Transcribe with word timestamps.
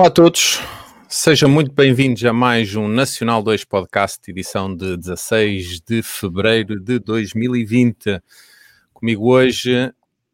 Olá 0.00 0.08
a 0.08 0.10
todos, 0.10 0.58
sejam 1.10 1.46
muito 1.46 1.72
bem-vindos 1.72 2.24
a 2.24 2.32
mais 2.32 2.74
um 2.74 2.88
Nacional 2.88 3.42
2 3.42 3.66
Podcast, 3.66 4.30
edição 4.30 4.74
de 4.74 4.96
16 4.96 5.82
de 5.82 6.02
fevereiro 6.02 6.80
de 6.80 6.98
2020. 6.98 8.18
Comigo 8.94 9.30
hoje 9.30 9.92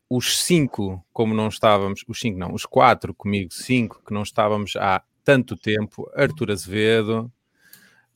os 0.08 0.38
cinco, 0.38 1.04
como 1.12 1.34
não 1.34 1.48
estávamos, 1.48 2.04
os 2.06 2.20
cinco 2.20 2.38
não, 2.38 2.54
os 2.54 2.64
quatro 2.64 3.12
comigo, 3.12 3.52
cinco, 3.52 4.00
que 4.06 4.14
não 4.14 4.22
estávamos 4.22 4.76
há 4.76 5.02
tanto 5.24 5.56
tempo: 5.56 6.08
Artur 6.14 6.52
Azevedo, 6.52 7.28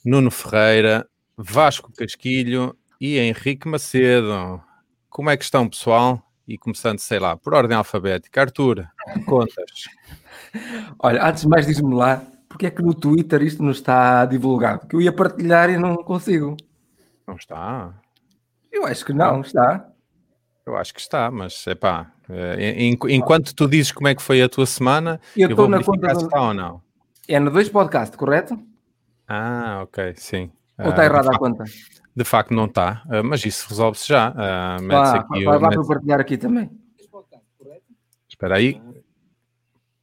Nuno 0.04 0.30
Ferreira, 0.30 1.04
Vasco 1.36 1.92
Casquilho 1.92 2.78
e 3.00 3.18
Henrique 3.18 3.66
Macedo. 3.66 4.62
Como 5.08 5.28
é 5.28 5.36
que 5.36 5.42
estão, 5.42 5.68
pessoal? 5.68 6.22
E 6.46 6.56
começando, 6.56 7.00
sei 7.00 7.18
lá, 7.18 7.36
por 7.36 7.54
ordem 7.54 7.76
alfabética. 7.76 8.40
Artur, 8.40 8.86
contas. 9.26 9.88
Olha, 10.98 11.24
antes 11.24 11.42
de 11.42 11.48
mais, 11.48 11.66
diz-me 11.66 11.94
lá, 11.94 12.22
porque 12.48 12.66
é 12.66 12.70
que 12.70 12.82
no 12.82 12.94
Twitter 12.94 13.42
isto 13.42 13.62
não 13.62 13.70
está 13.70 14.24
divulgado? 14.26 14.86
Que 14.86 14.96
eu 14.96 15.00
ia 15.00 15.12
partilhar 15.12 15.70
e 15.70 15.76
não 15.76 15.96
consigo. 15.96 16.56
Não 17.26 17.36
está? 17.36 17.94
Eu 18.70 18.86
acho 18.86 19.04
que 19.04 19.12
não, 19.12 19.40
está. 19.40 19.86
Eu 20.66 20.76
acho 20.76 20.94
que 20.94 21.00
está, 21.00 21.30
mas 21.30 21.66
é 21.66 21.74
pá, 21.74 22.12
enquanto 23.08 23.54
tu 23.54 23.66
dizes 23.66 23.92
como 23.92 24.08
é 24.08 24.14
que 24.14 24.22
foi 24.22 24.42
a 24.42 24.48
tua 24.48 24.66
semana, 24.66 25.20
eu, 25.36 25.54
vou 25.56 25.68
na 25.68 25.82
conta 25.82 26.12
está 26.12 26.40
ou 26.40 26.54
não. 26.54 26.80
É 27.26 27.38
no 27.40 27.50
2 27.50 27.68
podcast, 27.70 28.16
correto? 28.16 28.58
Ah, 29.26 29.80
ok, 29.82 30.14
sim. 30.16 30.50
Ou 30.78 30.90
está 30.90 31.02
uh, 31.02 31.04
errada 31.04 31.30
a 31.30 31.38
conta? 31.38 31.64
De 32.14 32.24
facto 32.24 32.52
não 32.52 32.66
está, 32.66 33.02
uh, 33.06 33.24
mas 33.24 33.44
isso 33.44 33.68
resolve-se 33.68 34.08
já. 34.08 34.30
Uh, 34.30 34.34
ah, 34.38 34.76
vai 35.44 35.58
lá 35.58 35.68
para 35.68 35.84
partilhar 35.84 36.20
aqui 36.20 36.36
também. 36.36 36.70
Espera 38.28 38.56
aí. 38.56 38.80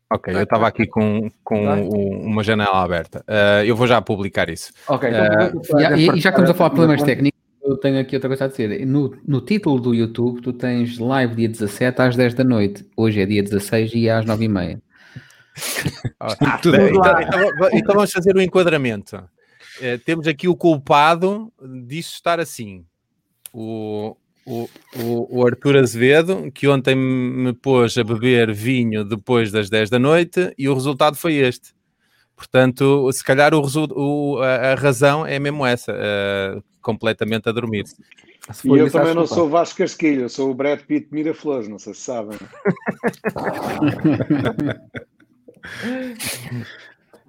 Ok, 0.09 0.33
eu 0.33 0.43
estava 0.43 0.67
aqui 0.67 0.87
com, 0.87 1.29
com 1.43 1.89
uma 1.89 2.41
janela 2.41 2.81
aberta. 2.81 3.25
Uh, 3.27 3.65
eu 3.65 3.75
vou 3.75 3.85
já 3.85 4.01
publicar 4.01 4.49
isso. 4.49 4.71
Ok, 4.87 5.09
então, 5.09 5.61
uh, 5.77 5.95
e, 5.97 6.03
e, 6.03 6.05
já 6.05 6.31
que 6.31 6.39
estamos 6.39 6.49
a 6.49 6.53
falar 6.53 6.69
de 6.69 6.75
problemas 6.75 7.03
técnicos, 7.03 7.37
eu 7.61 7.75
tenho 7.75 7.99
aqui 7.99 8.15
outra 8.15 8.29
coisa 8.29 8.45
a 8.45 8.47
dizer. 8.47 8.85
No, 8.85 9.13
no 9.27 9.41
título 9.41 9.79
do 9.79 9.93
YouTube, 9.93 10.41
tu 10.41 10.53
tens 10.53 10.97
live 10.97 11.35
dia 11.35 11.49
17 11.49 12.01
às 12.01 12.15
10 12.15 12.33
da 12.35 12.43
noite. 12.45 12.85
Hoje 12.95 13.21
é 13.21 13.25
dia 13.25 13.43
16 13.43 13.93
e 13.95 14.07
é 14.07 14.13
às 14.13 14.25
9 14.25 14.45
e 14.45 14.47
meia. 14.47 14.81
ah, 16.19 16.35
então, 16.59 16.73
então, 16.73 17.69
então, 17.73 17.95
vamos 17.95 18.11
fazer 18.11 18.33
o 18.33 18.39
um 18.39 18.41
enquadramento. 18.41 19.17
Uh, 19.17 19.97
temos 20.05 20.25
aqui 20.25 20.47
o 20.47 20.55
culpado 20.55 21.51
disso 21.85 22.13
estar 22.13 22.39
assim. 22.39 22.85
O, 23.51 24.15
o, 24.47 24.69
o, 24.95 25.39
o 25.39 25.45
Arthur 25.45 25.75
Azevedo, 25.75 26.49
que 26.53 26.69
ontem 26.69 26.95
me 26.95 27.51
pôs 27.51 27.97
a 27.97 28.03
beber 28.03 28.53
vinho 28.53 29.03
depois 29.03 29.51
das 29.51 29.69
10 29.69 29.89
da 29.89 29.99
noite 29.99 30.53
e 30.57 30.69
o 30.69 30.73
resultado 30.73 31.17
foi 31.17 31.33
este. 31.33 31.75
Portanto, 32.33 33.11
se 33.11 33.21
calhar 33.23 33.53
o, 33.53 33.61
o 33.91 34.39
a, 34.41 34.71
a, 34.71 34.75
razão 34.75 35.25
é 35.25 35.37
mesmo 35.37 35.65
essa, 35.65 35.91
uh, 35.91 36.63
completamente 36.81 37.49
a 37.49 37.51
dormir. 37.51 37.83
E 38.63 38.69
eu 38.69 38.89
também 38.89 39.13
não 39.13 39.27
sou 39.27 39.49
Vasco 39.49 39.79
Casquilho, 39.79 40.21
eu 40.21 40.29
sou 40.29 40.49
o 40.51 40.53
Brad 40.53 40.79
Pitt 40.79 41.09
Miraflores, 41.11 41.67
não 41.67 41.77
sei 41.77 41.93
se 41.93 42.01
sabem. 42.01 42.37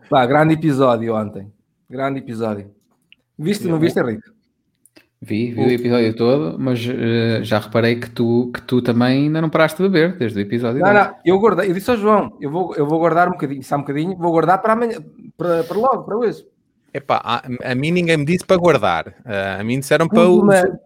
Pá, 0.08 0.24
grande 0.24 0.54
episódio 0.54 1.16
ontem. 1.16 1.52
Grande 1.90 2.20
episódio. 2.20 2.70
Viste 3.36 3.64
ou 3.64 3.72
não 3.72 3.80
viste, 3.80 3.98
Henrique? 3.98 4.37
Vi, 5.20 5.50
vi 5.50 5.60
o, 5.60 5.66
o 5.66 5.70
episódio 5.70 6.14
todo, 6.14 6.56
mas 6.60 6.78
uh, 6.86 7.42
já 7.42 7.58
reparei 7.58 7.96
que 7.96 8.08
tu, 8.08 8.52
que 8.54 8.62
tu 8.62 8.80
também 8.80 9.24
ainda 9.24 9.40
não 9.40 9.50
paraste 9.50 9.82
de 9.82 9.88
beber 9.88 10.16
desde 10.16 10.38
o 10.38 10.42
episódio. 10.42 10.80
Não, 10.80 10.92
não, 10.92 11.14
eu 11.24 11.38
guardei, 11.40 11.68
eu 11.68 11.74
disse 11.74 11.90
ao 11.90 11.96
João, 11.96 12.36
eu 12.40 12.48
vou, 12.48 12.74
eu 12.76 12.86
vou 12.86 13.00
guardar 13.00 13.26
um 13.26 13.32
bocadinho, 13.32 13.62
só 13.64 13.74
um 13.74 13.80
bocadinho, 13.80 14.16
vou 14.16 14.30
guardar 14.30 14.62
para 14.62 14.74
amanhã, 14.74 15.02
para, 15.36 15.64
para 15.64 15.76
logo, 15.76 16.04
para 16.04 16.16
hoje. 16.16 16.46
Epá, 16.94 17.20
a, 17.24 17.42
a 17.64 17.74
mim 17.74 17.90
ninguém 17.90 18.16
me 18.16 18.24
disse 18.24 18.46
para 18.46 18.56
guardar, 18.56 19.08
uh, 19.08 19.60
a 19.60 19.64
mim 19.64 19.80
disseram 19.80 20.06
para 20.06 20.28
uma, 20.28 20.62
o. 20.62 20.78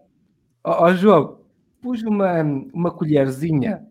Ó 0.63 0.85
oh, 0.85 0.93
João, 0.95 1.37
pus 1.79 2.01
uma, 2.01 2.41
uma 2.73 2.89
colherzinha. 2.89 3.83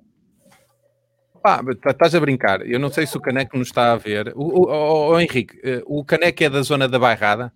Pá, 1.41 1.63
estás 1.87 2.17
a 2.17 2.21
brincar, 2.21 2.67
eu 2.69 2.81
não 2.81 2.91
sei 2.91 3.07
se 3.07 3.17
o 3.17 3.21
caneco 3.21 3.57
nos 3.57 3.69
está 3.69 3.93
a 3.93 3.97
ver. 3.97 4.33
O, 4.35 4.43
o, 4.43 4.69
o, 4.69 5.11
o 5.11 5.21
Henrique, 5.21 5.57
uh, 5.59 6.01
o 6.01 6.05
caneco 6.05 6.43
é 6.43 6.51
da 6.51 6.63
zona 6.63 6.89
da 6.89 6.99
Bairrada? 6.99 7.53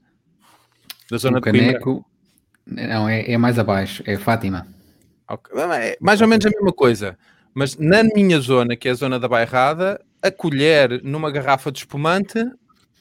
Da 1.10 1.16
zona 1.16 1.38
o 1.38 1.40
de 1.40 1.50
caneco... 1.50 1.84
Coimbra? 1.84 2.15
Não, 2.66 3.08
é, 3.08 3.30
é 3.30 3.38
mais 3.38 3.58
abaixo, 3.58 4.02
é 4.06 4.16
Fátima. 4.16 4.66
Okay. 5.30 5.60
É 5.60 5.96
mais 6.00 6.20
ou 6.20 6.28
menos 6.28 6.44
a 6.46 6.50
mesma 6.50 6.72
coisa. 6.72 7.16
Mas 7.54 7.76
na 7.76 8.02
minha 8.02 8.38
zona, 8.40 8.76
que 8.76 8.88
é 8.88 8.90
a 8.90 8.94
zona 8.94 9.18
da 9.18 9.28
bairrada, 9.28 10.00
a 10.22 10.30
colher 10.30 11.02
numa 11.02 11.30
garrafa 11.30 11.70
de 11.72 11.78
espumante 11.78 12.38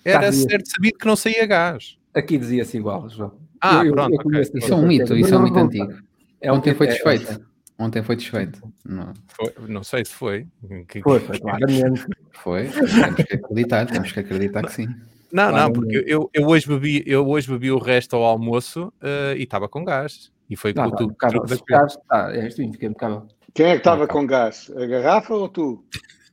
era 0.04 0.32
certo 0.32 0.70
sabido 0.70 0.98
que 0.98 1.08
não 1.08 1.16
saía 1.16 1.46
gás. 1.46 1.98
Aqui 2.14 2.38
dizia-se 2.38 2.78
igual, 2.78 3.10
João. 3.10 3.34
Ah, 3.60 3.84
eu, 3.84 3.94
pronto. 3.94 4.14
Eu, 4.14 4.22
eu 4.22 4.28
okay. 4.28 4.60
Isso 4.60 4.74
é 4.74 4.76
um 4.76 4.88
mito, 4.88 5.16
isso 5.16 5.34
é 5.34 5.38
um 5.38 5.42
mito 5.42 5.58
antigo. 5.58 5.94
É 6.40 6.52
Ontem 6.52 6.76
foi 6.76 6.88
desfeito. 6.88 7.32
É, 7.32 7.36
é. 7.36 7.40
Ontem 7.78 8.04
foi 8.04 8.16
desfeito. 8.16 8.62
Não. 8.86 9.14
Foi, 9.28 9.54
não 9.68 9.84
sei 9.84 10.06
se 10.06 10.14
foi. 10.14 10.48
Foi, 11.04 11.20
foi, 11.20 11.40
claramente. 11.40 12.06
Foi, 12.32 12.68
temos 12.68 13.16
que 13.16 13.34
acreditar, 13.34 13.86
temos 13.88 14.12
que 14.12 14.20
acreditar 14.20 14.64
que 14.64 14.72
sim. 14.74 14.88
Não, 15.32 15.52
não, 15.52 15.72
porque 15.72 16.04
eu, 16.08 16.30
eu, 16.34 16.48
hoje 16.48 16.68
bebi, 16.68 17.04
eu 17.06 17.28
hoje 17.28 17.50
bebi 17.50 17.72
o 17.72 17.78
resto 17.78 18.16
ao 18.16 18.24
almoço 18.24 18.94
uh, 19.02 19.36
e 19.36 19.44
estava 19.44 19.68
com 19.68 19.84
gás. 19.84 20.32
E 20.50 20.56
foi 20.56 20.74
não, 20.74 20.90
com 20.90 21.04
o 21.04 21.14
truque 21.14 21.48
da 21.48 21.58
gás, 21.68 21.98
tá, 22.08 22.32
é. 22.34 22.50
Quem 23.54 23.66
é 23.68 23.72
que 23.72 23.78
estava 23.78 24.08
com 24.08 24.26
gás? 24.28 24.72
A 24.76 24.86
garrafa 24.86 25.34
ou 25.34 25.50
tu? 25.50 25.84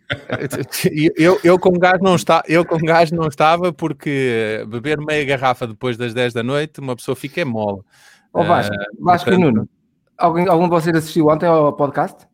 eu, 1.17 1.41
eu, 1.43 1.59
com 1.59 1.73
gás 1.79 2.01
não 2.03 2.15
está, 2.15 2.43
eu 2.47 2.65
com 2.65 2.79
gás 2.79 3.11
não 3.11 3.29
estava 3.29 3.73
porque 3.73 4.65
beber 4.69 4.99
meia 4.99 5.25
garrafa 5.25 5.67
depois 5.67 5.97
das 5.97 6.13
10 6.13 6.35
da 6.35 6.43
noite, 6.43 6.81
uma 6.81 6.95
pessoa 6.95 7.17
fica 7.17 7.45
mole. 7.45 7.81
Ó 8.35 8.43
oh, 8.43 8.45
Vasco, 8.45 8.75
uh, 8.75 9.05
Vasco 9.05 9.31
portanto... 9.31 9.49
e 9.49 9.53
Nuno, 9.53 9.69
alguém, 10.19 10.49
algum 10.49 10.65
de 10.65 10.71
vocês 10.71 10.97
assistiu 10.97 11.29
ontem 11.29 11.47
ao 11.47 11.73
podcast? 11.73 12.27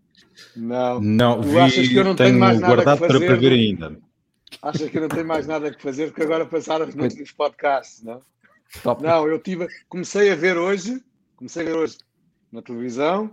Não. 0.56 1.00
Não, 1.00 1.40
tu 1.40 1.48
vi, 1.48 1.58
achas 1.58 1.88
que 1.88 1.96
eu 1.96 2.04
não 2.04 2.14
tenho, 2.16 2.30
tenho 2.30 2.40
mais 2.40 2.60
nada 2.60 2.74
guardado 2.74 2.98
para, 2.98 3.20
para 3.20 3.36
ver 3.36 3.52
ainda. 3.52 3.98
Achas 4.62 4.88
que 4.90 4.96
eu 4.96 5.02
não 5.02 5.08
tenho 5.08 5.26
mais 5.26 5.46
nada 5.46 5.72
que 5.72 5.82
fazer 5.82 6.06
porque 6.06 6.22
agora 6.22 6.46
passaram 6.46 6.86
os 6.86 6.94
nos 6.94 7.32
podcasts, 7.32 8.02
não? 8.02 8.20
Top. 8.82 9.02
Não, 9.02 9.26
eu 9.26 9.38
tive, 9.38 9.66
comecei 9.88 10.30
a 10.30 10.34
ver 10.34 10.56
hoje, 10.56 11.02
comecei 11.36 11.62
a 11.62 11.66
ver 11.66 11.76
hoje 11.76 11.98
na 12.52 12.60
televisão 12.62 13.32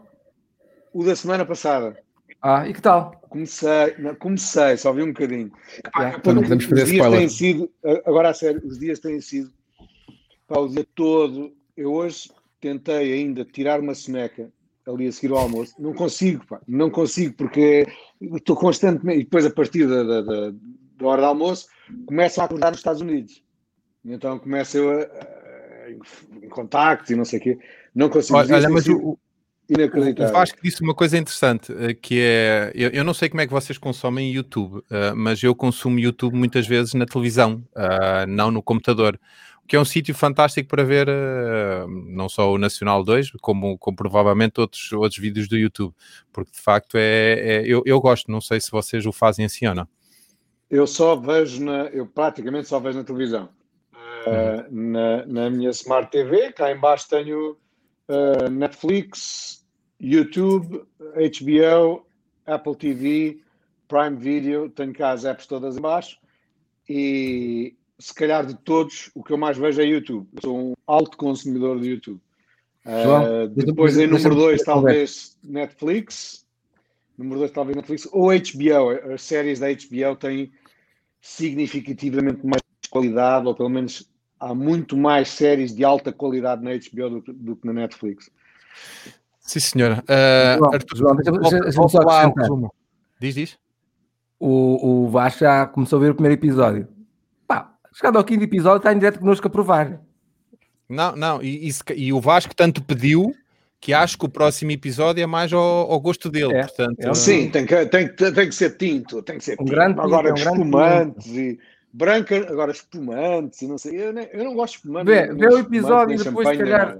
o 0.93 1.03
da 1.03 1.15
semana 1.15 1.45
passada. 1.45 1.97
Ah, 2.41 2.67
e 2.67 2.73
que 2.73 2.81
tal? 2.81 3.19
Comecei, 3.29 3.95
não, 3.97 4.15
comecei, 4.15 4.77
só 4.77 4.93
vi 4.93 5.03
um 5.03 5.07
bocadinho. 5.07 5.51
Ah, 5.93 6.11
não 6.11 6.19
podemos 6.41 6.65
fazer 6.65 6.83
os 6.83 6.89
dias 6.89 7.09
têm 7.09 7.29
sido, 7.29 7.71
agora 8.05 8.29
a 8.29 8.33
sério, 8.33 8.61
os 8.65 8.79
dias 8.79 8.99
têm 8.99 9.19
sido 9.19 9.51
para 10.47 10.61
o 10.61 10.69
dia 10.69 10.85
todo. 10.95 11.53
Eu 11.75 11.91
hoje 11.91 12.31
tentei 12.61 13.13
ainda 13.13 13.43
tirar 13.43 13.79
uma 13.79 13.93
soneca 13.93 14.49
ali 14.87 15.07
a 15.07 15.11
seguir 15.11 15.33
ao 15.33 15.39
almoço. 15.39 15.73
Não 15.79 15.93
consigo, 15.93 16.45
pá, 16.45 16.61
não 16.67 16.89
consigo, 16.89 17.33
porque 17.35 17.87
estou 18.21 18.55
constantemente, 18.55 19.21
e 19.21 19.23
depois 19.23 19.45
a 19.45 19.49
partir 19.49 19.87
da, 19.87 20.03
da, 20.03 20.21
da 20.21 20.53
da 20.97 21.07
hora 21.07 21.21
do 21.21 21.27
almoço, 21.27 21.67
começam 22.05 22.43
a 22.43 22.45
acordar 22.45 22.71
nos 22.71 22.79
Estados 22.79 23.01
Unidos. 23.01 23.43
Então 24.03 24.37
começo 24.39 24.77
eu 24.77 24.91
a, 24.91 25.03
a, 25.03 25.91
em 25.91 26.49
contactos 26.49 27.09
e 27.09 27.15
não 27.15 27.25
sei 27.25 27.39
o 27.39 27.41
quê. 27.41 27.59
Não 27.93 28.09
consigo 28.09 28.37
olha, 28.37 28.55
olha 28.55 28.69
mas 28.69 28.87
o, 28.87 29.17
inacreditável. 29.69 30.29
O 30.29 30.37
Vasco 30.37 30.59
disse 30.61 30.81
uma 30.81 30.93
coisa 30.93 31.17
interessante, 31.17 31.73
eh, 31.73 31.93
que 31.93 32.19
é, 32.21 32.71
eu, 32.75 32.89
eu, 32.89 33.03
não 33.03 33.13
sei 33.13 33.29
como 33.29 33.41
é 33.41 33.47
que 33.47 33.53
vocês 33.53 33.77
consomem 33.77 34.31
YouTube, 34.31 34.77
uh, 34.77 35.15
mas 35.15 35.41
eu 35.41 35.55
consumo 35.55 35.99
YouTube 35.99 36.35
muitas 36.35 36.67
vezes 36.67 36.93
na 36.93 37.05
televisão, 37.05 37.63
uh, 37.75 38.27
não 38.27 38.51
no 38.51 38.61
computador, 38.61 39.19
que 39.67 39.75
é 39.75 39.79
um 39.79 39.85
sítio 39.85 40.13
fantástico 40.13 40.69
para 40.69 40.83
ver 40.83 41.07
uh, 41.09 41.87
não 41.87 42.29
só 42.29 42.51
o 42.51 42.57
Nacional 42.57 43.03
2, 43.03 43.31
como, 43.41 43.77
como 43.79 43.97
provavelmente 43.97 44.59
outros, 44.59 44.91
outros 44.91 45.19
vídeos 45.19 45.47
do 45.47 45.57
YouTube, 45.57 45.93
porque 46.31 46.51
de 46.51 46.61
facto 46.61 46.95
é, 46.97 47.33
é 47.39 47.63
eu, 47.65 47.81
eu 47.85 47.99
gosto, 47.99 48.31
não 48.31 48.41
sei 48.41 48.59
se 48.59 48.69
vocês 48.69 49.05
o 49.05 49.11
fazem 49.11 49.45
assim 49.45 49.65
ou 49.65 49.73
não. 49.73 49.87
Eu 50.69 50.87
só 50.87 51.15
vejo 51.15 51.63
na, 51.63 51.85
eu 51.85 52.05
praticamente 52.05 52.67
só 52.67 52.79
vejo 52.79 52.97
na 52.97 53.03
televisão. 53.03 53.49
Uh, 53.93 54.65
na, 54.71 55.25
na, 55.25 55.49
minha 55.49 55.69
Smart 55.69 56.09
TV, 56.09 56.51
cá 56.51 56.71
embaixo 56.71 57.07
tenho 57.07 57.51
uh, 58.09 58.49
Netflix, 58.49 59.63
YouTube, 59.99 60.83
HBO, 60.99 62.05
Apple 62.45 62.75
TV, 62.75 63.39
Prime 63.87 64.15
Video, 64.17 64.69
tenho 64.69 64.93
cá 64.93 65.11
as 65.11 65.25
apps 65.25 65.45
todas 65.45 65.77
embaixo 65.77 66.17
e 66.89 67.75
se 67.99 68.13
calhar 68.13 68.45
de 68.45 68.55
todos 68.55 69.09
o 69.15 69.23
que 69.23 69.31
eu 69.31 69.37
mais 69.37 69.57
vejo 69.57 69.81
é 69.81 69.85
YouTube. 69.85 70.27
Eu 70.35 70.41
sou 70.41 70.57
um 70.57 70.73
alto 70.85 71.17
consumidor 71.17 71.79
de 71.79 71.91
YouTube. 71.91 72.19
Uh, 72.85 73.47
depois 73.47 73.97
em 73.97 74.05
número 74.05 74.35
2 74.35 74.61
talvez 74.63 75.37
Netflix, 75.43 76.44
número 77.17 77.39
2 77.39 77.51
talvez 77.51 77.75
Netflix, 77.75 78.07
ou 78.11 78.29
HBO. 78.29 79.13
As 79.13 79.21
séries 79.21 79.59
da 79.59 79.67
HBO 79.67 80.15
têm 80.15 80.51
significativamente 81.21 82.45
mais 82.45 82.61
qualidade, 82.89 83.47
ou 83.47 83.55
pelo 83.55 83.69
menos 83.69 84.09
há 84.39 84.53
muito 84.53 84.95
mais 84.97 85.29
séries 85.29 85.73
de 85.75 85.83
alta 85.83 86.11
qualidade 86.11 86.63
na 86.63 86.71
HBO 86.71 87.21
do, 87.21 87.33
do 87.33 87.55
que 87.55 87.65
na 87.65 87.73
Netflix. 87.73 88.29
Sim, 89.39 89.59
senhora. 89.59 90.03
Uh, 90.03 90.57
João, 90.57 90.73
Arthur, 90.73 90.97
João, 90.97 91.15
deixa, 91.15 91.31
deixa, 91.31 91.59
deixa 91.59 92.71
Diz, 93.19 93.35
diz. 93.35 93.57
O, 94.39 94.47
o, 94.47 95.05
o 95.05 95.09
Vasco 95.09 95.39
já 95.39 95.65
começou 95.67 95.97
a 95.97 96.01
ver 96.01 96.11
o 96.11 96.15
primeiro 96.15 96.39
episódio. 96.39 96.87
Pá, 97.47 97.73
chegado 97.93 98.17
ao 98.17 98.23
quinto 98.23 98.43
episódio, 98.43 98.77
está 98.77 98.91
em 98.91 98.97
direto 98.97 99.19
connosco 99.19 99.47
a 99.47 99.49
provar. 99.49 100.01
Não, 100.89 101.15
não, 101.15 101.41
e, 101.41 101.69
e, 101.69 101.93
e, 101.95 102.13
o 102.13 102.19
Vasco 102.19 102.55
tanto 102.55 102.83
pediu 102.83 103.33
que 103.85 103.93
acho 103.93 104.17
que 104.17 104.25
o 104.25 104.29
próximo 104.29 104.71
episódio 104.71 105.21
é 105.21 105.27
mais 105.27 105.53
ao, 105.53 105.61
ao 105.61 105.99
gosto 105.99 106.27
dele. 106.27 106.55
É, 106.55 106.61
portanto, 106.61 106.99
é. 107.01 107.13
Sim, 107.13 107.51
tem 107.51 107.67
que, 107.67 107.85
tem, 107.85 108.07
tem 108.07 108.33
que 108.33 108.55
ser 108.55 108.75
tinto, 108.77 109.21
tem 109.21 109.37
que 109.37 109.43
ser 109.43 109.53
um 109.53 109.57
tinto. 109.57 109.69
Grande 109.69 109.99
agora 109.99 110.33
tinto, 110.33 110.49
espumantes 110.49 111.27
um 111.27 111.39
e 111.39 111.59
branca, 111.93 112.35
agora 112.49 112.71
espumantes 112.71 113.61
e 113.61 113.67
não 113.67 113.77
sei. 113.77 114.07
Eu, 114.07 114.11
nem, 114.11 114.27
eu 114.33 114.43
não 114.43 114.55
gosto 114.55 114.73
de 114.73 114.77
espumantes. 114.79 115.13
Vê, 115.13 115.33
vê 115.35 115.47
o 115.53 115.59
episódio 115.59 116.19
e 116.19 116.23
depois 116.23 116.57
calhar. 116.57 116.97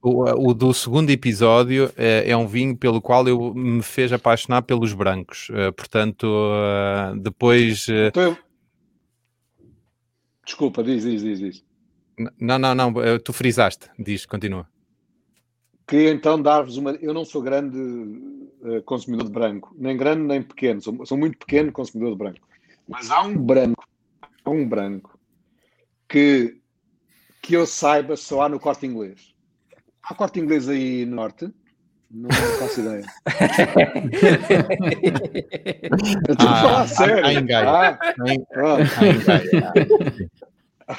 O, 0.00 0.50
o, 0.50 0.54
do 0.54 0.72
segundo 0.72 1.10
episódio 1.10 1.92
é, 1.98 2.30
é, 2.30 2.34
um 2.34 2.46
vinho 2.46 2.74
pelo 2.74 3.02
qual 3.02 3.28
eu 3.28 3.52
me 3.52 3.82
fez 3.82 4.14
apaixonar 4.14 4.62
pelos 4.62 4.94
brancos. 4.94 5.50
Uh, 5.50 5.70
portanto, 5.74 6.24
uh, 6.24 7.14
depois. 7.18 7.88
Uh... 7.88 8.06
Então 8.08 8.22
eu... 8.22 8.38
Desculpa, 10.46 10.82
diz, 10.82 11.02
diz, 11.02 11.20
diz, 11.20 11.38
diz. 11.40 11.64
Não, 12.40 12.58
não, 12.58 12.74
não, 12.74 12.94
tu 13.22 13.34
frisaste. 13.34 13.90
Diz, 13.98 14.24
continua. 14.24 14.66
Queria 15.90 16.12
então 16.12 16.40
dar-vos 16.40 16.76
uma. 16.76 16.92
Eu 17.02 17.12
não 17.12 17.24
sou 17.24 17.42
grande 17.42 17.76
consumidor 18.84 19.26
de 19.26 19.32
branco, 19.32 19.74
nem 19.76 19.96
grande 19.96 20.22
nem 20.22 20.40
pequeno, 20.40 20.80
sou, 20.80 21.04
sou 21.04 21.18
muito 21.18 21.36
pequeno 21.36 21.72
consumidor 21.72 22.12
de 22.12 22.18
branco. 22.18 22.46
Mas 22.86 23.10
há 23.10 23.22
um 23.22 23.36
branco, 23.36 23.84
há 24.44 24.50
um 24.50 24.68
branco 24.68 25.18
que 26.08 26.60
que 27.42 27.56
eu 27.56 27.66
saiba 27.66 28.16
só 28.16 28.42
há 28.42 28.48
no 28.48 28.60
corte 28.60 28.86
inglês. 28.86 29.34
Há 30.00 30.14
corte 30.14 30.38
inglês 30.38 30.68
aí 30.68 31.04
no 31.04 31.16
norte? 31.16 31.52
Não 32.08 32.30
faço 32.30 32.82
ideia. 32.82 33.04
eu 36.28 36.32
estou 36.34 36.48
ah, 36.48 36.52
a 36.52 36.62
falar 36.62 36.86
sério. 36.86 37.24
Ah, 37.66 37.98
ah, 40.86 40.96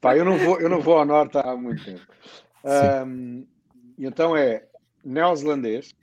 Pá, 0.00 0.16
eu 0.16 0.24
não 0.24 0.38
vou, 0.38 0.58
eu 0.58 0.70
não 0.70 0.80
vou 0.80 0.96
ao 0.96 1.04
norte 1.04 1.36
há 1.36 1.54
muito 1.54 1.84
tempo. 1.84 2.00
Um, 2.64 3.46
então 4.04 4.36
é 4.36 4.64
neozelandês, 5.04 5.94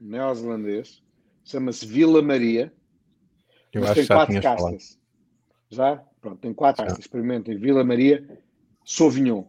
neozelandês, 0.00 1.02
chama-se 1.44 1.84
Vila 1.84 2.22
Maria. 2.22 2.72
Eu 3.72 3.82
mas 3.82 3.94
tem 3.94 4.06
quatro 4.06 4.40
castas. 4.40 4.60
Falado. 4.60 4.78
Já? 5.68 6.02
Pronto, 6.20 6.38
tem 6.38 6.54
quatro 6.54 6.84
castas. 6.84 7.04
Experimentem 7.04 7.58
Vila 7.58 7.84
Maria 7.84 8.26
Sauvignon. 8.84 9.44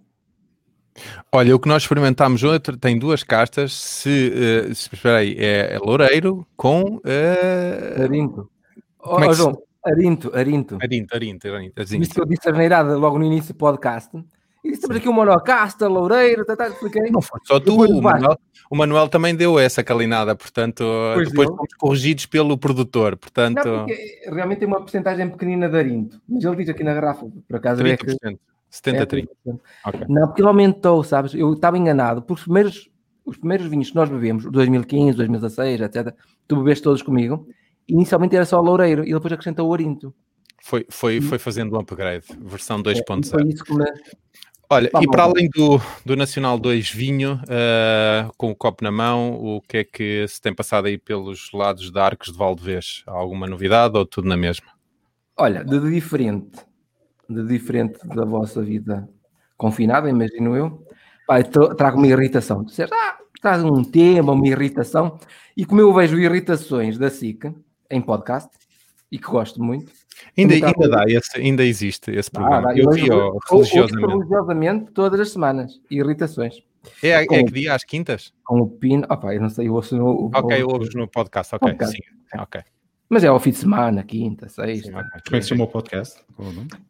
Olha, 1.32 1.56
o 1.56 1.60
que 1.60 1.68
nós 1.68 1.84
experimentámos 1.84 2.44
outro 2.44 2.76
tem 2.76 2.98
duas 2.98 3.24
castas. 3.24 3.74
Se, 3.74 4.32
uh, 4.70 4.76
se 4.76 4.94
espera 4.94 5.18
aí, 5.18 5.36
é, 5.38 5.76
é 5.76 5.80
loureiro 5.80 6.46
com 6.56 6.98
uh... 6.98 8.04
arinto. 8.04 8.50
Como 8.98 9.24
é 9.24 9.30
oh, 9.30 9.34
João, 9.34 9.54
se... 9.54 9.62
arinto, 9.92 10.36
arinto. 10.36 10.78
Arinto, 10.82 11.16
arinto, 11.16 11.48
arinto. 11.48 11.86
Visto 11.86 12.16
que 12.16 12.22
eu 12.22 12.26
disse 12.26 12.50
a 12.50 12.82
logo 12.82 13.20
no 13.20 13.26
início 13.26 13.54
do 13.54 13.58
podcast. 13.58 14.12
E 14.68 14.78
temos 14.78 14.98
aqui 14.98 15.08
o 15.08 15.14
monocasta, 15.14 15.88
loureiro, 15.88 16.44
tá, 16.44 16.56
tá, 16.56 16.68
expliquei. 16.68 17.10
Não 17.10 17.22
foi 17.22 17.40
só 17.46 17.60
tu, 17.60 17.86
o 17.86 18.02
Manuel, 18.02 18.38
o 18.70 18.76
Manuel, 18.76 19.08
também 19.08 19.34
deu 19.34 19.58
essa 19.58 19.82
calinada, 19.84 20.36
portanto, 20.36 20.84
pois 21.14 21.30
depois 21.30 21.48
fomos 21.48 21.74
corrigidos 21.78 22.26
pelo 22.26 22.58
produtor, 22.58 23.16
portanto... 23.16 23.66
Não, 23.66 23.86
realmente 24.34 24.60
tem 24.60 24.68
uma 24.68 24.80
porcentagem 24.80 25.30
pequenina 25.30 25.70
de 25.70 25.78
arinto, 25.78 26.22
mas 26.28 26.44
ele 26.44 26.58
diz 26.58 26.70
aqui 26.70 26.84
na 26.84 26.94
garrafa, 26.94 27.26
por 27.48 27.56
acaso 27.56 27.82
30%. 27.82 27.94
é 27.94 27.98
que... 27.98 28.40
70 28.70 29.06
30. 29.06 29.32
Okay. 29.86 30.06
Não, 30.10 30.28
porque 30.28 30.42
ele 30.42 30.50
aumentou, 30.50 31.04
sabes? 31.04 31.34
Eu 31.34 31.54
estava 31.54 31.78
enganado, 31.78 32.22
porque 32.22 32.34
os 32.34 32.44
primeiros, 32.44 32.90
os 33.26 33.38
primeiros 33.38 33.68
vinhos 33.68 33.90
que 33.90 33.96
nós 33.96 34.10
bebemos, 34.10 34.44
2015, 34.52 35.16
2016, 35.16 35.82
etc., 35.82 36.14
tu 36.48 36.58
bebeste 36.58 36.84
todos 36.84 37.02
comigo, 37.02 37.48
inicialmente 37.88 38.36
era 38.36 38.46
só 38.46 38.60
loureiro 38.60 39.06
e 39.06 39.14
depois 39.14 39.32
acrescentou 39.32 39.68
o 39.68 39.72
Orinto. 39.72 40.14
Foi, 40.62 40.86
foi, 40.90 41.22
foi 41.22 41.38
fazendo 41.38 41.76
um 41.76 41.80
upgrade, 41.80 42.26
versão 42.42 42.82
2.0. 42.84 43.26
É, 43.26 43.30
foi 43.30 43.48
isso 43.48 43.64
que 43.64 43.74
me... 43.74 43.86
Olha, 44.70 44.92
e 45.02 45.08
para 45.08 45.24
além 45.24 45.50
do, 45.50 45.80
do 46.06 46.16
Nacional 46.16 46.60
2 46.60 46.90
vinho, 46.92 47.40
uh, 47.44 48.32
com 48.38 48.52
o 48.52 48.56
copo 48.56 48.84
na 48.84 48.92
mão, 48.92 49.34
o 49.34 49.62
que 49.62 49.78
é 49.78 49.84
que 49.84 50.28
se 50.28 50.42
tem 50.42 50.54
passado 50.54 50.88
aí 50.88 50.98
pelos 50.98 51.52
lados 51.54 51.90
de 51.90 52.00
Arcos 52.00 52.32
de 52.32 52.38
Valdevez? 52.38 53.04
Há 53.08 53.12
alguma 53.12 53.48
novidade 53.48 53.98
ou 53.98 54.06
tudo 54.06 54.28
na 54.28 54.36
mesma? 54.36 54.68
Olha, 55.38 55.64
de 55.64 55.80
diferente 55.90 56.68
de 57.30 57.44
diferente 57.46 58.08
da 58.08 58.26
vossa 58.26 58.62
vida 58.62 59.08
confinada, 59.58 60.10
imagino 60.10 60.56
eu, 60.56 60.86
pá, 61.28 61.44
trago 61.44 61.98
uma 61.98 62.08
irritação. 62.08 62.64
Tu 62.64 62.70
disseste, 62.70 62.96
ah, 62.96 63.18
traz 63.42 63.64
um 63.64 63.84
tema, 63.84 64.34
uma 64.34 64.48
irritação, 64.48 65.20
e 65.56 65.66
como 65.66 65.82
eu 65.82 65.94
vejo 65.94 66.18
irritações 66.18 66.98
da 66.98 67.10
SIC 67.10 67.54
em 67.90 68.02
podcast, 68.02 68.50
e 69.12 69.18
que 69.18 69.28
gosto 69.28 69.62
muito. 69.62 69.92
Ainda, 70.38 70.54
ainda 70.54 70.90
dá, 70.90 71.04
esse, 71.08 71.38
ainda 71.38 71.64
existe 71.64 72.12
esse 72.12 72.30
programa. 72.30 72.70
Ah, 72.70 72.78
eu 72.78 72.90
vi 72.92 73.02
religiosamente. 73.02 74.14
religiosamente 74.14 74.92
todas 74.92 75.20
as 75.20 75.32
semanas, 75.32 75.80
irritações. 75.90 76.62
É, 77.04 77.10
é 77.10 77.26
que 77.26 77.52
dia? 77.52 77.74
Às 77.74 77.84
quintas? 77.84 78.34
Com 78.44 78.62
o 78.62 78.68
pino. 78.68 79.06
Opa, 79.10 79.34
eu 79.34 79.42
não 79.42 79.50
sei, 79.50 79.68
eu 79.68 79.74
ouço 79.74 79.96
no. 79.96 80.32
Ok, 80.34 80.64
ouves 80.64 80.94
no 80.96 81.08
podcast, 81.08 81.56
ok. 81.56 81.70
Podcast. 81.70 81.98
Sim, 81.98 82.40
ok. 82.40 82.62
Mas 83.10 83.24
é 83.24 83.28
ao 83.28 83.40
fim 83.40 83.52
de 83.52 83.58
semana, 83.58 84.04
quinta, 84.04 84.50
sexta. 84.50 84.92
Como 84.92 85.02
é 85.02 85.38
que 85.38 85.42
se 85.42 85.50
chama 85.50 85.64
o 85.64 85.68
podcast? 85.68 86.20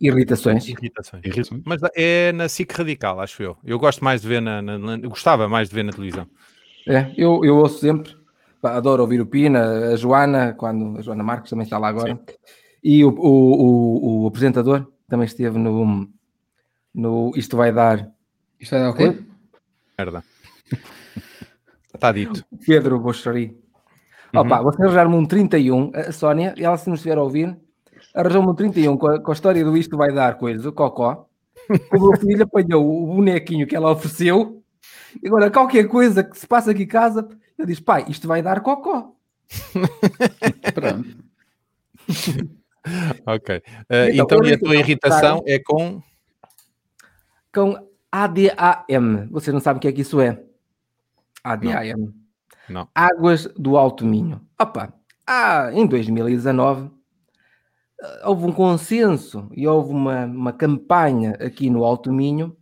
Irritações. 0.01 0.67
Irritações. 0.67 1.23
Irritações. 1.23 1.61
Mas 1.63 1.79
é 1.95 2.31
na 2.31 2.49
SIC 2.49 2.71
Radical, 2.71 3.19
acho 3.19 3.43
eu. 3.43 3.55
Eu 3.63 3.77
gosto 3.77 4.03
mais 4.03 4.21
de 4.21 4.27
ver 4.27 4.41
na, 4.41 4.61
na, 4.61 4.79
na 4.79 4.97
gostava 4.97 5.47
mais 5.47 5.69
de 5.69 5.75
ver 5.75 5.83
na 5.83 5.91
televisão. 5.91 6.27
É, 6.87 7.11
eu, 7.15 7.45
eu 7.45 7.57
ouço 7.57 7.79
sempre, 7.79 8.15
adoro 8.63 9.03
ouvir 9.03 9.21
o 9.21 9.27
Pina, 9.27 9.91
a 9.91 9.95
Joana, 9.95 10.55
quando 10.57 10.97
a 10.97 11.01
Joana 11.01 11.23
Marques 11.23 11.51
também 11.51 11.65
está 11.65 11.77
lá 11.77 11.89
agora, 11.89 12.15
Sim. 12.15 12.19
E 12.83 13.03
o, 13.03 13.09
o, 13.09 13.21
o, 13.21 14.23
o, 14.23 14.27
apresentador 14.27 14.87
também 15.07 15.25
esteve 15.25 15.57
no, 15.57 16.07
no 16.93 17.31
Isto 17.35 17.57
Vai 17.57 17.71
Dar. 17.71 18.11
Isto 18.59 18.71
vai 18.71 18.79
dar 18.81 18.89
o 18.89 18.93
quê? 18.93 19.23
Merda. 19.97 20.23
está 21.93 22.11
dito. 22.11 22.45
Pedro 22.65 22.99
Bochari. 22.99 23.57
Uhum. 24.33 24.41
Opa, 24.41 24.61
você 24.61 24.81
arranjar-me 24.83 25.15
um 25.15 25.25
31, 25.25 25.91
a 25.93 26.11
Sónia, 26.11 26.53
e 26.57 26.63
ela 26.63 26.77
se 26.77 26.89
nos 26.89 26.99
estiver 26.99 27.17
a 27.17 27.23
ouvir, 27.23 27.57
arranjou-me 28.13 28.49
um 28.49 28.55
31 28.55 28.97
com 28.97 29.07
a, 29.07 29.19
com 29.21 29.31
a 29.31 29.33
história 29.33 29.63
do 29.63 29.77
isto 29.77 29.97
vai 29.97 30.13
dar 30.13 30.37
coisa, 30.37 30.69
o 30.69 30.73
Cocó. 30.73 31.25
O 31.91 31.99
meu 31.99 32.17
filho 32.17 32.43
apanhou 32.43 33.03
o 33.03 33.15
bonequinho 33.15 33.67
que 33.67 33.75
ela 33.75 33.91
ofereceu. 33.91 34.63
E 35.21 35.27
agora, 35.27 35.51
qualquer 35.51 35.85
coisa 35.89 36.23
que 36.23 36.37
se 36.37 36.47
passa 36.47 36.71
aqui 36.71 36.83
em 36.83 36.87
casa, 36.87 37.27
ele 37.59 37.67
diz: 37.67 37.79
pai, 37.81 38.05
isto 38.07 38.25
vai 38.25 38.41
dar 38.41 38.61
Cocó. 38.61 39.13
Pronto. 40.73 41.27
ok. 43.25 43.57
Uh, 43.57 43.61
então, 44.11 44.25
então 44.25 44.45
e 44.45 44.53
a 44.53 44.59
tua 44.59 44.75
irritação 44.75 45.43
é 45.45 45.59
com. 45.59 46.01
Com 47.53 47.75
ADAM. 48.11 49.27
Vocês 49.31 49.53
não 49.53 49.59
sabem 49.59 49.77
o 49.77 49.81
que 49.81 49.87
é 49.87 49.91
que 49.91 50.01
isso 50.01 50.19
é? 50.21 50.41
ADAM. 51.43 51.95
Não. 51.97 52.27
Não. 52.69 52.89
Águas 52.93 53.47
do 53.55 53.77
Alto 53.77 54.05
Minho. 54.05 54.41
Opa, 54.59 54.93
ah, 55.25 55.69
em 55.73 55.85
2019 55.85 56.91
eh, 58.01 58.21
houve 58.25 58.45
um 58.45 58.51
consenso 58.51 59.49
e 59.53 59.67
houve 59.67 59.91
uma, 59.91 60.25
uma 60.25 60.53
campanha 60.53 61.31
aqui 61.39 61.69
no 61.69 61.83
Alto 61.83 62.11
Minho 62.11 62.55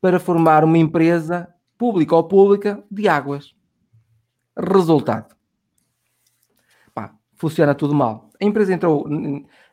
para 0.00 0.18
formar 0.18 0.64
uma 0.64 0.78
empresa 0.78 1.48
pública 1.76 2.14
ou 2.16 2.24
pública 2.24 2.82
de 2.90 3.08
águas. 3.08 3.54
Resultado. 4.56 5.34
Pá, 6.94 7.14
funciona 7.36 7.74
tudo 7.74 7.94
mal. 7.94 8.30
A 8.40 8.44
empresa 8.44 8.72
entrou 8.72 9.06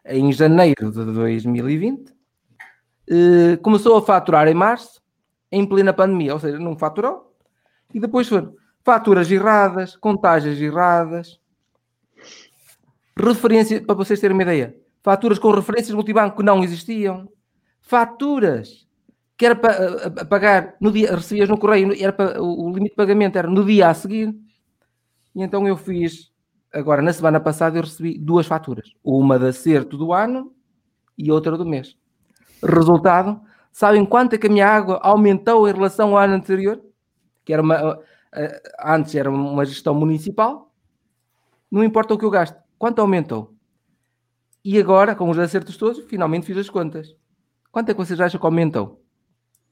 em 0.08 0.32
janeiro 0.32 0.92
de 0.92 1.06
2020, 1.06 2.14
eh, 3.10 3.58
começou 3.62 3.98
a 3.98 4.02
faturar 4.02 4.48
em 4.48 4.54
março, 4.54 5.02
em 5.52 5.66
plena 5.66 5.94
pandemia, 5.94 6.34
ou 6.34 6.40
seja, 6.40 6.60
não 6.60 6.78
faturou, 6.78 7.36
e 7.94 8.00
depois 8.00 8.28
foi 8.28 8.48
Faturas 8.88 9.30
erradas, 9.30 9.98
contagens 9.98 10.62
erradas. 10.62 11.38
Referência, 13.20 13.82
para 13.82 13.96
vocês 13.96 14.18
terem 14.18 14.34
uma 14.34 14.44
ideia, 14.44 14.78
faturas 15.04 15.38
com 15.38 15.52
referências 15.52 15.94
multibanco 15.94 16.38
que 16.38 16.44
não 16.44 16.64
existiam. 16.64 17.28
Faturas 17.82 18.88
que 19.38 19.46
era 19.46 19.58
para 19.58 20.26
pagar 20.26 20.78
no 20.80 20.90
dia, 20.90 21.14
recebias 21.14 21.50
no 21.50 21.58
correio, 21.58 21.94
era 22.02 22.14
para, 22.14 22.42
o 22.42 22.70
limite 22.70 22.92
de 22.92 22.96
pagamento 22.96 23.38
era 23.38 23.50
no 23.50 23.66
dia 23.66 23.90
a 23.90 23.94
seguir. 23.94 24.34
E 25.36 25.44
então 25.44 25.68
eu 25.68 25.76
fiz, 25.76 26.32
agora 26.74 27.02
na 27.02 27.14
semana 27.14 27.40
passada 27.40 27.78
eu 27.78 27.84
recebi 27.84 28.18
duas 28.18 28.46
faturas, 28.46 28.92
uma 29.04 29.40
de 29.40 29.48
acerto 29.48 29.98
do 29.98 30.14
ano 30.14 30.54
e 31.18 31.32
outra 31.32 31.58
do 31.58 31.66
mês. 31.66 31.98
Resultado, 32.64 33.40
sabem 33.72 34.06
quanto 34.06 34.34
é 34.34 34.38
que 34.38 34.48
a 34.48 34.50
minha 34.50 34.68
água 34.68 35.00
aumentou 35.02 35.68
em 35.68 35.74
relação 35.74 36.10
ao 36.10 36.18
ano 36.18 36.36
anterior? 36.36 36.82
Que 37.46 37.54
era 37.54 37.62
uma, 37.62 38.00
eh, 38.34 38.62
antes 38.84 39.16
era 39.16 39.30
uma 39.30 39.66
gestão 39.66 39.94
municipal, 39.94 40.72
não 41.72 41.84
importa 41.84 42.14
o 42.14 42.18
que 42.18 42.26
eu 42.26 42.30
gasto, 42.30 42.58
quanto 42.78 43.00
aumentou? 43.00 43.54
E 44.64 44.80
agora, 44.80 45.16
com 45.16 45.30
os 45.30 45.40
acertos 45.40 45.78
todos, 45.78 46.04
finalmente 46.06 46.46
fiz 46.46 46.58
as 46.58 46.70
contas. 46.70 47.16
Quanto 47.72 47.90
é 47.90 47.94
que 47.94 48.00
vocês 48.00 48.20
acham 48.20 48.40
que 48.40 48.46
aumentou? 48.46 49.02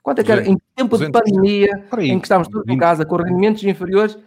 Quanto 0.02 0.20
é 0.20 0.24
que 0.24 0.32
era 0.32 0.48
em 0.48 0.58
tempo 0.76 0.98
de 0.98 1.12
pandemia, 1.12 1.88
em 2.00 2.20
que 2.20 2.26
estávamos 2.26 2.48
todos 2.48 2.68
em 2.72 2.78
casa 2.78 3.06
com 3.06 3.16
rendimentos 3.16 3.64
inferiores, 3.64 4.18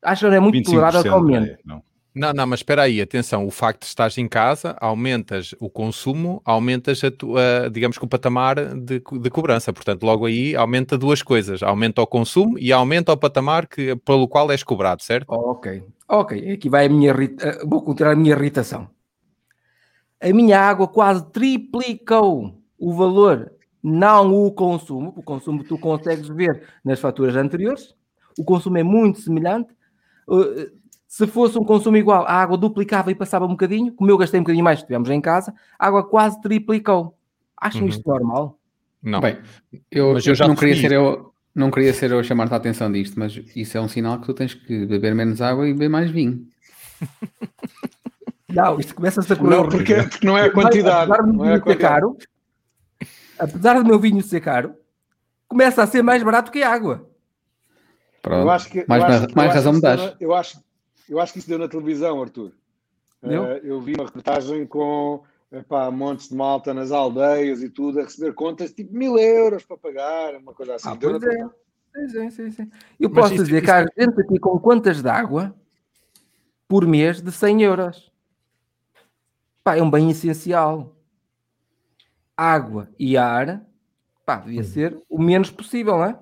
acham 0.00 0.30
que 0.30 0.36
é 0.36 0.40
muito 0.40 0.62
tolerável 0.62 1.02
que 1.02 1.08
aumente? 1.08 1.58
Não, 1.64 1.82
Não, 2.16 2.32
não, 2.32 2.46
mas 2.46 2.60
espera 2.60 2.84
aí, 2.84 2.98
atenção, 2.98 3.46
o 3.46 3.50
facto 3.50 3.80
de 3.80 3.88
estás 3.88 4.16
em 4.16 4.26
casa, 4.26 4.74
aumentas 4.80 5.54
o 5.60 5.68
consumo, 5.68 6.40
aumentas 6.46 7.04
a 7.04 7.10
tua, 7.10 7.68
digamos 7.70 7.98
que 7.98 8.04
o 8.06 8.08
patamar 8.08 8.74
de, 8.74 9.02
de 9.20 9.30
cobrança, 9.30 9.70
portanto 9.70 10.02
logo 10.02 10.24
aí 10.24 10.56
aumenta 10.56 10.96
duas 10.96 11.20
coisas, 11.20 11.62
aumenta 11.62 12.00
o 12.00 12.06
consumo 12.06 12.58
e 12.58 12.72
aumenta 12.72 13.12
o 13.12 13.18
patamar 13.18 13.66
que, 13.66 13.94
pelo 13.96 14.26
qual 14.26 14.50
és 14.50 14.62
cobrado, 14.62 15.02
certo? 15.02 15.26
Ok, 15.28 15.84
ok, 16.08 16.52
aqui 16.52 16.70
vai 16.70 16.86
a 16.86 16.88
minha, 16.88 17.12
eh, 17.12 17.64
vou 17.66 17.82
continuar 17.82 18.12
a 18.12 18.16
minha 18.16 18.34
irritação. 18.34 18.88
A 20.18 20.32
minha 20.32 20.58
água 20.58 20.88
quase 20.88 21.30
triplicou 21.30 22.58
o 22.78 22.94
valor, 22.94 23.52
não 23.82 24.32
o 24.46 24.50
consumo, 24.52 25.12
o 25.14 25.22
consumo 25.22 25.62
tu 25.64 25.76
consegues 25.76 26.28
ver 26.28 26.62
nas 26.82 26.98
faturas 26.98 27.36
anteriores, 27.36 27.94
o 28.38 28.42
consumo 28.42 28.78
é 28.78 28.82
muito 28.82 29.20
semelhante, 29.20 29.68
eh, 30.30 30.70
se 31.16 31.26
fosse 31.26 31.58
um 31.58 31.64
consumo 31.64 31.96
igual, 31.96 32.26
a 32.26 32.34
água 32.34 32.58
duplicava 32.58 33.10
e 33.10 33.14
passava 33.14 33.46
um 33.46 33.52
bocadinho, 33.52 33.90
como 33.90 34.10
eu 34.10 34.18
gastei 34.18 34.38
um 34.38 34.42
bocadinho 34.42 34.62
mais, 34.62 34.80
estivemos 34.80 35.08
em 35.08 35.18
casa, 35.18 35.54
a 35.78 35.86
água 35.86 36.04
quase 36.04 36.38
triplicou. 36.42 37.16
Acham 37.56 37.80
uhum. 37.80 37.88
isto 37.88 38.06
normal? 38.06 38.58
Não. 39.02 39.22
Bem, 39.22 39.38
eu, 39.90 40.12
mas 40.12 40.26
eu 40.26 40.34
já 40.34 40.46
não 40.46 40.54
queria 40.54 40.76
ser 40.76 40.92
eu, 40.92 41.32
não 41.54 41.70
queria 41.70 41.94
ser 41.94 42.10
eu 42.10 42.18
a 42.18 42.22
chamar-te 42.22 42.52
a 42.52 42.58
atenção 42.58 42.92
disto, 42.92 43.18
mas 43.18 43.34
isso 43.56 43.78
é 43.78 43.80
um 43.80 43.88
sinal 43.88 44.20
que 44.20 44.26
tu 44.26 44.34
tens 44.34 44.52
que 44.52 44.84
beber 44.84 45.14
menos 45.14 45.40
água 45.40 45.66
e 45.66 45.72
beber 45.72 45.88
mais 45.88 46.10
vinho. 46.10 46.46
Não, 48.48 48.78
isto 48.78 48.94
começa-se 48.94 49.30
a 49.32 49.36
correr. 49.36 49.56
Não, 49.56 49.68
porque, 49.68 49.94
porque 49.94 50.26
não 50.26 50.38
é 50.38 50.44
a 50.44 50.50
quantidade. 50.50 51.12
Apesar, 51.12 51.26
não 51.26 51.44
é 51.44 51.54
a 51.56 51.60
quantidade. 51.60 51.94
Caro, 51.94 52.16
apesar 53.38 53.74
do 53.74 53.84
meu 53.84 53.98
vinho 53.98 54.22
ser 54.22 54.40
caro, 54.40 54.74
começa 55.46 55.82
a 55.82 55.86
ser 55.86 56.00
mais 56.00 56.22
barato 56.22 56.50
que 56.50 56.62
a 56.62 56.72
água. 56.72 57.06
Pronto. 58.22 58.42
Eu 58.42 58.50
acho 58.50 58.70
que, 58.70 58.86
mais, 58.88 59.02
eu 59.02 59.08
acho, 59.08 59.36
mais 59.36 59.52
razão 59.52 59.72
me 59.74 59.80
dás. 59.82 60.16
Eu 60.18 60.34
acho, 60.34 60.58
eu 61.08 61.20
acho 61.20 61.32
que 61.32 61.38
isso 61.38 61.48
deu 61.48 61.58
na 61.58 61.68
televisão, 61.68 62.20
Arthur. 62.20 62.52
Uh, 63.22 63.58
eu 63.62 63.80
vi 63.80 63.94
uma 63.94 64.04
reportagem 64.04 64.66
com 64.66 65.22
epá, 65.50 65.90
montes 65.90 66.28
de 66.28 66.34
malta 66.34 66.72
nas 66.74 66.92
aldeias 66.92 67.62
e 67.62 67.68
tudo, 67.68 68.00
a 68.00 68.04
receber 68.04 68.34
contas 68.34 68.72
tipo 68.72 68.94
mil 68.94 69.18
euros 69.18 69.64
para 69.64 69.76
pagar, 69.76 70.36
uma 70.36 70.52
coisa 70.52 70.74
assim. 70.74 70.88
Ah, 70.88 70.96
pois 70.96 71.22
é. 71.22 71.48
Pois 71.92 72.14
é, 72.14 72.30
sim, 72.30 72.50
sim. 72.50 72.70
Eu 73.00 73.08
Mas 73.08 73.30
posso 73.30 73.42
dizer 73.42 73.62
que 73.62 73.70
há 73.70 73.80
gente 73.80 74.20
aqui 74.20 74.38
com 74.38 74.58
contas 74.58 75.02
de 75.02 75.08
água 75.08 75.54
por 76.68 76.86
mês 76.86 77.22
de 77.22 77.32
100 77.32 77.62
euros. 77.62 78.12
Pá, 79.64 79.76
é 79.76 79.82
um 79.82 79.90
bem 79.90 80.10
essencial. 80.10 80.94
Água 82.36 82.90
e 82.98 83.16
ar, 83.16 83.64
pá, 84.26 84.36
devia 84.36 84.60
hum. 84.60 84.64
ser 84.64 85.02
o 85.08 85.18
menos 85.18 85.50
possível, 85.50 85.96
não 85.96 86.04
é? 86.04 86.18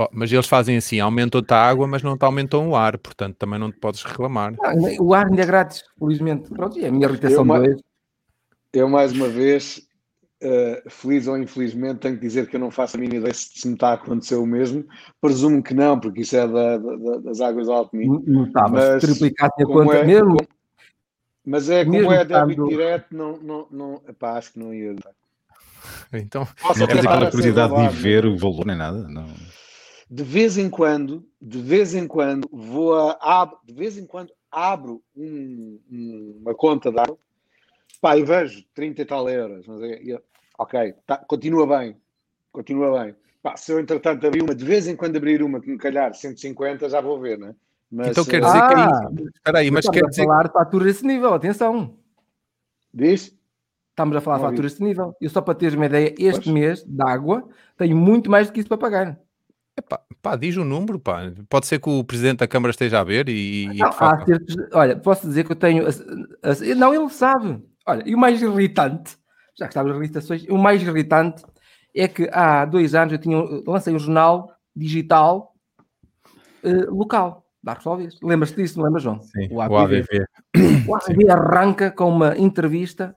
Oh, 0.00 0.08
mas 0.12 0.32
eles 0.32 0.46
fazem 0.46 0.76
assim, 0.76 1.00
aumentam-te 1.00 1.52
a 1.52 1.60
água, 1.60 1.84
mas 1.88 2.04
não 2.04 2.16
te 2.16 2.24
aumentam 2.24 2.68
o 2.68 2.76
ar, 2.76 2.96
portanto 2.98 3.34
também 3.36 3.58
não 3.58 3.72
te 3.72 3.78
podes 3.78 4.04
reclamar. 4.04 4.54
Ah, 4.62 4.72
o 5.00 5.12
ar 5.12 5.26
ainda 5.26 5.42
é 5.42 5.46
grátis, 5.46 5.82
felizmente. 5.98 6.48
Pronto, 6.50 6.78
e 6.78 6.84
é 6.84 6.88
a 6.88 6.92
minha 6.92 7.08
irritação 7.08 7.44
eu, 7.56 7.74
de 7.74 7.82
Eu, 8.72 8.88
mais 8.88 9.10
uma 9.10 9.28
vez, 9.28 9.82
uh, 10.40 10.88
feliz 10.88 11.26
ou 11.26 11.36
infelizmente, 11.36 11.98
tenho 11.98 12.14
que 12.14 12.20
dizer 12.20 12.46
que 12.46 12.54
eu 12.54 12.60
não 12.60 12.70
faço 12.70 12.96
a 12.96 13.00
mínima 13.00 13.18
ideia 13.18 13.34
se 13.34 13.66
me 13.66 13.74
está 13.74 13.88
a 13.88 13.94
acontecer 13.94 14.36
o 14.36 14.46
mesmo. 14.46 14.84
Presumo 15.20 15.60
que 15.60 15.74
não, 15.74 15.98
porque 15.98 16.20
isso 16.20 16.36
é 16.36 16.46
da, 16.46 16.78
da, 16.78 17.18
das 17.18 17.40
águas 17.40 17.66
do 17.66 17.72
Alto 17.72 17.96
Minho. 17.96 18.22
Não 18.24 18.44
está, 18.44 18.68
mas, 18.68 19.02
mas 19.02 19.02
triplicasse 19.02 19.62
a 19.64 19.66
conta 19.66 19.96
é, 19.96 20.04
mesmo. 20.04 20.36
Como, 20.36 20.48
mas 21.44 21.68
é 21.68 21.84
como 21.84 22.12
é 22.12 22.24
débito 22.24 22.68
direto, 22.68 23.06
não, 23.10 23.36
não, 23.38 23.66
não 23.68 24.02
epá, 24.08 24.38
acho 24.38 24.52
que 24.52 24.60
não 24.60 24.72
ia. 24.72 24.94
Então, 26.12 26.46
não 26.62 26.86
tens 26.86 27.00
aquela 27.00 27.30
curiosidade 27.32 27.74
de 27.74 27.96
ver 27.96 28.24
o 28.26 28.38
valor 28.38 28.64
nem 28.64 28.76
nada? 28.76 29.08
Não 29.08 29.26
de 30.10 30.22
vez 30.22 30.56
em 30.56 30.70
quando, 30.70 31.28
de 31.40 31.60
vez 31.60 31.94
em 31.94 32.06
quando, 32.06 32.48
vou 32.50 32.94
a, 32.94 33.18
ab, 33.20 33.56
de 33.64 33.74
vez 33.74 33.98
em 33.98 34.06
quando 34.06 34.32
abro 34.50 35.02
um, 35.14 35.78
um, 35.90 36.38
uma 36.40 36.54
conta 36.54 36.90
de 36.90 36.98
água, 36.98 37.18
pá, 38.00 38.16
e 38.16 38.22
vejo 38.22 38.64
30 38.74 39.02
e 39.02 39.04
tal 39.04 39.28
euros, 39.28 39.66
mas 39.66 39.82
é, 39.82 40.20
ok, 40.58 40.94
tá, 41.06 41.18
continua 41.18 41.66
bem, 41.66 41.96
continua 42.50 43.02
bem. 43.02 43.14
Pá, 43.42 43.56
se 43.56 43.70
eu 43.70 43.78
entretanto 43.78 44.26
abrir 44.26 44.42
uma, 44.42 44.54
de 44.54 44.64
vez 44.64 44.88
em 44.88 44.96
quando 44.96 45.16
abrir 45.16 45.42
uma 45.42 45.60
que 45.60 45.70
me 45.70 45.78
calhar 45.78 46.14
150, 46.14 46.88
já 46.88 47.00
vou 47.00 47.20
ver, 47.20 47.38
né? 47.38 47.54
Mas, 47.90 48.08
então 48.08 48.24
quer 48.24 48.40
dizer 48.40 48.58
ah, 48.58 49.10
que 49.14 49.22
Espera 49.22 49.58
aí, 49.58 49.70
mas 49.70 49.88
quer 49.88 50.04
dizer. 50.06 50.24
falar 50.24 50.44
de 50.44 50.52
faturas 50.52 50.86
desse 50.86 51.06
nível, 51.06 51.32
atenção. 51.32 51.96
Diz? 52.92 53.34
Estamos 53.90 54.16
a 54.16 54.20
falar 54.20 54.38
de 54.38 54.42
faturas 54.44 54.72
desse 54.72 54.84
nível. 54.84 55.16
Eu 55.20 55.30
só 55.30 55.40
para 55.40 55.54
teres 55.54 55.74
uma 55.74 55.86
ideia, 55.86 56.14
este 56.18 56.44
pois. 56.44 56.46
mês 56.46 56.84
de 56.84 57.02
água 57.02 57.48
tenho 57.76 57.96
muito 57.96 58.30
mais 58.30 58.46
do 58.46 58.52
que 58.52 58.60
isso 58.60 58.68
para 58.68 58.78
pagar. 58.78 59.20
Epá, 59.78 60.00
pá, 60.20 60.34
diz 60.34 60.56
o 60.56 60.62
um 60.62 60.64
número, 60.64 60.98
pá. 60.98 61.32
Pode 61.48 61.66
ser 61.68 61.78
que 61.78 61.88
o 61.88 62.02
presidente 62.02 62.38
da 62.38 62.48
Câmara 62.48 62.70
esteja 62.70 62.98
a 62.98 63.04
ver 63.04 63.28
e. 63.28 63.68
Não, 63.76 63.86
há 63.86 64.24
certos, 64.24 64.56
olha, 64.72 64.96
posso 64.96 65.26
dizer 65.28 65.44
que 65.44 65.52
eu 65.52 65.56
tenho. 65.56 65.84
Não, 66.76 66.92
ele 66.92 67.08
sabe. 67.08 67.62
Olha, 67.86 68.02
e 68.04 68.14
o 68.14 68.18
mais 68.18 68.42
irritante, 68.42 69.16
já 69.56 69.66
que 69.66 69.70
estava 69.70 69.90
as 69.90 69.96
irritações, 69.96 70.44
o 70.48 70.58
mais 70.58 70.82
irritante 70.82 71.44
é 71.94 72.08
que 72.08 72.28
há 72.32 72.64
dois 72.64 72.94
anos 72.94 73.12
eu 73.12 73.18
tinha, 73.20 73.38
lancei 73.66 73.94
um 73.94 73.98
jornal 73.98 74.52
digital 74.74 75.54
uh, 76.64 76.94
local, 76.94 77.46
da 77.62 77.72
Arcosolvias. 77.72 78.18
Lembras-te 78.20 78.56
disso, 78.56 78.78
não 78.78 78.84
lembras, 78.84 79.04
João? 79.04 79.20
Sim, 79.22 79.48
o 79.52 79.60
ABV. 79.60 80.04
O 80.88 80.96
ABV 80.96 81.30
arranca 81.30 81.90
com 81.90 82.08
uma 82.08 82.36
entrevista 82.36 83.16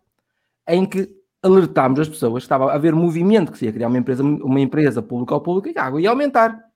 em 0.68 0.86
que 0.86 1.10
alertámos 1.44 2.00
as 2.00 2.10
pessoas 2.10 2.44
que 2.44 2.46
estava 2.46 2.72
a 2.72 2.76
haver 2.76 2.94
movimento 2.94 3.52
que 3.52 3.58
se 3.58 3.66
ia 3.66 3.74
criar 3.74 3.88
uma 3.88 3.98
empresa, 3.98 4.24
uma 4.24 4.60
empresa 4.60 5.02
pública 5.02 5.34
ou 5.34 5.42
pública 5.42 5.72
e 5.72 5.78
a 5.78 5.86
água 5.86 6.02
ia 6.02 6.10
aumentar. 6.10 6.72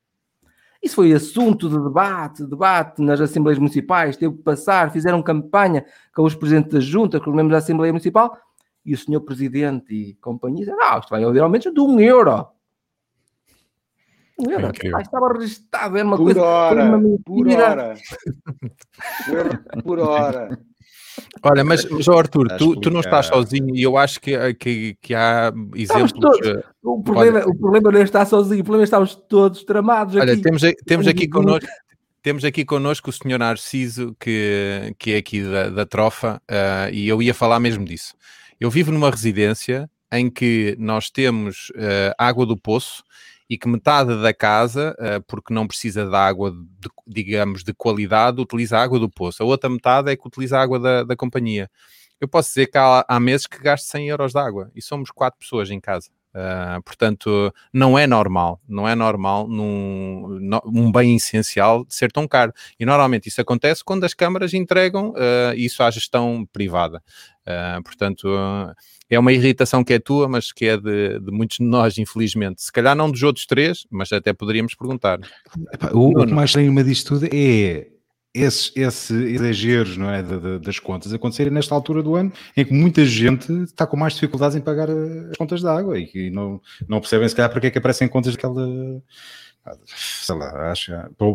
Isso 0.81 0.95
foi 0.95 1.13
assunto 1.13 1.69
de 1.69 1.81
debate, 1.81 2.45
debate 2.45 3.01
nas 3.01 3.19
Assembleias 3.19 3.57
Municipais, 3.57 4.17
teve 4.17 4.35
que 4.35 4.43
passar, 4.43 4.91
fizeram 4.91 5.21
campanha 5.21 5.85
com 6.13 6.23
os 6.23 6.35
presidentes 6.35 6.73
da 6.73 6.79
Junta, 6.79 7.19
com 7.19 7.29
os 7.29 7.35
membros 7.35 7.53
da 7.53 7.57
Assembleia 7.57 7.91
Municipal, 7.91 8.37
e 8.85 8.93
o 8.93 8.97
senhor 8.97 9.21
Presidente 9.21 9.95
e 9.95 10.13
companhia 10.15 10.59
disseram, 10.65 10.77
não, 10.77 10.99
isto 10.99 11.09
vai 11.09 11.23
haver 11.23 11.41
aumento 11.41 11.73
de 11.73 11.79
um 11.79 11.99
euro. 11.99 12.47
Um 14.37 14.51
euro. 14.51 14.67
Ah, 14.95 15.01
estava 15.01 15.33
registado, 15.33 15.97
era 15.97 16.05
uma 16.05 16.17
por 16.17 16.25
coisa... 16.25 16.41
Hora, 16.41 16.97
uma 16.97 17.17
por 17.25 17.47
hora, 17.47 17.95
por 19.25 19.39
hora. 19.39 19.81
por 19.83 19.99
hora. 19.99 20.59
Olha, 21.43 21.63
mas, 21.63 21.85
mas 21.85 22.07
oh 22.07 22.17
Arthur, 22.17 22.47
tu, 22.57 22.75
tu 22.79 22.89
não 22.89 22.99
estás 22.99 23.27
sozinho 23.27 23.75
e 23.75 23.83
eu 23.83 23.97
acho 23.97 24.19
que, 24.19 24.53
que, 24.55 24.97
que 25.01 25.13
há 25.13 25.53
exemplos. 25.75 26.13
Todos, 26.13 26.47
eh, 26.47 26.63
o, 26.83 27.03
problema, 27.03 27.39
o 27.45 27.55
problema 27.55 27.91
não 27.91 27.99
é 27.99 28.03
estar 28.03 28.25
sozinho, 28.25 28.61
o 28.61 28.63
problema 28.63 28.83
é 28.83 28.85
estamos 28.85 29.15
todos 29.15 29.63
tramados 29.63 30.15
Olha, 30.15 30.33
aqui. 30.33 30.41
temos, 30.41 30.61
temos 30.85 31.07
aqui 31.07 31.27
connosco. 31.27 31.67
Temos 32.21 32.43
aqui 32.43 32.65
connosco 32.65 33.11
o 33.11 33.13
senhor 33.13 33.37
Narciso, 33.37 34.15
que, 34.19 34.95
que 34.97 35.11
é 35.11 35.17
aqui 35.17 35.43
da, 35.43 35.69
da 35.69 35.85
Trofa, 35.85 36.41
uh, 36.49 36.91
e 36.91 37.07
eu 37.07 37.21
ia 37.21 37.35
falar 37.35 37.59
mesmo 37.59 37.85
disso. 37.85 38.15
Eu 38.59 38.71
vivo 38.71 38.91
numa 38.91 39.11
residência 39.11 39.87
em 40.11 40.27
que 40.27 40.75
nós 40.79 41.11
temos 41.11 41.69
uh, 41.75 42.15
água 42.17 42.43
do 42.47 42.57
poço 42.57 43.03
e 43.49 43.57
que 43.57 43.67
metade 43.67 44.21
da 44.21 44.33
casa, 44.33 44.95
uh, 44.99 45.21
porque 45.27 45.53
não 45.53 45.67
precisa 45.67 46.05
de 46.05 46.15
água, 46.15 46.51
de, 46.51 46.89
digamos, 47.07 47.63
de 47.63 47.73
qualidade, 47.73 48.41
utiliza 48.41 48.77
água 48.77 48.99
do 48.99 49.09
poço. 49.09 49.43
A 49.43 49.45
outra 49.45 49.69
metade 49.69 50.11
é 50.11 50.15
que 50.15 50.27
utiliza 50.27 50.59
água 50.59 50.79
da, 50.79 51.03
da 51.03 51.15
companhia. 51.15 51.69
Eu 52.19 52.27
posso 52.27 52.49
dizer 52.49 52.67
que 52.67 52.77
há, 52.77 53.05
há 53.07 53.19
meses 53.19 53.45
que 53.45 53.59
gasto 53.59 53.85
100 53.85 54.09
euros 54.09 54.31
de 54.31 54.39
água 54.39 54.71
e 54.73 54.81
somos 54.81 55.11
quatro 55.11 55.39
pessoas 55.39 55.69
em 55.69 55.79
casa. 55.79 56.09
Uh, 56.35 56.83
portanto, 56.83 57.53
não 57.71 57.97
é 57.97 58.05
normal, 58.05 58.59
não 58.67 58.85
é 58.85 58.93
normal 58.93 59.47
num 59.47 60.41
um 60.65 60.91
bem 60.91 61.15
essencial 61.15 61.85
ser 61.87 62.11
tão 62.11 62.27
caro. 62.27 62.51
E 62.77 62.85
normalmente 62.85 63.29
isso 63.29 63.39
acontece 63.39 63.81
quando 63.81 64.03
as 64.03 64.13
câmaras 64.13 64.53
entregam 64.53 65.11
uh, 65.11 65.55
isso 65.55 65.81
à 65.81 65.89
gestão 65.89 66.45
privada. 66.51 67.01
Uh, 67.47 67.81
portanto, 67.83 68.27
é 69.09 69.17
uma 69.17 69.31
irritação 69.31 69.81
que 69.81 69.93
é 69.93 69.99
tua, 69.99 70.27
mas 70.27 70.51
que 70.51 70.65
é 70.65 70.75
de, 70.75 71.19
de, 71.19 71.31
muitos 71.31 71.57
de 71.57 71.63
nós, 71.63 71.97
infelizmente. 71.97 72.61
Se 72.61 72.71
calhar 72.71 72.97
não 72.97 73.09
dos 73.09 73.23
outros 73.23 73.45
três, 73.45 73.87
mas 73.89 74.11
até 74.11 74.33
poderíamos 74.33 74.75
perguntar. 74.75 75.19
Epá, 75.71 75.91
o, 75.93 76.21
o, 76.21 76.25
que 76.25 76.33
mais 76.33 76.49
estranho 76.49 76.83
disto 76.83 77.13
tudo 77.13 77.29
é 77.31 77.87
esses, 78.35 78.71
esses 78.75 79.09
exageros 79.09 79.95
não 79.95 80.09
é, 80.09 80.21
de, 80.21 80.37
de, 80.37 80.59
das 80.59 80.77
contas 80.77 81.13
acontecerem 81.13 81.53
nesta 81.53 81.73
altura 81.73 82.03
do 82.03 82.15
ano 82.15 82.31
em 82.55 82.65
que 82.65 82.73
muita 82.73 83.05
gente 83.05 83.51
está 83.63 83.87
com 83.87 83.95
mais 83.95 84.13
dificuldades 84.13 84.57
em 84.57 84.61
pagar 84.61 84.89
as 84.89 85.37
contas 85.37 85.61
da 85.61 85.75
água 85.75 85.97
e 85.97 86.05
que 86.05 86.29
não, 86.29 86.61
não 86.87 86.99
percebem 86.99 87.27
se 87.29 87.35
calhar 87.35 87.49
porque 87.49 87.67
é 87.67 87.71
que 87.71 87.77
aparecem 87.77 88.07
contas 88.07 88.35
daquela 88.35 88.67
sei 89.87 90.35
lá, 90.35 90.71
acho 90.71 90.91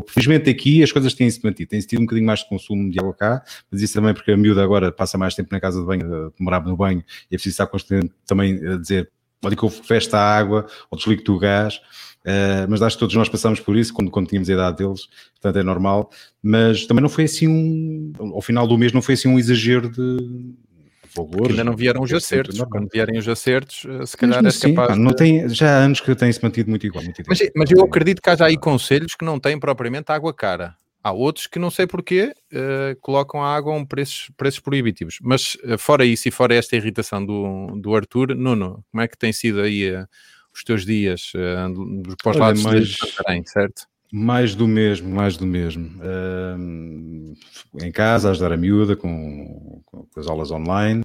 felizmente 0.09 0.49
aqui 0.49 0.83
as 0.83 0.93
coisas 0.93 1.15
têm-se 1.15 1.43
mantido, 1.43 1.71
tem-se 1.71 1.89
tido 1.89 2.01
um 2.01 2.05
bocadinho 2.05 2.27
mais 2.27 2.41
de 2.41 2.49
consumo 2.49 2.89
de 2.91 3.01
água 3.01 3.15
cá, 3.15 3.43
mas 3.71 3.83
isso 3.83 3.95
também 3.95 4.15
porque 4.15 4.31
a 4.31 4.37
miúda 4.37 4.63
agora 4.63 4.93
passa 4.93 5.19
mais 5.19 5.35
tempo 5.35 5.49
na 5.51 5.61
casa 5.61 5.81
de 5.81 5.87
banho, 5.87 6.33
demorava 6.39 6.69
no 6.69 6.77
banho, 6.77 7.03
e 7.31 7.35
é 7.35 7.37
preciso 7.37 7.55
estar 7.55 7.67
constante 7.67 8.13
também 8.27 8.65
a 8.65 8.77
dizer, 8.77 9.11
olha 9.45 9.57
que 9.57 9.63
eu 9.63 9.69
fecho 9.69 10.15
a 10.15 10.21
água, 10.21 10.67
ou 10.91 10.97
desligo-te 10.97 11.31
o 11.31 11.39
gás, 11.39 11.81
Uh, 12.21 12.69
mas 12.69 12.83
acho 12.83 12.97
que 12.97 13.01
todos 13.01 13.15
nós 13.15 13.31
passamos 13.31 13.61
por 13.61 13.77
isso 13.77 13.95
quando, 13.95 14.11
quando 14.11 14.29
tínhamos 14.29 14.51
a 14.51 14.53
idade 14.53 14.77
deles, 14.77 15.09
portanto 15.35 15.59
é 15.59 15.63
normal. 15.63 16.11
Mas 16.43 16.87
também 16.87 17.03
não 17.03 17.09
foi 17.09 17.25
assim 17.25 17.49
um. 17.49 18.13
Ao 18.35 18.43
final 18.43 18.67
do 18.67 18.77
mês, 18.77 18.93
não 18.93 19.03
foi 19.03 19.15
assim 19.15 19.29
um 19.29 19.39
exagero 19.39 19.89
de. 19.89 20.55
Valores, 21.13 21.51
ainda 21.51 21.65
não 21.65 21.75
vieram 21.75 22.03
os 22.03 22.13
acertos. 22.13 22.61
Quando 22.71 22.89
vierem 22.93 23.19
os 23.19 23.27
acertos, 23.27 23.85
eh, 23.85 24.07
se 24.07 24.17
calhar 24.17 24.47
é 24.47 24.51
sim, 24.51 24.75
capaz. 24.75 24.91
Pá, 24.91 24.97
não 24.97 25.11
de... 25.11 25.17
tem, 25.17 25.49
já 25.49 25.79
há 25.79 25.79
anos 25.79 26.01
que 26.01 26.15
tem-se 26.15 26.41
mantido 26.41 26.71
muito 26.71 26.87
igual. 26.87 27.03
Muito 27.03 27.21
mas, 27.27 27.41
mas, 27.57 27.71
eu 27.73 27.83
acredito 27.83 28.23
que 28.23 28.31
haja 28.31 28.45
aí 28.45 28.57
conselhos 28.57 29.17
que 29.17 29.25
não 29.25 29.41
têm 29.41 29.59
propriamente 29.59 30.13
água 30.13 30.33
cara. 30.33 30.77
Há 31.03 31.11
outros 31.11 31.49
que 31.49 31.59
não 31.59 31.69
sei 31.69 31.85
porquê 31.85 32.33
uh, 32.53 33.01
colocam 33.01 33.43
a 33.43 33.53
água 33.53 33.73
a 33.73 33.77
um 33.77 33.85
preços, 33.85 34.31
preços 34.37 34.61
proibitivos. 34.61 35.19
Mas 35.21 35.57
uh, 35.65 35.77
fora 35.79 36.05
isso 36.05 36.29
e 36.29 36.31
fora 36.31 36.55
esta 36.55 36.77
irritação 36.77 37.25
do, 37.25 37.75
do 37.77 37.93
Arthur, 37.93 38.37
Nuno, 38.37 38.85
como 38.93 39.03
é 39.03 39.09
que 39.09 39.19
tem 39.19 39.33
sido 39.33 39.63
aí 39.63 39.93
uh, 39.93 40.07
os 40.61 40.65
teus 40.65 40.85
dias 40.85 41.33
uh, 41.35 42.17
para 42.23 42.31
os 42.31 42.37
lados 42.37 42.63
mais, 42.63 42.89
de 42.89 42.97
Santarém, 42.97 43.43
certo? 43.47 43.83
Mais 44.13 44.55
do 44.55 44.67
mesmo, 44.67 45.09
mais 45.09 45.37
do 45.37 45.47
mesmo. 45.47 45.87
Uh, 46.01 47.35
em 47.81 47.93
casa, 47.93 48.29
a 48.29 48.31
ajudar 48.33 48.53
a 48.53 48.57
miúda 48.57 48.97
com, 48.97 49.81
com, 49.87 50.05
com 50.05 50.21
as 50.21 50.27
aulas 50.27 50.51
online, 50.51 51.03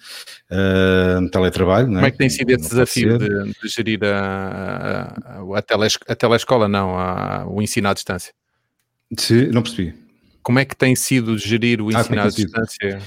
uh, 0.52 1.30
teletrabalho. 1.30 1.88
Como 1.88 2.00
é? 2.00 2.08
é 2.08 2.12
que 2.12 2.18
tem 2.18 2.30
sido 2.30 2.50
esse 2.50 2.70
desafio 2.70 3.18
de, 3.18 3.28
de, 3.28 3.68
gerir 3.68 4.04
a, 4.04 5.14
a, 5.24 5.58
a, 5.58 5.62
teles, 5.62 5.98
a 6.08 6.16
telescola, 6.16 6.68
não, 6.68 6.98
a, 6.98 7.46
o 7.48 7.62
ensino 7.62 7.88
à 7.88 7.94
distância? 7.94 8.34
Se, 9.18 9.48
não 9.48 9.62
percebi. 9.62 9.94
Como 10.42 10.60
é 10.60 10.66
que 10.66 10.76
tem 10.76 10.96
sido 10.96 11.38
gerir 11.38 11.82
o 11.82 11.90
ah, 11.90 12.00
ensino 12.00 12.20
ah, 12.20 12.26
à 12.26 12.30
distância? 12.30 13.02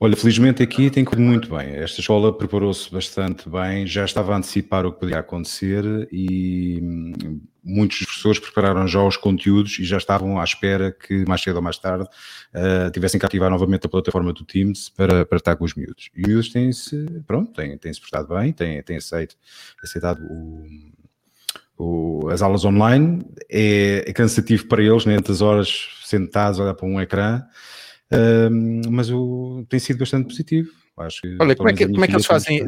Olha, 0.00 0.16
felizmente 0.16 0.62
aqui 0.62 0.90
tem 0.90 1.04
corrido 1.04 1.22
muito 1.22 1.56
bem. 1.56 1.76
Esta 1.76 2.00
escola 2.00 2.36
preparou-se 2.36 2.90
bastante 2.90 3.48
bem, 3.48 3.86
já 3.86 4.04
estava 4.04 4.34
a 4.34 4.36
antecipar 4.36 4.84
o 4.84 4.92
que 4.92 5.00
podia 5.00 5.20
acontecer 5.20 6.08
e 6.10 6.80
hum, 6.82 7.40
muitos 7.62 7.98
professores 7.98 8.38
prepararam 8.38 8.86
já 8.86 9.02
os 9.02 9.16
conteúdos 9.16 9.78
e 9.78 9.84
já 9.84 9.96
estavam 9.96 10.38
à 10.38 10.44
espera 10.44 10.92
que 10.92 11.24
mais 11.26 11.42
cedo 11.42 11.56
ou 11.56 11.62
mais 11.62 11.78
tarde 11.78 12.04
uh, 12.04 12.90
tivessem 12.90 13.18
que 13.18 13.24
ativar 13.24 13.50
novamente 13.50 13.86
a 13.86 13.88
plataforma 13.88 14.32
do 14.32 14.44
Teams 14.44 14.90
para, 14.90 15.24
para 15.24 15.38
estar 15.38 15.56
com 15.56 15.64
os 15.64 15.74
miúdos. 15.74 16.10
E 16.14 16.22
os 16.22 16.28
miúdos 16.28 16.48
têm-se, 16.50 17.06
pronto, 17.26 17.52
têm-se 17.52 17.78
têm 17.78 17.92
portado 17.94 18.34
bem, 18.34 18.52
têm, 18.52 18.82
têm 18.82 18.96
aceito, 18.96 19.36
aceitado 19.82 20.20
o, 20.28 20.66
o, 21.78 22.28
as 22.30 22.42
aulas 22.42 22.64
online. 22.64 23.24
É, 23.48 24.04
é, 24.06 24.12
cansativo 24.12 24.66
para 24.66 24.82
eles, 24.82 25.06
né, 25.06 25.16
tantas 25.16 25.40
horas 25.40 25.88
sentados 26.04 26.60
a 26.60 26.64
olhar 26.64 26.74
para 26.74 26.86
um 26.86 27.00
ecrã, 27.00 27.42
mas 28.90 29.10
o, 29.10 29.64
tem 29.68 29.80
sido 29.80 29.98
bastante 29.98 30.28
positivo. 30.28 30.70
Acho 30.96 31.22
que, 31.22 31.36
Olha, 31.40 31.56
como 31.56 31.68
é 31.68 31.72
que, 31.72 31.86
como 31.88 32.04
é 32.04 32.06
que 32.06 32.14
eles 32.14 32.26
fazem? 32.26 32.60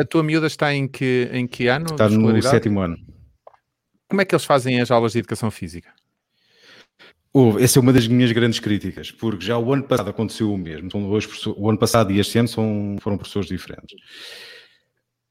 A 0.00 0.04
tua 0.04 0.22
miúda 0.22 0.46
está 0.46 0.72
em 0.72 0.86
que, 0.86 1.28
em 1.32 1.46
que 1.46 1.66
ano? 1.66 1.86
Está 1.86 2.08
no 2.08 2.40
sétimo 2.42 2.80
ano. 2.80 2.96
Como 4.08 4.20
é 4.20 4.24
que 4.24 4.34
eles 4.34 4.44
fazem 4.44 4.80
as 4.80 4.90
aulas 4.90 5.12
de 5.12 5.18
educação 5.18 5.50
física? 5.50 5.92
Oh, 7.34 7.58
essa 7.58 7.78
é 7.78 7.80
uma 7.80 7.94
das 7.94 8.06
minhas 8.06 8.30
grandes 8.30 8.60
críticas, 8.60 9.10
porque 9.10 9.44
já 9.44 9.56
o 9.56 9.72
ano 9.72 9.84
passado 9.84 10.10
aconteceu 10.10 10.52
o 10.52 10.58
mesmo. 10.58 10.90
São 10.90 11.08
dois 11.08 11.26
o 11.46 11.68
ano 11.68 11.78
passado 11.78 12.12
e 12.12 12.20
este 12.20 12.38
ano 12.38 12.46
são, 12.46 12.96
foram 13.00 13.16
professores 13.16 13.48
diferentes. 13.48 13.96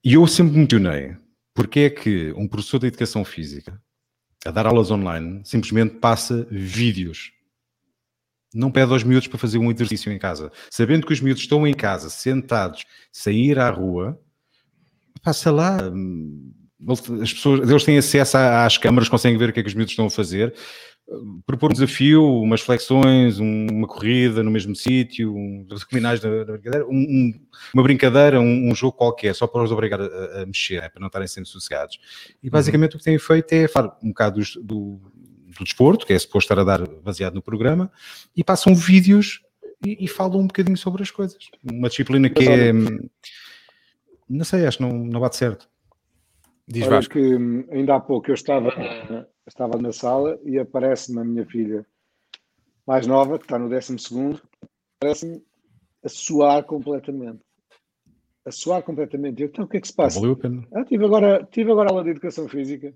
E 0.04 0.16
eu 0.16 0.26
sempre 0.26 0.58
me 0.58 0.66
questionei 0.66 1.16
porque 1.54 1.82
é 1.82 1.90
que 1.90 2.34
um 2.36 2.48
professor 2.48 2.80
de 2.80 2.88
educação 2.88 3.24
física 3.24 3.80
a 4.44 4.50
dar 4.50 4.66
aulas 4.66 4.90
online 4.90 5.42
simplesmente 5.44 5.96
passa 5.96 6.48
vídeos 6.50 7.32
não 8.54 8.72
pede 8.72 8.92
aos 8.92 9.04
miúdos 9.04 9.28
para 9.28 9.40
fazer 9.40 9.58
um 9.58 9.72
exercício 9.72 10.12
em 10.12 10.20
casa. 10.20 10.52
Sabendo 10.70 11.06
que 11.06 11.14
os 11.14 11.22
miúdos 11.22 11.44
estão 11.44 11.66
em 11.66 11.74
casa, 11.74 12.10
sentados, 12.10 12.86
sem 13.12 13.46
ir 13.46 13.60
à 13.60 13.70
rua, 13.70 14.20
passa 15.24 15.52
lá. 15.52 15.78
Hum, 15.84 16.52
as 17.22 17.34
pessoas, 17.34 17.70
eles 17.70 17.84
têm 17.84 17.98
acesso 17.98 18.38
às 18.38 18.78
câmaras, 18.78 19.08
conseguem 19.08 19.38
ver 19.38 19.50
o 19.50 19.54
que 19.54 19.60
é 19.60 19.64
que 19.64 19.70
os 19.70 19.76
miúdos 19.76 19.92
estão 19.92 20.08
a 20.08 20.10
fazer. 20.10 20.54
Propor 21.46 21.72
um 21.72 21.74
desafio, 21.74 22.24
umas 22.24 22.62
flexões, 22.62 23.38
uma 23.38 23.86
corrida 23.86 24.42
no 24.42 24.50
mesmo 24.50 24.76
sítio, 24.76 25.36
um, 25.36 25.68
brincadeira, 25.92 26.88
um, 26.88 27.34
uma 27.74 27.84
brincadeira, 27.84 28.40
um, 28.40 28.72
um, 28.72 28.74
jogo 28.74 28.96
qualquer, 28.96 29.36
só 29.36 29.46
para 29.46 29.62
os 29.62 29.72
obrigar 29.72 30.00
a, 30.00 30.42
a 30.42 30.46
mexer, 30.46 30.82
né, 30.82 30.90
para 30.90 31.02
não 31.02 31.08
estarem 31.08 31.28
sempre 31.28 31.50
sossegados. 31.50 32.00
E 32.42 32.50
basicamente 32.50 32.94
uhum. 32.94 32.96
o 32.96 33.00
que 33.00 33.04
têm 33.04 33.20
feito 33.20 33.52
é 33.52 33.68
falar 33.68 33.98
um 34.02 34.10
bocado 34.10 34.40
do, 34.40 34.64
do 34.64 35.11
do 35.58 35.64
desporto, 35.64 36.06
que 36.06 36.14
é 36.14 36.20
suposto 36.20 36.52
estar 36.52 36.62
a 36.62 36.64
dar 36.64 36.88
baseado 37.02 37.36
no 37.36 37.42
programa, 37.42 37.92
e 38.36 38.44
passam 38.44 38.74
vídeos 38.74 39.42
e, 39.86 40.06
e 40.06 40.08
falam 40.08 40.40
um 40.40 40.48
bocadinho 40.48 40.78
sobre 40.78 41.04
as 41.04 41.12
coisas. 41.12 41.50
Uma 41.64 41.90
disciplina 41.90 42.30
que 42.30 42.48
é. 42.48 42.72
Não 44.30 44.46
sei, 44.46 44.66
acho 44.66 44.78
que 44.78 44.84
não, 44.84 44.94
não 44.94 45.20
bate 45.20 45.36
certo. 45.36 45.70
Diz 46.68 46.84
Olha 46.84 46.92
Vasco. 46.92 47.14
que 47.14 47.36
hum, 47.36 47.66
ainda 47.70 47.96
há 47.96 48.00
pouco 48.00 48.30
eu 48.30 48.36
estava, 48.36 48.70
estava 49.46 49.78
na 49.78 49.92
sala 49.92 50.40
e 50.46 50.58
aparece-me 50.58 51.20
a 51.20 51.24
minha 51.24 51.46
filha 51.46 51.86
mais 52.88 53.06
nova, 53.06 53.38
que 53.38 53.46
está 53.46 53.60
no 53.60 53.70
12 53.70 54.00
segundo, 54.00 54.42
parece-me 55.00 55.44
a 56.04 56.08
suar 56.10 56.64
completamente. 56.64 57.42
A 58.46 58.52
suar 58.52 58.82
completamente. 58.84 59.42
Eu, 59.42 59.50
então, 59.50 59.66
o 59.66 59.68
que 59.68 59.78
é 59.78 59.82
que 59.82 59.88
se 59.88 59.94
passa? 59.94 60.20
Valeu 60.20 60.34
a 60.34 60.38
pena. 60.38 60.68
Ah, 60.74 60.86
tive 60.86 61.06
agora, 61.06 61.48
tive 61.52 61.72
agora 61.72 61.90
aula 61.90 62.04
de 62.04 62.12
educação 62.12 62.48
física. 62.48 62.94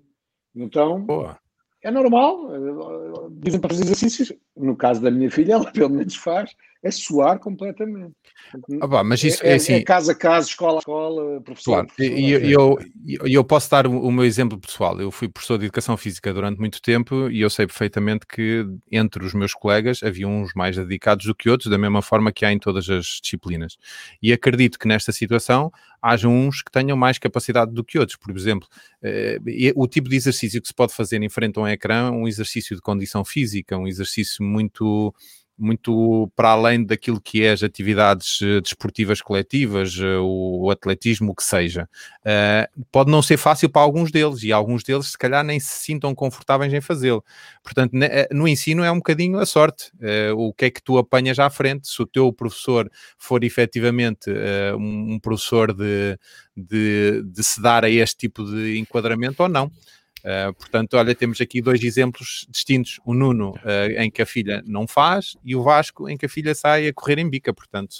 Então, 0.54 1.02
Boa 1.02 1.38
é 1.86 1.90
normal, 1.92 2.50
dizem 3.30 3.60
para 3.60 3.70
fazer 3.70 3.84
exercícios. 3.84 4.32
No 4.56 4.74
caso 4.74 5.00
da 5.00 5.08
minha 5.08 5.30
filha, 5.30 5.52
ela 5.52 5.70
pelo 5.70 5.90
menos 5.90 6.16
faz, 6.16 6.50
é 6.82 6.90
suar 6.90 7.38
completamente. 7.38 8.14
Ah, 8.80 9.02
mas 9.02 9.22
isso 9.24 9.44
é, 9.44 9.52
é, 9.52 9.54
assim, 9.54 9.74
é 9.74 9.82
casa 9.82 10.12
a 10.12 10.14
casa, 10.14 10.48
escola 10.48 10.76
a 10.76 10.78
escola, 10.78 11.40
professor. 11.40 11.86
Claro, 11.86 11.88
e 11.98 12.30
eu, 12.30 12.78
eu, 13.06 13.26
eu, 13.26 13.44
posso 13.44 13.70
dar 13.70 13.86
o 13.86 14.10
meu 14.10 14.24
exemplo 14.24 14.58
pessoal. 14.58 15.00
Eu 15.00 15.10
fui 15.10 15.28
professor 15.28 15.58
de 15.58 15.64
educação 15.64 15.96
física 15.96 16.32
durante 16.32 16.58
muito 16.58 16.80
tempo 16.80 17.28
e 17.30 17.40
eu 17.40 17.50
sei 17.50 17.66
perfeitamente 17.66 18.26
que 18.26 18.64
entre 18.90 19.24
os 19.24 19.34
meus 19.34 19.52
colegas 19.52 20.02
havia 20.02 20.28
uns 20.28 20.52
mais 20.54 20.76
dedicados 20.76 21.26
do 21.26 21.34
que 21.34 21.50
outros, 21.50 21.70
da 21.70 21.78
mesma 21.78 22.02
forma 22.02 22.32
que 22.32 22.44
há 22.44 22.52
em 22.52 22.58
todas 22.58 22.88
as 22.88 23.20
disciplinas. 23.22 23.76
E 24.22 24.32
acredito 24.32 24.78
que 24.78 24.86
nesta 24.86 25.12
situação 25.12 25.72
haja 26.00 26.28
uns 26.28 26.62
que 26.62 26.70
tenham 26.70 26.96
mais 26.96 27.18
capacidade 27.18 27.72
do 27.72 27.82
que 27.82 27.98
outros. 27.98 28.16
Por 28.16 28.34
exemplo, 28.36 28.68
eh, 29.02 29.40
o 29.74 29.88
tipo 29.88 30.08
de 30.08 30.16
exercício 30.16 30.60
que 30.60 30.68
se 30.68 30.74
pode 30.74 30.94
fazer 30.94 31.20
em 31.22 31.28
frente 31.28 31.58
a 31.58 31.62
um 31.62 31.68
ecrã, 31.68 32.10
um 32.10 32.28
exercício 32.28 32.76
de 32.76 32.82
condição 32.82 33.24
física, 33.24 33.76
um 33.76 33.88
exercício 33.88 34.44
muito 34.44 35.12
muito 35.58 36.30
para 36.36 36.50
além 36.50 36.84
daquilo 36.84 37.20
que 37.20 37.42
é 37.42 37.52
as 37.52 37.62
atividades 37.62 38.40
uh, 38.40 38.60
desportivas 38.60 39.22
coletivas, 39.22 39.96
uh, 39.98 40.20
o, 40.22 40.70
atletismo, 40.70 41.32
o 41.32 41.34
que 41.34 41.42
seja. 41.42 41.88
Uh, 42.20 42.84
pode 42.92 43.10
não 43.10 43.22
ser 43.22 43.36
fácil 43.36 43.70
para 43.70 43.82
alguns 43.82 44.10
deles 44.10 44.42
e 44.42 44.52
alguns 44.52 44.82
deles, 44.82 45.12
se 45.12 45.18
calhar, 45.18 45.42
nem 45.42 45.58
se 45.58 45.78
sintam 45.78 46.14
confortáveis 46.14 46.72
em 46.72 46.80
fazê-lo. 46.80 47.24
Portanto, 47.62 47.92
no 48.30 48.46
ensino 48.46 48.84
é 48.84 48.90
um 48.90 48.96
bocadinho 48.96 49.38
a 49.38 49.46
sorte. 49.46 49.90
o 50.36 50.52
que 50.52 50.66
é 50.66 50.70
que 50.70 50.82
tu 50.82 50.98
apanhas 50.98 51.38
à 51.38 51.50
frente? 51.50 51.88
Se 51.88 52.00
o 52.00 52.06
teu 52.06 52.32
professor 52.32 52.90
for 53.18 53.42
efetivamente 53.42 54.30
um, 54.78 55.14
um, 55.14 55.18
professor 55.18 55.72
de, 55.72 56.18
de, 56.56 57.22
de 57.24 57.44
se 57.44 57.60
dar 57.60 57.84
a 57.84 57.90
este 57.90 58.16
tipo 58.16 58.44
de 58.44 58.78
enquadramento 58.78 59.42
ou 59.42 59.48
não. 59.48 59.70
Uh, 60.26 60.52
portanto, 60.54 60.94
olha, 60.94 61.14
temos 61.14 61.40
aqui 61.40 61.62
dois 61.62 61.80
exemplos 61.84 62.48
distintos: 62.50 62.98
o 63.04 63.14
Nuno, 63.14 63.50
uh, 63.50 63.92
em 63.96 64.10
que 64.10 64.20
a 64.20 64.26
filha 64.26 64.60
não 64.66 64.84
faz, 64.84 65.36
e 65.44 65.54
o 65.54 65.62
Vasco, 65.62 66.08
em 66.08 66.16
que 66.16 66.26
a 66.26 66.28
filha 66.28 66.52
sai 66.52 66.88
a 66.88 66.92
correr 66.92 67.20
em 67.20 67.30
bica. 67.30 67.54
Portanto, 67.54 67.98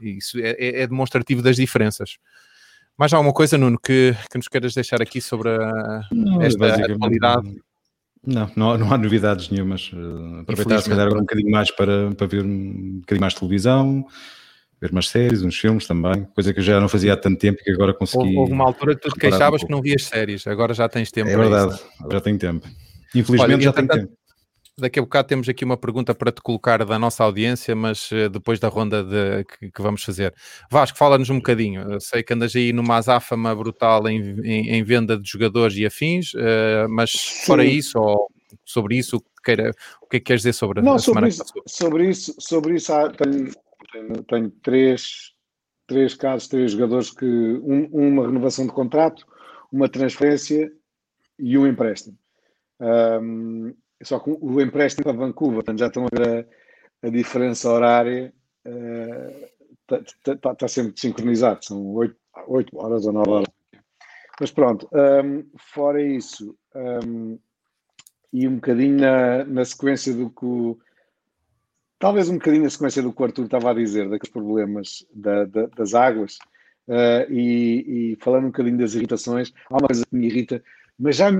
isso 0.00 0.40
é, 0.40 0.56
é, 0.58 0.82
é 0.82 0.86
demonstrativo 0.88 1.40
das 1.40 1.54
diferenças. 1.54 2.16
Mais 2.98 3.12
alguma 3.12 3.32
coisa, 3.32 3.56
Nuno, 3.56 3.78
que, 3.78 4.12
que 4.28 4.36
nos 4.36 4.48
queiras 4.48 4.74
deixar 4.74 5.00
aqui 5.00 5.20
sobre 5.20 5.50
a, 5.50 6.02
não, 6.10 6.42
esta 6.42 6.66
atualidade? 6.66 7.62
Não, 8.26 8.50
não 8.56 8.70
há, 8.72 8.78
não 8.78 8.92
há 8.92 8.98
novidades 8.98 9.48
nenhumas. 9.48 9.92
Uh, 9.92 10.40
aproveitar 10.40 10.80
se 10.80 10.90
calhar 10.90 11.08
um 11.12 11.20
bocadinho 11.20 11.50
mais 11.50 11.70
para, 11.70 12.10
para 12.12 12.26
ver 12.26 12.44
um 12.44 12.98
bocadinho 13.00 13.20
mais 13.20 13.34
televisão, 13.34 14.04
ver 14.82 14.90
umas 14.90 15.08
séries, 15.08 15.42
uns 15.42 15.56
filmes 15.56 15.86
também, 15.86 16.24
coisa 16.34 16.52
que 16.52 16.58
eu 16.58 16.64
já 16.64 16.80
não 16.80 16.88
fazia 16.88 17.12
há 17.12 17.16
tanto 17.16 17.38
tempo 17.38 17.60
e 17.60 17.64
que 17.64 17.70
agora 17.70 17.94
consegui. 17.94 18.36
Houve 18.36 18.52
uma 18.52 18.64
altura 18.64 18.96
que 18.96 19.02
tu 19.02 19.10
te 19.10 19.20
queixavas 19.20 19.62
um 19.62 19.66
que 19.66 19.72
não 19.72 19.80
vias 19.80 20.02
séries, 20.02 20.44
agora 20.44 20.74
já 20.74 20.88
tens 20.88 21.12
tempo. 21.12 21.30
É 21.30 21.36
verdade, 21.36 21.74
isso, 21.74 21.88
já 22.10 22.20
tenho 22.20 22.36
tempo. 22.36 22.66
Infelizmente 23.14 23.54
Olha, 23.54 23.60
já 23.60 23.72
tenho 23.72 23.88
tempo. 23.88 24.12
Daqui 24.76 24.98
a 24.98 25.02
bocado 25.02 25.28
temos 25.28 25.48
aqui 25.48 25.64
uma 25.64 25.76
pergunta 25.76 26.14
para 26.14 26.32
te 26.32 26.40
colocar 26.40 26.84
da 26.84 26.98
nossa 26.98 27.22
audiência, 27.22 27.76
mas 27.76 28.10
uh, 28.10 28.28
depois 28.28 28.58
da 28.58 28.66
ronda 28.68 29.04
de, 29.04 29.44
que, 29.44 29.70
que, 29.70 29.82
vamos 29.82 30.02
fazer. 30.02 30.34
Vasco, 30.68 30.98
fala-nos 30.98 31.30
um 31.30 31.36
bocadinho. 31.36 31.82
Eu 31.82 32.00
sei 32.00 32.22
que 32.24 32.32
andas 32.32 32.56
aí 32.56 32.72
numa 32.72 32.96
azáfama 32.96 33.54
brutal 33.54 34.08
em, 34.08 34.40
em, 34.40 34.70
em 34.70 34.82
venda 34.82 35.16
de 35.16 35.30
jogadores 35.30 35.76
e 35.76 35.86
afins, 35.86 36.32
uh, 36.34 36.88
mas 36.88 37.10
Sim. 37.12 37.46
fora 37.46 37.64
isso, 37.64 37.98
ou 37.98 38.28
sobre 38.64 38.96
isso, 38.96 39.18
o 39.18 39.20
que, 39.20 39.26
queira, 39.44 39.70
o 40.00 40.06
que 40.08 40.16
é 40.16 40.20
que 40.20 40.24
queres 40.24 40.40
dizer 40.40 40.54
sobre 40.54 40.80
Não, 40.80 40.94
a 40.94 40.98
sobre 40.98 41.28
isso, 41.28 41.44
sobre 41.66 42.08
isso, 42.08 42.34
sobre 42.40 42.74
isso 42.74 42.92
há, 42.92 43.10
tenho, 43.10 43.52
tenho, 43.92 44.22
tenho 44.24 44.50
três, 44.62 45.32
três 45.86 46.14
casos, 46.14 46.48
três 46.48 46.72
jogadores 46.72 47.10
que 47.10 47.24
um, 47.26 47.84
uma 47.92 48.26
renovação 48.26 48.66
de 48.66 48.72
contrato, 48.72 49.26
uma 49.70 49.88
transferência 49.88 50.72
e 51.38 51.56
um 51.56 51.66
empréstimo. 51.66 52.18
Um, 52.80 53.74
só 54.02 54.18
que 54.18 54.30
o 54.30 54.60
empréstimo 54.60 55.04
para 55.04 55.12
Vancouver, 55.12 55.62
já 55.76 55.86
estão 55.86 56.06
a 56.06 56.08
ver 56.12 56.48
a, 57.02 57.06
a 57.06 57.10
diferença 57.10 57.70
horária, 57.70 58.32
está 58.64 60.32
uh, 60.32 60.38
tá, 60.38 60.54
tá 60.54 60.68
sempre 60.68 61.00
sincronizado, 61.00 61.64
são 61.64 61.86
8, 61.94 62.16
8 62.48 62.78
horas 62.78 63.06
ou 63.06 63.12
9 63.12 63.30
horas. 63.30 63.48
Mas 64.40 64.50
pronto, 64.50 64.88
um, 64.92 65.48
fora 65.56 66.02
isso, 66.02 66.56
um, 66.74 67.38
e 68.32 68.48
um 68.48 68.56
bocadinho 68.56 68.98
na, 68.98 69.44
na 69.44 69.64
sequência 69.64 70.12
do 70.14 70.30
que 70.30 70.44
o 70.44 70.78
talvez 72.02 72.28
um 72.28 72.34
bocadinho 72.34 72.66
a 72.66 72.70
sequência 72.70 73.00
do 73.00 73.12
que 73.12 73.22
o 73.22 73.24
Arthur 73.24 73.44
estava 73.44 73.70
a 73.70 73.74
dizer, 73.74 74.10
daqueles 74.10 74.32
problemas 74.32 75.06
da, 75.14 75.44
da, 75.44 75.66
das 75.66 75.94
águas, 75.94 76.36
uh, 76.88 77.30
e, 77.30 78.10
e, 78.12 78.16
falando 78.16 78.46
um 78.46 78.48
bocadinho 78.48 78.76
das 78.76 78.94
irritações, 78.94 79.54
há 79.70 79.74
uma 79.74 79.86
coisa 79.86 80.04
que 80.04 80.16
me 80.16 80.26
irrita, 80.26 80.60
mas 80.98 81.14
já 81.14 81.30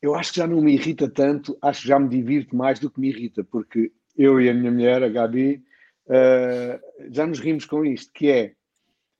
eu 0.00 0.14
acho 0.14 0.30
que 0.30 0.38
já 0.38 0.46
não 0.46 0.60
me 0.60 0.74
irrita 0.74 1.10
tanto, 1.10 1.58
acho 1.60 1.82
que 1.82 1.88
já 1.88 1.98
me 1.98 2.08
divirto 2.08 2.54
mais 2.54 2.78
do 2.78 2.88
que 2.88 3.00
me 3.00 3.08
irrita, 3.08 3.42
porque 3.42 3.90
eu 4.16 4.40
e 4.40 4.48
a 4.48 4.54
minha 4.54 4.70
mulher, 4.70 5.02
a 5.02 5.08
Gabi, 5.08 5.60
uh, 6.06 7.10
já 7.10 7.26
nos 7.26 7.40
rimos 7.40 7.64
com 7.64 7.84
isto, 7.84 8.12
que 8.12 8.30
é, 8.30 8.52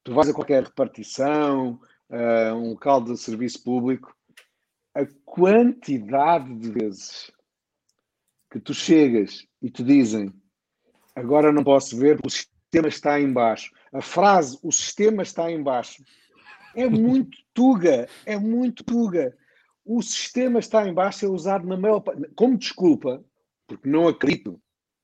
tu 0.04 0.14
vais 0.14 0.28
a 0.28 0.32
qualquer 0.32 0.62
repartição, 0.62 1.80
uh, 2.08 2.54
um 2.54 2.70
local 2.70 3.00
de 3.00 3.16
serviço 3.16 3.64
público, 3.64 4.16
a 4.94 5.04
quantidade 5.24 6.54
de 6.54 6.70
vezes 6.70 7.32
que 8.48 8.60
tu 8.60 8.72
chegas 8.72 9.44
e 9.60 9.68
te 9.68 9.82
dizem 9.82 10.32
agora 11.14 11.52
não 11.52 11.64
posso 11.64 11.96
ver 11.96 12.18
o 12.24 12.30
sistema 12.30 12.88
está 12.88 13.20
em 13.20 13.32
baixo. 13.32 13.70
A 13.92 14.00
frase 14.00 14.58
o 14.62 14.72
sistema 14.72 15.22
está 15.22 15.50
em 15.50 15.62
baixo 15.62 16.02
é 16.74 16.88
muito 16.88 17.36
tuga, 17.52 18.08
é 18.24 18.38
muito 18.38 18.82
tuga 18.82 19.36
o 19.84 20.02
sistema 20.02 20.58
está 20.58 20.86
em 20.86 20.94
baixo 20.94 21.26
é 21.26 21.28
usado 21.28 21.66
na 21.66 21.76
maior 21.76 22.02
como 22.34 22.56
desculpa, 22.56 23.24
porque 23.66 23.88
não 23.88 24.08
acredito, 24.08 24.60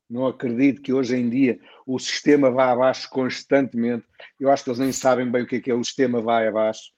não 0.09 0.25
acredito 0.25 0.81
que 0.81 0.93
hoje 0.93 1.15
em 1.15 1.29
dia 1.29 1.59
o 1.85 1.99
sistema 1.99 2.49
vá 2.49 2.71
abaixo 2.71 3.09
constantemente. 3.09 4.05
Eu 4.39 4.49
acho 4.49 4.63
que 4.63 4.69
eles 4.69 4.79
nem 4.79 4.91
sabem 4.91 5.29
bem 5.29 5.43
o 5.43 5.47
que 5.47 5.57
é 5.57 5.61
que 5.61 5.71
é 5.71 5.73
o 5.73 5.83
sistema 5.83 6.21
vai 6.21 6.47
abaixo. 6.47 6.91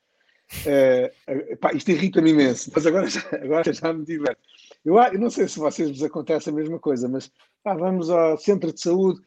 Uh, 0.65 1.58
pá, 1.58 1.74
isto 1.74 1.91
irrita-me 1.91 2.32
imenso, 2.32 2.71
mas 2.74 2.86
agora 2.86 3.08
já, 3.08 3.21
agora 3.34 3.74
já 3.74 3.93
me 3.93 4.06
diverto. 4.06 4.41
Eu, 4.84 4.98
eu 4.98 5.20
não 5.20 5.30
sei 5.30 5.48
se 5.48 5.60
vocês 5.60 5.89
vos 5.89 6.04
acontece 6.04 6.50
a 6.50 6.54
mesma 6.54 6.80
coisa, 6.80 7.08
mas 7.08 7.32
pá, 7.63 7.74
vamos 7.74 8.10
ao 8.10 8.38
centro 8.38 8.74
de 8.74 8.82
saúde, 8.82 9.20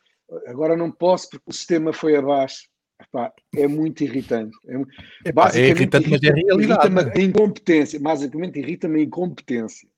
agora 0.46 0.76
não 0.76 0.90
posso 0.90 1.30
porque 1.30 1.44
o 1.46 1.52
sistema 1.52 1.92
foi 1.92 2.16
abaixo. 2.16 2.68
Epá, 3.00 3.32
é 3.56 3.66
muito 3.66 4.04
irritante. 4.04 4.56
É, 4.68 5.28
Epá, 5.30 5.50
é 5.54 5.68
irritante, 5.68 6.08
mas 6.08 6.22
é 6.22 6.30
realidade. 6.30 6.86
Irrita-me 6.86 7.20
a 7.20 7.24
incompetência. 7.24 8.00
Basicamente, 8.00 8.58
irrita-me 8.58 9.00
a 9.00 9.02
incompetência. 9.02 9.88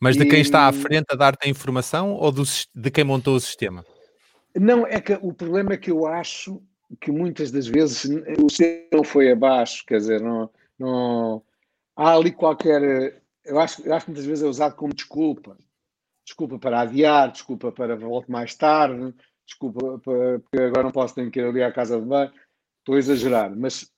Mas 0.00 0.16
de 0.16 0.26
quem 0.26 0.40
está 0.40 0.66
à 0.66 0.72
frente 0.72 1.06
a 1.10 1.14
dar-te 1.14 1.46
a 1.46 1.50
informação 1.50 2.12
ou 2.12 2.30
do, 2.30 2.42
de 2.74 2.90
quem 2.90 3.04
montou 3.04 3.36
o 3.36 3.40
sistema? 3.40 3.84
Não, 4.54 4.86
é 4.86 5.00
que 5.00 5.18
o 5.22 5.32
problema 5.32 5.72
é 5.72 5.76
que 5.76 5.90
eu 5.90 6.06
acho 6.06 6.60
que 7.00 7.10
muitas 7.10 7.50
das 7.50 7.66
vezes 7.66 8.04
o 8.38 8.48
sistema 8.48 8.86
não 8.92 9.04
foi 9.04 9.30
abaixo, 9.32 9.84
quer 9.86 9.98
dizer, 9.98 10.20
não, 10.20 10.50
não 10.78 11.42
há 11.96 12.14
ali 12.14 12.30
qualquer. 12.30 13.22
Eu 13.44 13.60
acho, 13.60 13.82
eu 13.82 13.94
acho 13.94 14.06
que 14.06 14.12
muitas 14.12 14.26
vezes 14.26 14.44
é 14.44 14.48
usado 14.48 14.74
como 14.74 14.94
desculpa. 14.94 15.56
Desculpa 16.24 16.58
para 16.58 16.80
adiar, 16.80 17.30
desculpa 17.30 17.70
para 17.70 17.96
voltar 17.96 18.32
mais 18.32 18.54
tarde, 18.54 19.14
desculpa, 19.46 19.98
porque 19.98 20.58
agora 20.58 20.84
não 20.84 20.90
posso, 20.90 21.14
tenho 21.14 21.30
que 21.30 21.38
ir 21.38 21.44
ali 21.44 21.62
à 21.62 21.70
casa 21.70 22.00
de 22.00 22.06
banho, 22.06 22.32
estou 22.78 22.94
a 22.94 22.98
exagerar, 22.98 23.54
mas 23.54 23.92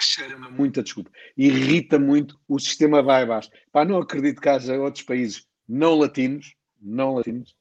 cheira-me 0.00 0.48
muita 0.50 0.82
desculpa. 0.82 1.10
Irrita 1.36 1.98
muito, 1.98 2.38
o 2.48 2.58
sistema 2.58 3.02
vai 3.02 3.22
abaixo. 3.22 3.50
Pá, 3.72 3.84
não 3.84 3.98
acredito 3.98 4.40
que 4.40 4.48
haja 4.48 4.78
outros 4.78 5.04
países 5.04 5.46
não 5.68 5.96
latinos, 5.96 6.54
não 6.80 7.14
latinos, 7.14 7.54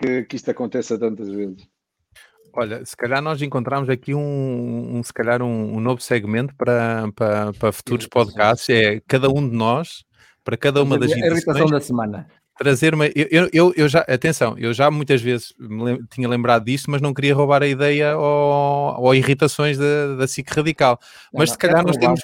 que, 0.00 0.24
que 0.24 0.36
isto 0.36 0.50
aconteça 0.50 0.98
tantas 0.98 1.28
vezes. 1.28 1.68
Olha, 2.52 2.84
se 2.84 2.96
calhar 2.96 3.20
nós 3.20 3.42
encontramos 3.42 3.88
aqui 3.88 4.14
um, 4.14 4.96
um 4.96 5.02
se 5.02 5.12
calhar 5.12 5.42
um, 5.42 5.76
um, 5.76 5.80
novo 5.80 6.00
segmento 6.00 6.54
para, 6.56 7.10
para, 7.12 7.52
para 7.52 7.72
futuros 7.72 8.06
podcasts, 8.06 8.68
é 8.70 9.00
cada 9.06 9.28
um 9.28 9.48
de 9.48 9.54
nós, 9.54 10.04
para 10.48 10.56
cada 10.56 10.82
uma 10.82 10.98
das 10.98 11.12
A 11.12 11.18
irritação 11.18 11.66
da 11.66 11.78
semana 11.78 12.26
trazer 12.58 12.94
uma. 12.94 13.06
Eu, 13.06 13.48
eu, 13.52 13.72
eu, 13.76 13.88
já, 13.88 14.00
atenção, 14.00 14.56
eu 14.58 14.72
já 14.72 14.90
muitas 14.90 15.20
vezes 15.20 15.54
me 15.60 16.02
tinha 16.08 16.28
lembrado 16.28 16.64
disso, 16.64 16.86
mas 16.90 17.02
não 17.02 17.12
queria 17.14 17.34
roubar 17.34 17.62
a 17.62 17.68
ideia 17.68 18.16
ou, 18.16 19.14
irritações 19.14 19.78
da, 19.78 20.16
da 20.16 20.26
SIC 20.26 20.50
radical. 20.50 20.98
Mas 21.32 21.50
não, 21.50 21.52
se 21.52 21.58
calhar 21.58 21.80
é 21.80 21.82
nós 21.82 21.96
temos. 21.96 22.20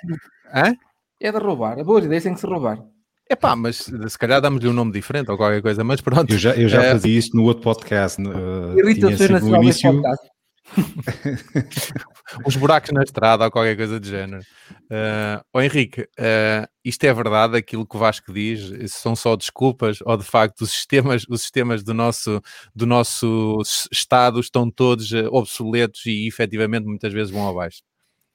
Hã? 0.53 0.75
É 1.21 1.31
de 1.31 1.39
roubar, 1.39 1.79
a 1.79 1.85
boa 1.85 2.01
ideia 2.01 2.21
tem 2.21 2.35
que 2.35 2.41
se 2.41 2.47
roubar. 2.47 2.83
É 3.31 3.37
pá, 3.37 3.55
mas 3.55 3.77
se 4.09 4.19
calhar 4.19 4.41
damos-lhe 4.41 4.69
um 4.69 4.73
nome 4.73 4.93
diferente 4.93 5.31
ou 5.31 5.37
qualquer 5.37 5.63
coisa, 5.63 5.85
mas 5.85 6.01
pronto. 6.01 6.33
Eu 6.33 6.39
já, 6.39 6.51
eu 6.55 6.69
já 6.69 6.83
é... 6.83 6.93
fazia 6.93 7.19
isso 7.19 7.37
no 7.37 7.45
outro 7.45 7.63
podcast. 7.63 8.21
Uh, 8.21 8.79
Irritações 8.79 9.43
no 9.43 9.57
início. 9.57 9.93
Podcast. 9.93 10.34
Os 12.47 12.57
buracos 12.57 12.91
na 12.91 13.03
estrada 13.03 13.45
ou 13.45 13.51
qualquer 13.51 13.77
coisa 13.77 14.01
do 14.01 14.07
género. 14.07 14.43
Uh, 14.85 15.45
oh 15.53 15.61
Henrique, 15.61 16.03
uh, 16.03 16.67
isto 16.85 17.05
é 17.05 17.13
verdade, 17.13 17.57
aquilo 17.57 17.87
que 17.87 17.97
o 17.97 17.99
Vasco 17.99 18.33
diz, 18.33 18.93
são 18.93 19.15
só 19.15 19.37
desculpas, 19.37 19.99
ou 20.05 20.17
de 20.17 20.25
facto 20.25 20.63
os 20.63 20.71
sistemas, 20.71 21.25
os 21.29 21.43
sistemas 21.43 21.83
do, 21.83 21.95
nosso, 21.95 22.41
do 22.75 22.87
nosso 22.87 23.61
Estado 23.93 24.41
estão 24.41 24.71
todos 24.71 25.11
uh, 25.13 25.29
obsoletos 25.31 26.07
e 26.07 26.27
efetivamente 26.27 26.87
muitas 26.87 27.13
vezes 27.13 27.33
vão 27.33 27.49
abaixo? 27.49 27.83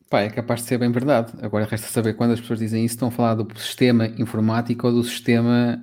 Pá, 0.09 0.21
é 0.21 0.29
capaz 0.29 0.61
de 0.61 0.67
ser 0.67 0.77
bem 0.79 0.91
verdade. 0.91 1.33
Agora 1.41 1.65
resta 1.65 1.87
saber 1.87 2.13
quando 2.13 2.31
as 2.31 2.41
pessoas 2.41 2.59
dizem 2.59 2.83
isso, 2.83 2.95
estão 2.95 3.09
a 3.09 3.11
falar 3.11 3.35
do 3.35 3.59
sistema 3.59 4.07
informático 4.07 4.87
ou 4.87 4.93
do 4.93 5.03
sistema 5.03 5.79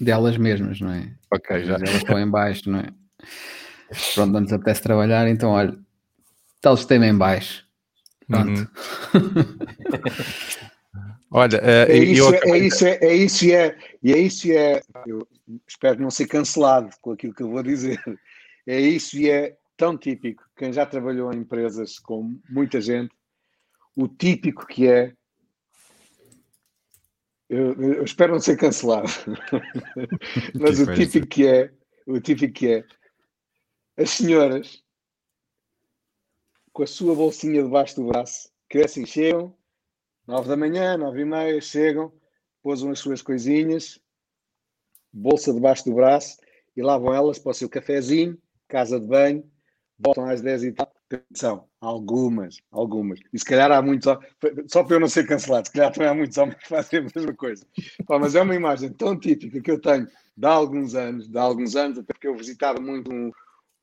delas 0.00 0.36
mesmas, 0.36 0.80
não 0.80 0.92
é? 0.92 1.12
Ok, 1.32 1.64
já. 1.64 1.74
Elas 1.74 1.90
estão 1.90 2.18
em 2.18 2.28
baixo, 2.28 2.68
não 2.68 2.80
é? 2.80 2.88
Pronto, 4.14 4.32
não 4.32 4.40
nos 4.40 4.52
apetece 4.52 4.82
trabalhar, 4.82 5.28
então 5.28 5.50
olha, 5.50 5.76
tal 6.60 6.76
sistema 6.76 7.06
em 7.06 7.16
baixo. 7.16 7.66
Pronto. 8.26 8.60
Uhum. 8.60 8.66
olha, 11.30 11.58
uh, 11.58 11.90
é, 11.90 11.96
isso, 11.96 12.34
eu... 12.34 12.54
é, 12.54 12.58
isso, 12.58 12.86
é, 12.86 12.98
é 13.02 13.14
isso 13.14 13.44
e 13.44 13.52
é, 13.52 13.78
e 14.02 14.12
é 14.12 14.18
isso 14.18 14.46
e 14.48 14.56
é, 14.56 14.82
eu 15.06 15.26
espero 15.66 16.00
não 16.00 16.10
ser 16.10 16.26
cancelado 16.26 16.90
com 17.00 17.12
aquilo 17.12 17.34
que 17.34 17.42
eu 17.42 17.50
vou 17.50 17.62
dizer. 17.62 18.00
É 18.66 18.80
isso 18.80 19.18
e 19.18 19.28
é 19.28 19.56
tão 19.76 19.98
típico, 19.98 20.44
quem 20.56 20.72
já 20.72 20.86
trabalhou 20.86 21.32
em 21.32 21.38
empresas 21.38 21.98
com 21.98 22.38
muita 22.48 22.80
gente, 22.80 23.12
o 23.96 24.06
típico 24.06 24.66
que 24.66 24.86
é 24.86 25.12
eu, 27.48 27.72
eu, 27.74 28.04
espero 28.04 28.32
não 28.32 28.40
ser 28.40 28.56
cancelado, 28.56 29.08
mas 30.58 30.80
o 30.80 30.94
típico 30.94 31.26
que 31.26 31.46
é, 31.46 31.70
o 32.06 32.18
típico 32.18 32.54
que 32.54 32.68
é 32.68 32.84
as 34.02 34.10
senhoras 34.10 34.82
com 36.72 36.82
a 36.82 36.86
sua 36.86 37.14
bolsinha 37.14 37.62
debaixo 37.62 37.96
do 37.96 38.06
braço, 38.06 38.50
que 38.68 38.78
é 38.78 38.84
assim, 38.84 39.04
chegam, 39.04 39.54
nove 40.26 40.48
da 40.48 40.56
manhã, 40.56 40.96
nove 40.96 41.20
e 41.20 41.24
meia, 41.24 41.60
chegam, 41.60 42.12
pousam 42.62 42.90
as 42.90 42.98
suas 42.98 43.20
coisinhas, 43.20 44.00
bolsa 45.12 45.52
debaixo 45.52 45.84
do 45.84 45.94
braço, 45.94 46.38
e 46.76 46.82
lá 46.82 46.96
vão 46.96 47.14
elas 47.14 47.38
para 47.38 47.50
o 47.50 47.54
seu 47.54 47.68
cafezinho, 47.68 48.38
casa 48.66 48.98
de 48.98 49.06
banho, 49.06 49.50
voltam 49.98 50.24
às 50.28 50.40
dez 50.40 50.64
e 50.64 50.72
tal. 50.72 50.90
Atenção, 51.12 51.68
algumas, 51.78 52.56
algumas. 52.70 53.20
E 53.30 53.38
se 53.38 53.44
calhar 53.44 53.70
há 53.70 53.82
muitos, 53.82 54.06
só 54.66 54.82
para 54.82 54.96
eu 54.96 55.00
não 55.00 55.08
ser 55.08 55.26
cancelado, 55.26 55.66
se 55.66 55.72
calhar 55.74 55.92
também 55.92 56.08
há 56.08 56.14
muitos 56.14 56.38
homens 56.38 56.56
que 56.56 56.68
fazem 56.68 57.00
a 57.00 57.02
mesma 57.02 57.34
coisa. 57.34 57.66
Pá, 58.06 58.18
mas 58.18 58.34
é 58.34 58.40
uma 58.40 58.54
imagem 58.54 58.90
tão 58.94 59.18
típica 59.18 59.60
que 59.60 59.70
eu 59.70 59.78
tenho 59.78 60.08
de 60.34 60.46
há 60.46 60.50
alguns 60.50 60.94
anos, 60.94 61.28
de 61.28 61.36
há 61.36 61.42
alguns 61.42 61.76
anos, 61.76 61.98
até 61.98 62.14
porque 62.14 62.28
eu 62.28 62.34
visitava 62.34 62.80
muito 62.80 63.12
um, 63.12 63.30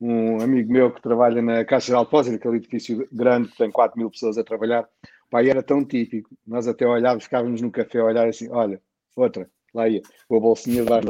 um 0.00 0.40
amigo 0.40 0.72
meu 0.72 0.90
que 0.90 1.02
trabalha 1.02 1.42
na 1.42 1.64
Caixa 1.64 1.92
de 1.92 1.98
Depósito, 1.98 2.36
aquele 2.36 2.56
edifício 2.56 3.06
grande 3.12 3.48
que 3.48 3.58
tem 3.58 3.70
4 3.70 3.98
mil 3.98 4.10
pessoas 4.10 4.38
a 4.38 4.44
trabalhar. 4.44 4.88
Pai, 5.30 5.48
era 5.48 5.62
tão 5.62 5.84
típico. 5.84 6.30
Nós 6.46 6.66
até 6.66 6.86
olhávamos, 6.86 7.24
ficávamos 7.24 7.60
no 7.60 7.70
café 7.70 8.00
a 8.00 8.04
olhar 8.04 8.26
assim: 8.26 8.48
olha, 8.50 8.80
outra, 9.14 9.48
lá 9.74 9.88
ia, 9.88 10.00
com 10.26 10.36
a 10.36 10.40
bolsinha 10.40 10.84
de 10.84 10.92
ar. 10.92 11.04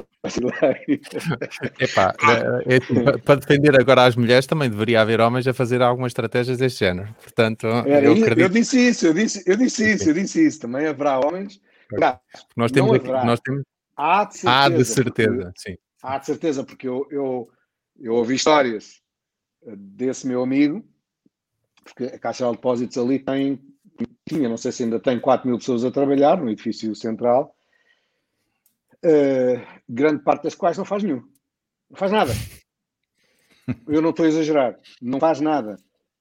Epá, 1.81 2.15
é, 2.67 2.77
é, 2.77 3.19
para 3.19 3.37
defender 3.37 3.81
agora 3.81 4.05
as 4.05 4.17
mulheres 4.17 4.47
também 4.47 4.69
deveria 4.69 5.01
haver 5.01 5.21
homens 5.21 5.47
a 5.47 5.55
fazer 5.55 5.81
algumas 5.81 6.11
estratégias 6.11 6.59
deste 6.59 6.81
género. 6.81 7.15
Portanto, 7.23 7.67
é, 7.67 8.07
eu, 8.07 8.13
acredito... 8.13 8.41
eu, 8.41 8.49
disse 8.49 8.89
isso, 8.89 9.07
eu 9.07 9.15
disse, 9.15 9.43
eu 9.47 9.57
disse 9.57 9.93
isso, 9.93 10.11
eu 10.11 10.15
disse 10.15 10.47
isso. 10.47 10.61
Também 10.61 10.87
haverá 10.87 11.19
homens. 11.21 11.61
nós 12.57 12.71
temos, 12.71 12.95
aqui, 12.97 13.09
nós 13.09 13.41
temos... 13.41 13.63
Há 13.97 14.25
de 14.25 14.35
certeza. 14.35 14.51
Há 14.51 14.69
de 14.69 14.85
certeza, 14.85 15.53
sim. 15.57 15.77
Há 16.03 16.19
de 16.19 16.27
certeza, 16.27 16.65
porque 16.65 16.89
eu, 16.89 17.07
eu 17.11 17.49
eu 18.01 18.15
ouvi 18.15 18.35
histórias 18.35 19.03
eh, 19.63 19.75
desse 19.77 20.27
meu 20.27 20.43
amigo, 20.43 20.85
porque 21.85 22.05
a 22.05 22.19
Caixa 22.19 22.47
de 22.47 22.53
Depósitos 22.53 22.97
ali 22.97 23.19
tem, 23.19 23.61
tinha, 24.27 24.49
não 24.49 24.57
sei 24.57 24.73
se 24.73 24.83
ainda 24.83 24.99
tem 24.99 25.21
4 25.21 25.47
mil 25.47 25.59
pessoas 25.59 25.85
a 25.85 25.91
trabalhar 25.91 26.39
no 26.39 26.51
edifício 26.51 26.95
central, 26.95 27.55
uh, 29.05 29.81
grande 29.89 30.23
parte 30.23 30.45
das 30.45 30.55
quais 30.55 30.79
não 30.79 30.85
faz 30.85 31.03
nenhum. 31.03 31.23
Não 31.91 31.97
faz 31.97 32.13
nada. 32.13 32.33
Eu 33.87 34.03
não 34.03 34.11
estou 34.11 34.25
a 34.25 34.29
exagerar. 34.29 34.79
Não 35.01 35.21
faz 35.21 35.41
nada. 35.41 35.77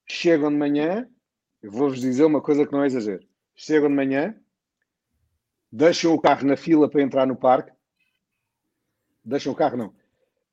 Chegam 0.06 0.50
de 0.50 0.56
manhã, 0.56 1.08
eu 1.62 1.70
vou-vos 1.70 2.00
dizer 2.00 2.24
uma 2.24 2.40
coisa 2.40 2.66
que 2.66 2.72
não 2.72 2.82
é 2.82 2.86
exagero. 2.86 3.26
Chegam 3.54 3.88
de 3.88 3.94
manhã, 3.94 4.36
deixam 5.70 6.12
o 6.12 6.20
carro 6.20 6.46
na 6.46 6.56
fila 6.56 6.88
para 6.88 7.02
entrar 7.02 7.26
no 7.26 7.36
parque, 7.36 7.72
deixam 9.24 9.52
o 9.52 9.56
carro, 9.56 9.76
não. 9.76 9.88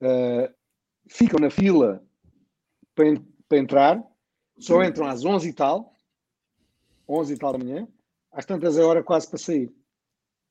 Uh, 0.01 0.53
ficam 1.09 1.39
na 1.39 1.49
fila 1.49 2.03
para, 2.95 3.05
para 3.47 3.57
entrar, 3.57 4.03
só 4.59 4.83
entram 4.83 5.05
às 5.05 5.23
11 5.23 5.49
e 5.49 5.53
tal, 5.53 5.95
11 7.07 7.33
e 7.33 7.37
tal 7.37 7.53
da 7.53 7.59
manhã, 7.59 7.87
às 8.31 8.45
tantas 8.45 8.77
é 8.77 8.83
hora 8.83 9.03
quase 9.03 9.27
para 9.27 9.39
sair. 9.39 9.71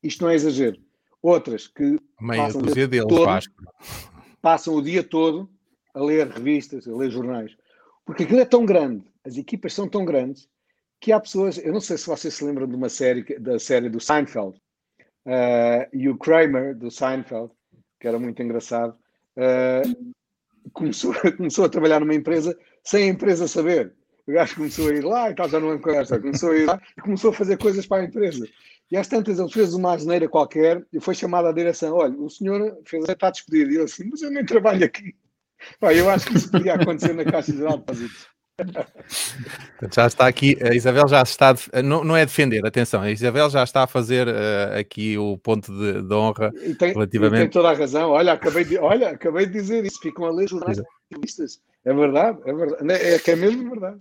Isto 0.03 0.25
não 0.25 0.31
é 0.31 0.35
exagero. 0.35 0.81
Outras 1.23 1.66
que 1.66 1.99
Meia 2.21 2.45
passam, 2.45 2.61
o 2.61 2.66
dia 2.73 2.88
deles, 2.88 3.07
todo, 3.09 3.27
passam 4.40 4.75
o 4.75 4.83
dia 4.83 5.03
todo 5.03 5.51
a 5.95 6.01
ler 6.01 6.29
revistas, 6.29 6.87
a 6.87 6.95
ler 6.95 7.11
jornais. 7.11 7.57
Porque 8.05 8.23
aquilo 8.23 8.40
é 8.40 8.45
tão 8.45 8.64
grande, 8.64 9.05
as 9.25 9.37
equipas 9.37 9.73
são 9.73 9.88
tão 9.88 10.05
grandes, 10.05 10.49
que 11.01 11.12
há 11.12 11.21
pessoas, 11.21 11.59
eu 11.59 11.73
não 11.73 11.81
sei 11.81 11.99
se 11.99 12.07
vocês 12.07 12.35
se 12.35 12.45
lembram 12.45 12.66
de 12.66 12.75
uma 12.75 12.88
série, 12.88 13.23
da 13.38 13.59
série 13.59 13.88
do 13.88 14.01
Seinfeld, 14.01 14.57
uh, 15.27 15.88
e 15.92 16.09
o 16.09 16.16
Kramer, 16.16 16.77
do 16.77 16.90
Seinfeld, 16.90 17.51
que 18.01 18.07
era 18.07 18.19
muito 18.19 18.42
engraçado, 18.42 18.97
uh, 19.37 20.14
começou, 20.72 21.14
começou 21.37 21.64
a 21.64 21.68
trabalhar 21.68 22.00
numa 22.00 22.14
empresa 22.14 22.57
sem 22.83 23.05
a 23.05 23.12
empresa 23.12 23.48
saber. 23.48 23.92
O 24.26 24.33
gajo 24.33 24.57
começou 24.57 24.88
a 24.88 24.92
ir 24.92 25.05
lá 25.05 25.31
e 25.31 25.35
tal, 25.35 25.48
já 25.48 25.61
não 25.61 25.68
lembro 25.68 25.85
conversa, 25.85 26.18
começou 26.18 26.50
a 26.50 26.57
ir 26.57 26.66
lá 26.66 26.81
e 26.98 27.00
começou 27.00 27.31
a 27.31 27.35
fazer 27.35 27.57
coisas 27.59 27.87
para 27.87 28.02
a 28.02 28.07
empresa. 28.07 28.46
E 28.90 28.96
às 28.96 29.09
tantas 29.09 29.38
ele 29.38 29.50
fez 29.50 29.74
uma 29.74 29.94
asneira 29.94 30.29
qualquer 30.29 30.85
e 30.92 31.00
foi 31.00 31.14
chamado 31.14 31.46
à 31.48 31.52
direção: 31.52 31.94
olha, 31.94 32.16
o 32.18 32.29
senhor 32.29 32.79
fez, 32.85 33.09
está 33.09 33.31
despedido. 33.31 33.70
E 33.70 33.74
ele 33.74 33.85
assim, 33.85 34.09
mas 34.11 34.22
eu 34.22 34.31
nem 34.31 34.44
trabalho 34.44 34.85
aqui. 34.85 35.14
Pá, 35.81 35.92
eu 35.94 36.09
acho 36.11 36.26
que 36.26 36.37
isso 36.37 36.50
podia 36.50 36.74
acontecer 36.74 37.14
na 37.14 37.24
Caixa 37.24 37.52
Geral 37.52 37.79
de 37.79 37.79
Depósitos. 37.79 38.29
Já 39.95 40.07
está 40.07 40.27
aqui, 40.27 40.57
a 40.62 40.75
Isabel 40.75 41.07
já 41.09 41.23
está, 41.23 41.55
não, 41.85 42.03
não 42.03 42.16
é 42.16 42.25
defender, 42.25 42.64
atenção, 42.64 43.03
a 43.03 43.11
Isabel 43.11 43.51
já 43.51 43.62
está 43.62 43.83
a 43.83 43.87
fazer 43.87 44.27
uh, 44.27 44.79
aqui 44.79 45.19
o 45.19 45.37
ponto 45.37 45.71
de, 45.71 46.03
de 46.03 46.14
honra 46.14 46.51
e 46.62 46.75
tem, 46.75 46.92
relativamente. 46.92 47.40
E 47.40 47.42
tem 47.42 47.51
toda 47.51 47.71
a 47.71 47.75
razão, 47.75 48.11
olha 48.11 48.33
acabei, 48.33 48.64
de, 48.64 48.79
olha, 48.79 49.11
acabei 49.11 49.45
de 49.45 49.53
dizer 49.53 49.85
isso, 49.85 50.01
ficam 50.01 50.25
a 50.25 50.31
ler 50.31 50.49
jornalistas, 50.49 51.61
é 51.85 51.92
verdade, 51.92 52.38
é 52.47 52.53
verdade, 52.55 52.92
é 52.92 53.19
que 53.19 53.31
é 53.31 53.37
mesmo 53.37 53.71
verdade. 53.71 54.01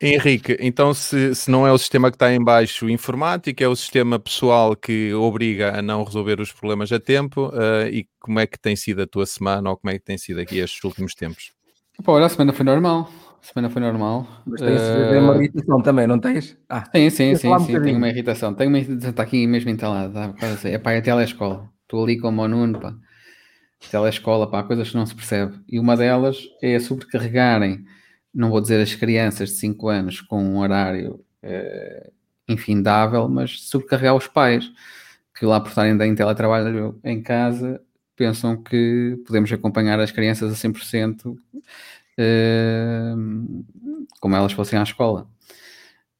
Henrique, 0.00 0.56
então 0.60 0.92
se, 0.94 1.34
se 1.34 1.50
não 1.50 1.66
é 1.66 1.72
o 1.72 1.78
sistema 1.78 2.10
que 2.10 2.16
está 2.16 2.32
em 2.32 2.42
baixo 2.42 2.88
informático, 2.88 3.62
é 3.62 3.68
o 3.68 3.76
sistema 3.76 4.18
pessoal 4.18 4.74
que 4.76 5.12
obriga 5.12 5.78
a 5.78 5.82
não 5.82 6.04
resolver 6.04 6.40
os 6.40 6.52
problemas 6.52 6.90
a 6.90 7.00
tempo 7.00 7.48
uh, 7.48 7.86
e 7.90 8.06
como 8.18 8.40
é 8.40 8.46
que 8.46 8.58
tem 8.58 8.76
sido 8.76 9.02
a 9.02 9.06
tua 9.06 9.26
semana 9.26 9.68
ou 9.68 9.76
como 9.76 9.90
é 9.90 9.98
que 9.98 10.04
tem 10.04 10.16
sido 10.16 10.40
aqui 10.40 10.58
estes 10.58 10.82
últimos 10.84 11.14
tempos? 11.14 11.52
Pô, 12.04 12.12
olha, 12.12 12.26
a 12.26 12.28
semana 12.28 12.52
foi 12.52 12.64
normal, 12.64 13.10
semana 13.40 13.70
foi 13.70 13.82
normal. 13.82 14.26
Mas 14.46 14.60
tens 14.60 14.80
uh... 14.80 15.18
uma 15.20 15.36
irritação 15.36 15.82
também, 15.82 16.06
não 16.06 16.18
tens? 16.18 16.56
Ah, 16.68 16.84
sim, 16.94 17.10
sim, 17.10 17.34
sim, 17.34 17.48
um 17.48 17.58
sim 17.60 17.80
tenho 17.80 17.96
uma 17.96 18.08
irritação, 18.08 18.54
tenho 18.54 18.70
uma 18.70 18.78
irritação, 18.78 19.10
está 19.10 19.22
aqui 19.22 19.46
mesmo 19.46 19.70
instalada, 19.70 20.34
tá, 20.34 20.68
é 20.68 20.78
pá, 20.78 20.92
é 20.92 21.00
telescola, 21.00 21.68
estou 21.82 22.02
ali 22.02 22.18
como 22.18 22.42
o 22.42 22.48
Nuno, 22.48 22.78
pá, 22.78 22.94
telescola, 23.90 24.50
pá, 24.50 24.62
coisas 24.62 24.90
que 24.90 24.96
não 24.96 25.06
se 25.06 25.14
percebe, 25.14 25.58
e 25.68 25.78
uma 25.78 25.96
delas 25.96 26.38
é 26.62 26.78
sobrecarregarem 26.78 27.84
não 28.34 28.50
vou 28.50 28.60
dizer 28.60 28.80
as 28.80 28.94
crianças 28.94 29.50
de 29.50 29.56
5 29.56 29.88
anos 29.88 30.20
com 30.20 30.42
um 30.42 30.58
horário 30.58 31.24
eh, 31.42 32.10
infindável, 32.48 33.28
mas 33.28 33.62
sobrecarregar 33.62 34.14
os 34.14 34.26
pais 34.26 34.70
que 35.34 35.46
lá 35.46 35.60
por 35.60 35.68
estarem 35.68 35.94
em 35.94 36.14
teletrabalho 36.14 36.98
em 37.04 37.22
casa 37.22 37.80
pensam 38.16 38.60
que 38.62 39.20
podemos 39.26 39.52
acompanhar 39.52 40.00
as 40.00 40.10
crianças 40.12 40.52
a 40.52 40.68
100% 40.68 41.36
eh, 41.54 41.58
como 44.20 44.36
elas 44.36 44.52
fossem 44.52 44.78
à 44.78 44.82
escola. 44.82 45.28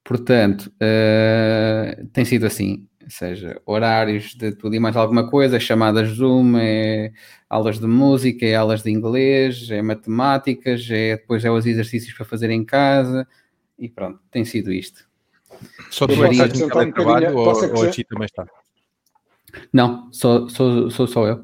Portanto, 0.05 0.73
eh, 0.81 2.05
tem 2.13 2.25
sido 2.25 2.47
assim 2.47 2.89
ou 3.09 3.11
seja, 3.11 3.59
horários 3.65 4.35
de 4.35 4.53
tudo 4.53 4.77
e 4.77 4.79
mais 4.79 4.95
alguma 4.95 5.31
coisa, 5.31 5.59
chamadas 5.59 6.11
Zoom, 6.11 6.59
é 6.59 7.11
aulas 7.49 7.79
de 7.79 7.87
música, 7.87 8.45
é 8.45 8.55
aulas 8.55 8.83
de 8.83 8.91
inglês, 8.91 9.71
é 9.71 9.81
matemáticas, 9.81 10.87
é, 10.91 11.17
depois 11.17 11.43
é 11.43 11.51
os 11.51 11.65
exercícios 11.65 12.13
para 12.15 12.27
fazer 12.27 12.51
em 12.51 12.63
casa 12.63 13.27
e 13.79 13.89
pronto, 13.89 14.21
tem 14.31 14.45
sido 14.45 14.71
isto. 14.71 15.09
Só 15.91 16.07
tu 16.07 16.23
estás 16.23 16.61
no 16.61 16.69
teletrabalho 16.69 17.35
ou, 17.35 17.47
ou 17.47 17.83
a 17.83 17.91
Ti 17.91 18.05
também 18.05 18.27
está? 18.27 18.47
Não, 19.73 20.13
sou, 20.13 20.51
sou, 20.51 20.91
sou 20.91 21.07
só 21.07 21.27
eu. 21.27 21.37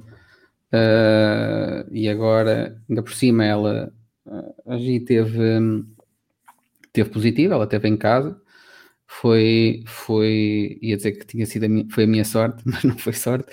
Uh, 0.70 1.88
e 1.90 2.10
agora, 2.10 2.78
ainda 2.90 3.02
por 3.02 3.14
cima, 3.14 3.42
ela 3.42 3.90
a 4.66 4.76
Gi 4.76 5.00
teve, 5.00 5.60
teve 6.92 7.10
positivo, 7.10 7.54
ela 7.54 7.64
esteve 7.64 7.88
em 7.88 7.96
casa 7.96 8.40
foi, 9.06 9.84
foi, 9.86 10.78
ia 10.82 10.96
dizer 10.96 11.12
que 11.12 11.26
tinha 11.26 11.46
sido 11.46 11.64
a 11.64 11.68
minha, 11.68 11.86
foi 11.90 12.04
a 12.04 12.06
minha 12.06 12.24
sorte, 12.24 12.62
mas 12.66 12.82
não 12.84 12.96
foi 12.96 13.12
sorte, 13.12 13.48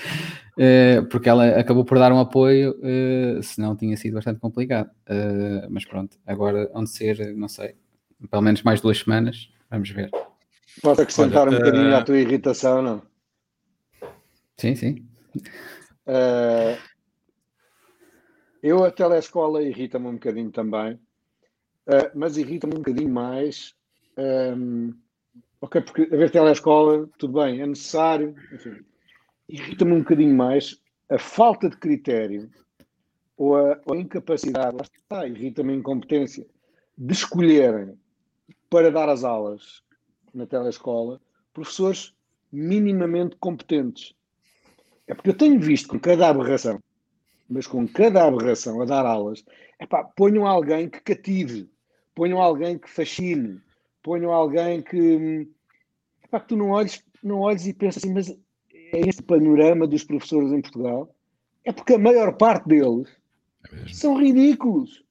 uh, 0.58 1.06
porque 1.08 1.30
ela 1.30 1.60
acabou 1.60 1.86
por 1.86 2.00
dar 2.00 2.12
um 2.12 2.20
apoio, 2.20 2.76
uh, 2.80 3.44
senão 3.44 3.76
tinha 3.76 3.96
sido 3.98 4.16
bastante 4.16 4.40
complicado. 4.40 4.90
Uh, 5.10 5.68
mas 5.70 5.86
pronto, 5.86 6.18
agora 6.26 6.70
onde 6.74 6.90
ser, 6.90 7.36
não 7.36 7.48
sei, 7.48 7.76
pelo 8.30 8.42
menos 8.42 8.64
mais 8.64 8.82
duas 8.82 9.00
semanas, 9.00 9.50
vamos 9.70 9.90
ver. 9.90 10.10
Posso 10.82 11.02
acrescentar 11.02 11.48
Olha, 11.48 11.58
um 11.58 11.60
bocadinho 11.60 11.96
à 11.96 12.04
tua 12.04 12.18
irritação, 12.18 12.82
não? 12.82 13.02
Sim, 14.58 14.76
sim. 14.76 15.06
Eu, 18.62 18.84
a 18.84 18.92
telescola 18.92 19.62
irrita-me 19.62 20.08
um 20.08 20.14
bocadinho 20.14 20.52
também, 20.52 21.00
mas 22.16 22.38
irrita-me 22.38 22.74
um 22.76 22.78
bocadinho 22.78 23.10
mais. 23.10 23.76
Um, 24.18 24.90
ehm, 24.90 24.94
Ok, 25.62 25.80
porque 25.82 26.02
haver 26.12 26.32
telescola, 26.32 27.08
tudo 27.20 27.40
bem, 27.40 27.62
é 27.62 27.68
necessário, 27.68 28.36
enfim. 28.52 28.84
Irrita-me 29.48 29.94
um 29.94 30.00
bocadinho 30.00 30.36
mais 30.36 30.82
a 31.08 31.20
falta 31.20 31.70
de 31.70 31.78
critério 31.78 32.50
ou 33.38 33.56
a, 33.56 33.80
ou 33.86 33.94
a 33.94 33.98
incapacidade, 33.98 34.76
lá 34.76 34.82
está, 34.82 35.28
irrita-me 35.28 35.74
a 35.74 35.76
incompetência, 35.76 36.48
de 36.98 37.14
escolherem 37.14 37.96
para 38.72 38.92
dar 38.92 39.08
as 39.08 39.24
aulas 39.24 39.84
na 40.34 40.48
telescola 40.48 41.22
professores 41.54 42.12
minimamente 42.52 43.36
competentes. 43.36 44.16
É 45.06 45.14
porque 45.14 45.30
eu 45.30 45.38
tenho 45.38 45.60
visto 45.60 45.90
com 45.90 46.00
cada 46.00 46.28
aberração, 46.28 46.82
mas 47.52 47.68
com 47.68 47.86
cada 47.88 48.26
aberração 48.26 48.82
a 48.82 48.86
dar 48.86 49.06
aulas, 49.06 49.44
é 49.78 49.86
pá, 49.86 50.04
ponham 50.04 50.48
alguém 50.48 50.90
que 50.90 51.02
cative, 51.02 51.70
ponham 52.16 52.42
alguém 52.42 52.78
que 52.80 52.90
fascine, 52.90 53.60
ponham 54.02 54.32
alguém 54.32 54.82
que, 54.82 55.48
epá, 56.24 56.40
que 56.40 56.48
tu 56.48 56.56
não 56.56 56.70
olhes, 56.70 57.04
não 57.22 57.40
olhes 57.40 57.68
e 57.68 57.74
pensas 57.74 58.04
assim, 58.04 58.14
mas 58.14 58.30
é 58.94 59.02
este 59.08 59.22
panorama 59.22 59.86
dos 59.86 60.04
professores 60.04 60.54
em 60.54 60.62
Portugal? 60.62 61.14
É 61.66 61.72
porque 61.72 61.94
a 61.94 62.00
maior 62.00 62.38
parte 62.38 62.68
deles 62.68 63.10
é 63.72 63.94
são 63.94 64.18
ridículos. 64.18 65.04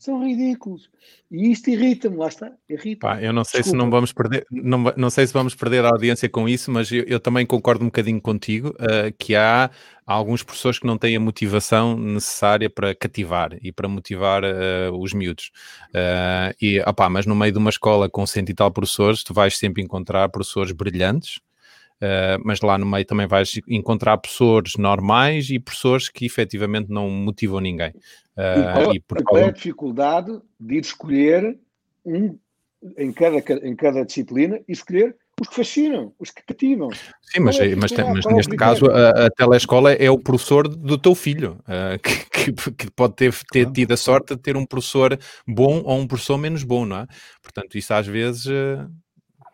São 0.00 0.24
ridículos. 0.24 0.88
E 1.30 1.52
isto 1.52 1.68
irrita-me, 1.68 2.16
lá 2.16 2.28
está, 2.28 2.50
irrita. 2.66 3.06
Pá, 3.06 3.22
eu 3.22 3.34
não 3.34 3.44
sei 3.44 3.60
Desculpa. 3.60 3.76
se 3.78 3.84
não 3.84 3.90
vamos 3.90 4.12
perder, 4.14 4.46
não, 4.50 4.78
não 4.96 5.10
sei 5.10 5.26
se 5.26 5.32
vamos 5.34 5.54
perder 5.54 5.84
a 5.84 5.90
audiência 5.90 6.26
com 6.26 6.48
isso, 6.48 6.70
mas 6.70 6.90
eu, 6.90 7.04
eu 7.04 7.20
também 7.20 7.44
concordo 7.44 7.84
um 7.84 7.88
bocadinho 7.88 8.18
contigo 8.18 8.70
uh, 8.70 9.12
que 9.18 9.36
há 9.36 9.70
alguns 10.06 10.42
professores 10.42 10.78
que 10.78 10.86
não 10.86 10.96
têm 10.96 11.16
a 11.16 11.20
motivação 11.20 11.98
necessária 11.98 12.70
para 12.70 12.94
cativar 12.94 13.58
e 13.60 13.70
para 13.70 13.90
motivar 13.90 14.42
uh, 14.42 14.98
os 14.98 15.12
miúdos. 15.12 15.52
Uh, 15.90 16.56
e, 16.58 16.80
opá, 16.80 17.10
mas 17.10 17.26
no 17.26 17.36
meio 17.36 17.52
de 17.52 17.58
uma 17.58 17.68
escola 17.68 18.08
com 18.08 18.26
cento 18.26 18.48
e 18.48 18.54
tal 18.54 18.70
professores, 18.70 19.22
tu 19.22 19.34
vais 19.34 19.58
sempre 19.58 19.82
encontrar 19.82 20.30
professores 20.30 20.72
brilhantes, 20.72 21.40
Uh, 22.02 22.40
mas 22.44 22.60
lá 22.62 22.78
no 22.78 22.86
meio 22.86 23.04
também 23.04 23.26
vais 23.26 23.60
encontrar 23.68 24.16
professores 24.16 24.72
normais 24.78 25.50
e 25.50 25.58
professores 25.58 26.08
que 26.08 26.24
efetivamente 26.24 26.88
não 26.88 27.10
motivam 27.10 27.60
ninguém. 27.60 27.90
Uh, 28.36 28.94
e, 28.94 29.00
qual, 29.22 29.38
e 29.38 29.44
é 29.44 29.48
a 29.48 29.50
dificuldade 29.50 30.40
de 30.58 30.74
ir 30.76 30.80
escolher 30.80 31.58
um 32.04 32.38
em 32.96 33.12
cada, 33.12 33.38
em 33.66 33.76
cada 33.76 34.04
disciplina 34.04 34.58
e 34.66 34.72
escolher 34.72 35.14
os 35.40 35.48
que 35.48 35.54
fascinam, 35.54 36.12
os 36.18 36.30
que 36.30 36.42
cativam. 36.42 36.90
Sim, 37.22 37.40
mas, 37.40 37.58
é, 37.58 37.74
mas, 37.74 37.92
mas 37.92 38.26
neste 38.26 38.56
caso 38.56 38.86
a, 38.90 39.26
a 39.26 39.30
telescola 39.30 39.92
é 39.92 40.10
o 40.10 40.18
professor 40.18 40.68
do 40.68 40.98
teu 40.98 41.14
filho, 41.14 41.58
uh, 41.60 41.98
que, 42.02 42.52
que, 42.52 42.72
que, 42.72 42.90
pode 42.90 43.14
ter, 43.14 43.34
ter 43.50 43.70
tido 43.70 43.92
a 43.92 43.96
sorte 43.96 44.34
de 44.34 44.40
ter 44.40 44.56
um 44.56 44.66
professor 44.66 45.18
bom 45.46 45.82
ou 45.84 45.98
um 45.98 46.06
professor 46.06 46.36
menos 46.36 46.62
bom, 46.62 46.84
não 46.84 46.98
é? 46.98 47.06
Portanto, 47.42 47.76
isso 47.76 47.92
às 47.94 48.06
vezes. 48.06 48.46
Uh... 48.46 48.90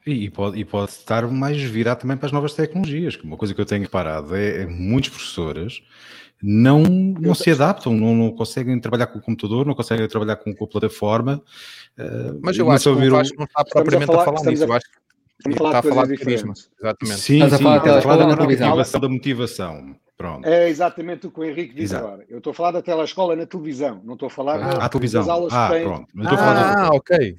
E 0.07 0.31
pode, 0.31 0.59
e 0.59 0.64
pode 0.64 0.92
estar 0.92 1.27
mais 1.27 1.61
virado 1.61 2.01
também 2.01 2.16
para 2.16 2.27
as 2.27 2.33
novas 2.33 2.55
tecnologias. 2.55 3.16
Uma 3.16 3.37
coisa 3.37 3.53
que 3.53 3.61
eu 3.61 3.66
tenho 3.66 3.83
reparado 3.83 4.37
é, 4.37 4.62
é 4.62 4.66
muitos 4.66 5.11
professores 5.11 5.83
não, 6.42 6.83
não 6.83 7.35
se 7.35 7.51
adaptam, 7.51 7.95
não, 7.95 8.14
não, 8.14 8.31
conseguem 8.31 8.79
trabalhar 8.79 9.07
com 9.07 9.19
o 9.19 9.23
computador, 9.23 9.66
não 9.66 9.75
conseguem 9.75 10.07
trabalhar 10.07 10.37
com, 10.37 10.55
com 10.55 10.64
a 10.64 10.69
plataforma. 10.69 11.42
Uh, 11.99 12.38
Mas 12.42 12.59
eu 12.59 12.71
acho 12.71 12.95
que 12.95 13.07
o 13.07 13.11
Vasco 13.11 13.37
não 13.38 13.45
está 13.47 13.64
propriamente 13.64 14.11
a 14.11 14.14
falar, 14.14 14.23
a 14.23 14.25
falar 14.25 14.51
nisso. 14.51 14.62
A, 14.62 14.66
eu 14.66 14.73
acho 14.75 14.87
que 14.87 15.51
está 15.51 15.79
a 15.79 15.83
falar 15.83 16.07
de 16.07 16.16
carisma. 16.19 16.53
Exatamente. 16.79 17.21
Sim, 17.21 17.42
Estás 17.42 17.53
sim, 17.53 17.66
a 17.66 17.81
falar, 17.81 17.99
a 17.99 18.03
falar 18.03 18.16
da 18.16 18.47
motivação. 18.47 19.01
da 19.01 19.09
motivação. 19.09 19.97
Pronto. 20.16 20.47
É 20.47 20.69
exatamente 20.69 21.27
o 21.27 21.31
que 21.31 21.40
o 21.40 21.45
Henrique 21.45 21.75
diz 21.75 21.90
Exato. 21.90 22.07
agora. 22.07 22.25
Eu 22.29 22.38
estou 22.38 22.51
a 22.51 22.55
falar 22.55 22.71
da 22.71 22.83
telescola 22.83 23.37
na 23.37 23.45
televisão, 23.45 24.01
não 24.03 24.14
estou 24.14 24.29
a 24.29 24.31
falar 24.31 24.62
ah, 24.62 24.79
da, 24.79 24.88
televisão. 24.88 25.21
das 25.21 25.29
aulas 25.29 25.53
ah, 25.53 25.69
que 25.69 25.75
têm. 25.75 25.85
Pronto. 25.85 26.09
ah, 26.38 26.90
ok. 26.92 27.37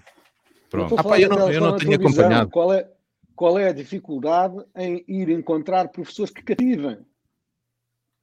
Pronto. 0.70 0.94
Eu, 0.94 1.12
ah, 1.12 1.20
eu, 1.20 1.30
não, 1.30 1.52
eu 1.52 1.62
não 1.62 1.78
tinha 1.78 1.96
acompanhado. 1.96 2.50
Qual 2.50 2.74
é, 2.74 2.90
qual 3.36 3.58
é 3.58 3.70
a 3.70 3.74
dificuldade 3.74 4.58
em 4.76 5.04
ir 5.08 5.30
encontrar 5.30 5.88
professores 5.90 6.32
que 6.32 6.44
cativem? 6.44 6.98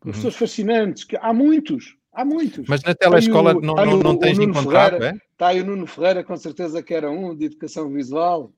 Professores 0.00 0.34
uhum. 0.34 0.46
fascinantes, 0.46 1.04
que 1.04 1.16
há 1.16 1.32
muitos, 1.32 1.96
há 2.12 2.24
muitos. 2.24 2.66
Mas 2.68 2.82
na 2.82 2.94
telescola 2.94 3.56
o, 3.56 3.60
não, 3.60 3.74
não, 3.74 3.98
não 3.98 4.16
tens 4.18 4.38
encontrado, 4.38 4.98
Ferreira, 4.98 5.16
é? 5.16 5.32
Está 5.32 5.48
aí 5.48 5.60
o 5.60 5.64
Nuno 5.64 5.86
Ferreira, 5.86 6.22
com 6.22 6.36
certeza 6.36 6.82
que 6.82 6.92
era 6.92 7.10
um 7.10 7.34
de 7.34 7.46
educação 7.46 7.88
visual. 7.90 8.52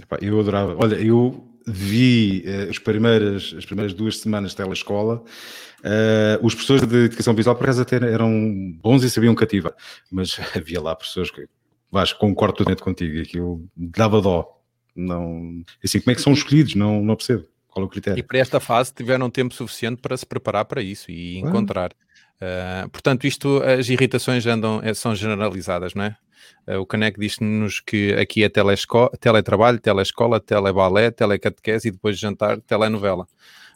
Epá, 0.00 0.18
eu 0.20 0.38
adorava. 0.38 0.76
Olha, 0.78 0.96
eu 0.96 1.48
vi 1.66 2.44
uh, 2.46 2.70
as, 2.70 2.78
primeiras, 2.78 3.54
as 3.56 3.64
primeiras 3.64 3.94
duas 3.94 4.18
semanas 4.18 4.50
de 4.50 4.58
telescola. 4.58 5.24
Uh, 5.80 6.38
os 6.42 6.54
professores 6.54 6.86
de 6.86 6.96
educação 7.06 7.34
visual, 7.34 7.56
por 7.56 7.64
acaso, 7.64 7.82
até 7.82 7.96
eram 7.96 8.72
bons 8.82 9.02
e 9.02 9.10
sabiam 9.10 9.34
cativar, 9.34 9.74
mas 10.10 10.38
havia 10.56 10.80
lá 10.80 10.94
professores 10.94 11.30
que, 11.30 11.46
Vasco, 11.94 12.18
concordo 12.18 12.56
totalmente 12.56 12.82
contigo, 12.82 13.22
aquilo 13.22 13.64
dava 13.76 14.20
dó. 14.20 14.60
Não, 14.94 15.62
assim, 15.82 16.00
como 16.00 16.10
é 16.12 16.14
que 16.14 16.20
são 16.20 16.32
escolhidos? 16.32 16.74
Não, 16.74 17.00
não 17.00 17.16
percebo. 17.16 17.44
Qual 17.68 17.86
o 17.86 17.88
critério? 17.88 18.18
E 18.18 18.22
para 18.22 18.38
esta 18.38 18.60
fase 18.60 18.92
tiveram 18.92 19.30
tempo 19.30 19.54
suficiente 19.54 20.02
para 20.02 20.16
se 20.16 20.26
preparar 20.26 20.64
para 20.64 20.82
isso 20.82 21.10
e 21.10 21.38
encontrar. 21.38 21.92
Uh, 22.36 22.88
portanto, 22.90 23.26
isto, 23.26 23.62
as 23.62 23.88
irritações 23.88 24.44
andam, 24.46 24.80
eh, 24.82 24.92
são 24.92 25.14
generalizadas, 25.14 25.94
não 25.94 26.04
é? 26.04 26.16
Uh, 26.68 26.78
o 26.80 26.86
Caneco 26.86 27.20
diz-nos 27.20 27.80
que 27.80 28.12
aqui 28.14 28.44
é 28.44 28.48
teletrabalho, 28.48 29.80
telescola, 29.80 30.40
telebalé, 30.40 31.10
telecatequese 31.10 31.88
e 31.88 31.90
depois 31.92 32.16
de 32.16 32.22
jantar, 32.22 32.60
telenovela. 32.60 33.26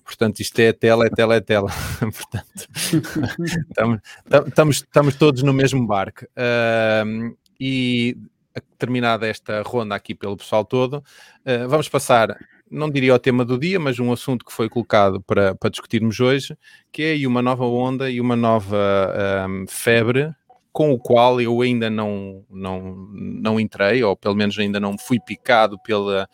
Portanto, 0.04 0.40
isto 0.40 0.58
é 0.58 0.72
tela, 0.72 1.06
é 1.06 1.10
tela, 1.10 1.34
é 1.36 1.40
tela. 1.40 1.70
Portanto, 2.00 2.68
estamos, 3.68 4.00
estamos, 4.48 4.76
estamos, 4.76 5.14
todos 5.16 5.42
no 5.42 5.52
mesmo 5.52 5.86
barco. 5.86 6.24
Uh, 6.24 7.36
e 7.58 8.16
terminada 8.78 9.26
esta 9.26 9.62
ronda 9.62 9.94
aqui 9.94 10.14
pelo 10.14 10.36
pessoal 10.36 10.64
todo, 10.64 10.94
uh, 10.94 11.68
vamos 11.68 11.88
passar, 11.88 12.36
não 12.70 12.90
diria 12.90 13.14
o 13.14 13.18
tema 13.18 13.44
do 13.44 13.58
dia, 13.58 13.78
mas 13.78 13.98
um 13.98 14.12
assunto 14.12 14.44
que 14.44 14.52
foi 14.52 14.68
colocado 14.68 15.20
para, 15.22 15.54
para 15.54 15.70
discutirmos 15.70 16.20
hoje, 16.20 16.56
que 16.92 17.02
é 17.02 17.26
uma 17.26 17.42
nova 17.42 17.64
onda 17.64 18.10
e 18.10 18.20
uma 18.20 18.36
nova 18.36 19.46
um, 19.48 19.66
febre 19.68 20.32
com 20.72 20.92
o 20.92 20.98
qual 20.98 21.40
eu 21.40 21.60
ainda 21.60 21.90
não, 21.90 22.44
não, 22.48 22.94
não 23.10 23.58
entrei, 23.58 24.02
ou 24.04 24.16
pelo 24.16 24.34
menos 24.34 24.56
ainda 24.58 24.78
não 24.78 24.96
fui 24.96 25.18
picado 25.18 25.78
pela, 25.82 26.28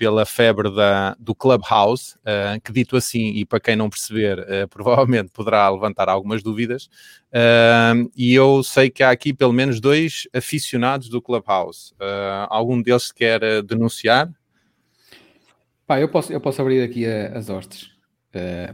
pela 0.00 0.24
febre 0.24 0.74
da, 0.74 1.14
do 1.20 1.34
Clubhouse, 1.34 2.14
uh, 2.20 2.58
que 2.64 2.72
dito 2.72 2.96
assim, 2.96 3.32
e 3.34 3.44
para 3.44 3.60
quem 3.60 3.76
não 3.76 3.90
perceber, 3.90 4.38
uh, 4.38 4.66
provavelmente 4.72 5.30
poderá 5.30 5.68
levantar 5.68 6.08
algumas 6.08 6.42
dúvidas, 6.42 6.86
uh, 7.26 8.10
e 8.16 8.32
eu 8.32 8.62
sei 8.62 8.88
que 8.88 9.02
há 9.02 9.10
aqui 9.10 9.34
pelo 9.34 9.52
menos 9.52 9.78
dois 9.78 10.26
aficionados 10.34 11.10
do 11.10 11.20
Clubhouse. 11.20 11.92
algum 12.48 12.80
deles 12.80 13.12
quer 13.12 13.62
denunciar? 13.62 14.32
Pá, 15.86 16.00
eu 16.00 16.08
posso, 16.08 16.32
eu 16.32 16.40
posso 16.40 16.62
abrir 16.62 16.82
aqui 16.82 17.04
a, 17.04 17.36
as 17.36 17.50
hostes. 17.50 17.90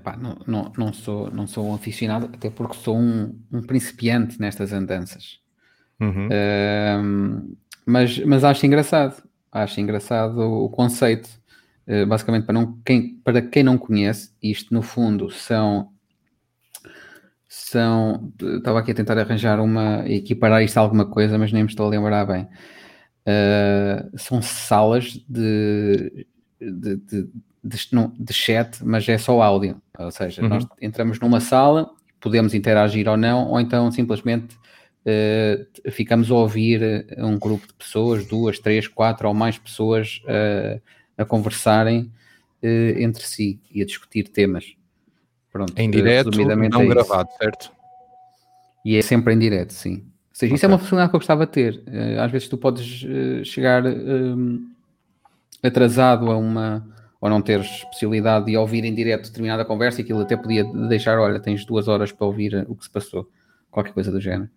pá, 0.04 0.16
não, 0.16 0.38
não, 0.46 0.72
não, 0.78 0.92
sou, 0.92 1.28
não 1.32 1.48
sou 1.48 1.66
um 1.66 1.74
aficionado, 1.74 2.30
até 2.32 2.50
porque 2.50 2.76
sou 2.76 2.96
um, 2.96 3.36
um 3.52 3.62
principiante 3.62 4.40
nestas 4.40 4.72
andanças. 4.72 5.40
Uhum. 5.98 6.28
mas, 7.84 8.18
mas 8.18 8.44
acho 8.44 8.64
engraçado 8.64 9.25
acho 9.62 9.80
engraçado 9.80 10.38
o 10.38 10.68
conceito. 10.68 11.28
Uh, 11.86 12.06
basicamente, 12.06 12.44
para, 12.44 12.52
não, 12.52 12.78
quem, 12.84 13.14
para 13.24 13.40
quem 13.40 13.62
não 13.62 13.78
conhece, 13.78 14.32
isto 14.42 14.72
no 14.74 14.82
fundo 14.82 15.30
são. 15.30 15.90
São. 17.48 18.32
Estava 18.40 18.80
aqui 18.80 18.90
a 18.90 18.94
tentar 18.94 19.18
arranjar 19.18 19.60
uma. 19.60 20.04
equiparar 20.06 20.62
isto 20.62 20.76
a 20.78 20.80
alguma 20.80 21.06
coisa, 21.06 21.38
mas 21.38 21.52
nem 21.52 21.62
me 21.62 21.68
estou 21.68 21.86
a 21.86 21.90
lembrar 21.90 22.24
bem. 22.26 22.48
Uh, 23.26 24.18
são 24.18 24.40
salas 24.42 25.12
de, 25.28 26.26
de, 26.60 26.96
de, 26.96 27.28
de, 27.64 27.80
de, 28.18 28.32
chat, 28.32 28.84
mas 28.84 29.08
é 29.08 29.18
só 29.18 29.40
áudio. 29.40 29.80
Ou 29.98 30.10
seja, 30.10 30.42
uhum. 30.42 30.48
nós 30.48 30.66
entramos 30.80 31.18
numa 31.18 31.40
sala, 31.40 31.90
podemos 32.20 32.54
interagir 32.54 33.08
ou 33.08 33.16
não, 33.16 33.48
ou 33.48 33.60
então 33.60 33.90
simplesmente 33.90 34.56
uh, 35.06 35.90
ficamos 35.90 36.30
a 36.30 36.34
ouvir 36.34 36.82
eh, 36.82 37.06
um 37.18 37.38
grupo 37.38 37.66
de 37.66 37.74
pessoas, 37.74 38.26
duas, 38.26 38.58
três, 38.58 38.88
quatro 38.88 39.28
ou 39.28 39.34
mais 39.34 39.56
pessoas 39.56 40.20
uh, 40.24 40.80
a 41.16 41.24
conversarem 41.24 42.10
uh, 42.62 42.98
entre 42.98 43.22
si 43.22 43.60
e 43.70 43.80
a 43.80 43.86
discutir 43.86 44.24
temas. 44.28 44.74
Pronto, 45.52 45.72
em 45.76 45.90
direto, 45.90 46.30
não 46.30 46.82
é 46.82 46.86
gravado, 46.86 47.30
certo? 47.38 47.72
E 48.84 48.96
é 48.96 49.02
sempre 49.02 49.32
em 49.32 49.38
direto, 49.38 49.72
sim. 49.72 49.94
Ou 49.94 50.38
seja, 50.38 50.50
okay. 50.50 50.56
isso 50.56 50.66
é 50.66 50.68
uma 50.68 50.78
funcionalidade 50.78 51.10
que 51.10 51.16
eu 51.16 51.20
gostava 51.20 51.46
de 51.46 51.52
ter. 51.52 51.82
às 52.20 52.30
vezes 52.30 52.46
tu 52.46 52.58
podes 52.58 53.06
chegar 53.42 53.82
atrasado 55.62 56.30
a 56.30 56.36
uma 56.36 56.86
ou 57.18 57.30
não 57.30 57.40
teres 57.40 57.84
possibilidade 57.84 58.44
de 58.44 58.56
ouvir 58.56 58.84
em 58.84 58.94
direto 58.94 59.28
determinada 59.28 59.64
conversa 59.64 60.02
e 60.02 60.04
aquilo 60.04 60.20
até 60.20 60.36
podia 60.36 60.62
deixar, 60.88 61.18
olha, 61.18 61.40
tens 61.40 61.64
duas 61.64 61.88
horas 61.88 62.12
para 62.12 62.26
ouvir 62.26 62.66
o 62.68 62.76
que 62.76 62.84
se 62.84 62.90
passou, 62.90 63.26
qualquer 63.70 63.94
coisa 63.94 64.12
do 64.12 64.20
género. 64.20 64.50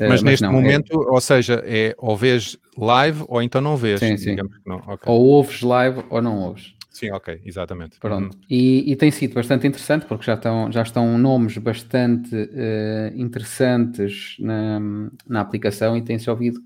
Eh, 0.00 0.08
mas, 0.08 0.22
mas 0.22 0.22
neste 0.22 0.42
não, 0.42 0.50
é 0.50 0.52
momento, 0.52 0.92
é... 0.92 0.96
ou 0.96 1.20
seja, 1.20 1.62
é 1.64 1.94
ou 1.98 2.16
vês 2.16 2.58
live 2.76 3.24
ou 3.28 3.42
então 3.42 3.60
não 3.60 3.76
vês. 3.76 4.00
Sim, 4.00 4.16
sim. 4.16 4.36
Okay. 4.66 5.12
Ou 5.12 5.24
ouves 5.26 5.62
live 5.62 6.02
ou 6.10 6.20
não 6.20 6.38
ouves. 6.40 6.74
Sim, 6.90 7.10
ok, 7.10 7.40
exatamente. 7.44 7.98
Pronto. 7.98 8.36
Uhum. 8.36 8.42
E, 8.48 8.92
e, 8.92 8.94
tem 8.94 9.10
sido 9.10 9.34
bastante 9.34 9.66
interessante 9.66 10.06
porque 10.06 10.24
já 10.24 10.34
estão, 10.34 10.70
já 10.70 10.82
estão 10.82 11.18
nomes 11.18 11.58
bastante 11.58 12.32
uh, 12.32 13.12
interessantes 13.16 14.36
na, 14.38 14.80
na 15.28 15.40
aplicação 15.40 15.96
e 15.96 16.02
tem-se 16.02 16.30
ouvido. 16.30 16.60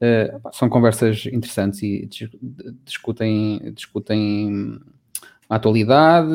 Uh, 0.00 0.40
são 0.52 0.68
conversas 0.68 1.26
interessantes 1.26 1.82
e 1.82 2.08
discutem, 2.84 3.72
discutem 3.74 4.78
a 5.50 5.56
atualidade, 5.56 6.30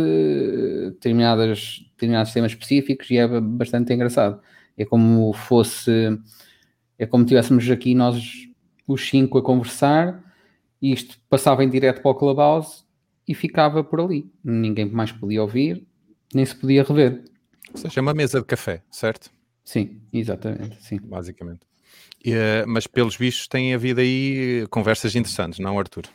determinadas, 0.91 1.85
determinados 1.91 2.33
temas 2.33 2.51
específicos 2.51 3.09
e 3.09 3.17
é 3.17 3.27
bastante 3.39 3.93
engraçado. 3.93 4.41
É 4.79 4.85
como 4.85 5.33
fosse, 5.33 5.91
é 6.97 7.05
como 7.05 7.25
tivéssemos 7.25 7.69
aqui 7.69 7.93
nós 7.93 8.47
os 8.87 9.07
cinco 9.07 9.37
a 9.37 9.43
conversar 9.43 10.23
e 10.81 10.93
isto 10.93 11.19
passava 11.29 11.63
em 11.63 11.69
direto 11.69 12.01
para 12.01 12.11
o 12.11 12.15
Clubhouse 12.15 12.83
e 13.27 13.35
ficava 13.35 13.83
por 13.83 13.99
ali. 13.99 14.31
Ninguém 14.43 14.89
mais 14.89 15.11
podia 15.11 15.41
ouvir, 15.41 15.85
nem 16.33 16.45
se 16.45 16.55
podia 16.55 16.83
rever. 16.83 17.23
Ou 17.71 17.77
seja, 17.77 18.01
uma 18.01 18.13
mesa 18.13 18.39
de 18.39 18.45
café, 18.45 18.81
certo? 18.89 19.29
Sim, 19.63 20.01
exatamente, 20.11 20.81
sim. 20.81 20.99
Basicamente. 21.03 21.67
E, 22.23 22.33
uh, 22.33 22.65
mas 22.65 22.87
pelos 22.87 23.17
bichos 23.17 23.47
tem 23.47 23.73
havido 23.73 23.99
aí 23.99 24.65
conversas 24.69 25.15
interessantes, 25.15 25.59
não, 25.59 25.77
Arthur? 25.77 26.05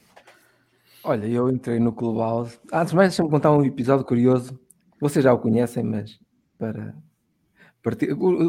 Olha, 1.05 1.27
eu 1.27 1.51
entrei 1.51 1.79
no 1.79 1.93
Clubhouse. 1.93 2.59
Antes 2.73 2.91
de 2.91 2.97
mais, 2.97 3.11
deixa-me 3.11 3.31
contar 3.31 3.53
um 3.53 3.63
episódio 3.63 4.05
curioso. 4.05 4.59
Vocês 4.99 5.23
já 5.23 5.33
o 5.33 5.39
conhecem, 5.39 5.85
mas 5.85 6.19
para 6.59 6.95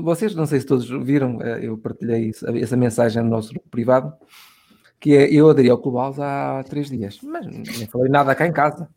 vocês, 0.01 0.33
não 0.33 0.45
sei 0.45 0.61
se 0.61 0.65
todos 0.65 0.89
viram, 1.05 1.41
eh, 1.41 1.65
eu 1.65 1.77
partilhei 1.77 2.31
essa 2.61 2.77
mensagem 2.77 3.21
no 3.21 3.29
nosso 3.29 3.49
grupo 3.49 3.67
privado, 3.69 4.13
que 4.97 5.13
é, 5.13 5.29
eu 5.29 5.49
aderi 5.49 5.69
ao 5.69 5.77
Clubhouse 5.77 6.21
há 6.21 6.63
três 6.63 6.89
dias, 6.89 7.19
mas 7.21 7.45
nem 7.45 7.85
falei 7.87 8.09
nada 8.09 8.33
cá 8.33 8.47
em 8.47 8.53
casa. 8.53 8.87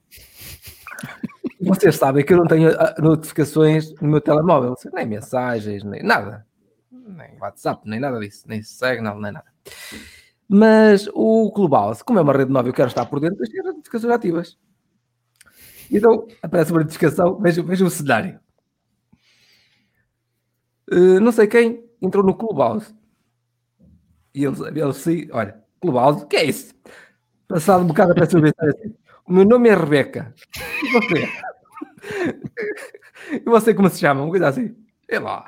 Vocês 1.61 1.97
sabem 1.97 2.25
que 2.25 2.33
eu 2.33 2.39
não 2.39 2.47
tenho 2.47 2.71
ah, 2.71 2.95
notificações 3.01 3.93
no 4.01 4.09
meu 4.09 4.21
telemóvel, 4.21 4.77
nem 4.95 5.07
mensagens, 5.07 5.83
nem 5.83 6.05
nada, 6.05 6.47
nem 6.93 7.37
WhatsApp, 7.41 7.83
nem 7.85 7.99
nada 7.99 8.21
disso, 8.21 8.45
nem 8.47 8.63
Signal, 8.63 9.21
nem 9.21 9.33
nada. 9.33 9.47
Mas 10.49 11.09
o 11.13 11.51
Clubhouse, 11.51 12.05
como 12.05 12.21
é 12.21 12.23
uma 12.23 12.33
rede 12.33 12.53
nova, 12.53 12.69
eu 12.69 12.73
quero 12.73 12.89
estar 12.89 13.07
por 13.07 13.19
dentro, 13.19 13.39
deixei 13.39 13.59
as 13.59 13.67
notificações 13.67 14.15
ativas. 14.15 14.59
Então 15.91 16.29
aparece 16.41 16.71
uma 16.71 16.81
notificação, 16.81 17.41
veja, 17.41 17.61
veja 17.61 17.85
o 17.85 17.91
cenário 17.91 18.39
Uh, 20.91 21.21
não 21.21 21.33
sei 21.33 21.47
quem 21.47 21.85
entrou 22.01 22.25
no 22.25 22.35
Clubhouse. 22.35 22.95
E 24.35 24.45
ele, 24.45 24.57
ele 24.81 24.93
se, 24.93 25.29
olha, 25.33 25.63
Clubhouse, 25.81 26.25
o 26.25 26.27
que 26.27 26.37
é 26.37 26.45
isso? 26.45 26.75
Passado 27.47 27.83
um 27.83 27.87
bocado 27.87 28.13
aparece 28.13 28.37
o 28.37 28.45
assim, 28.45 28.95
o 29.27 29.33
meu 29.33 29.45
nome 29.45 29.69
é 29.69 29.75
Rebeca. 29.75 30.35
E 30.83 30.93
você? 30.93 31.29
e 33.33 33.45
você 33.45 33.75
como 33.75 33.89
se 33.89 33.99
chama? 33.99 34.23
Uma 34.23 34.31
coisa 34.31 34.49
assim. 34.49 34.75
É 35.09 35.19
lá. 35.19 35.47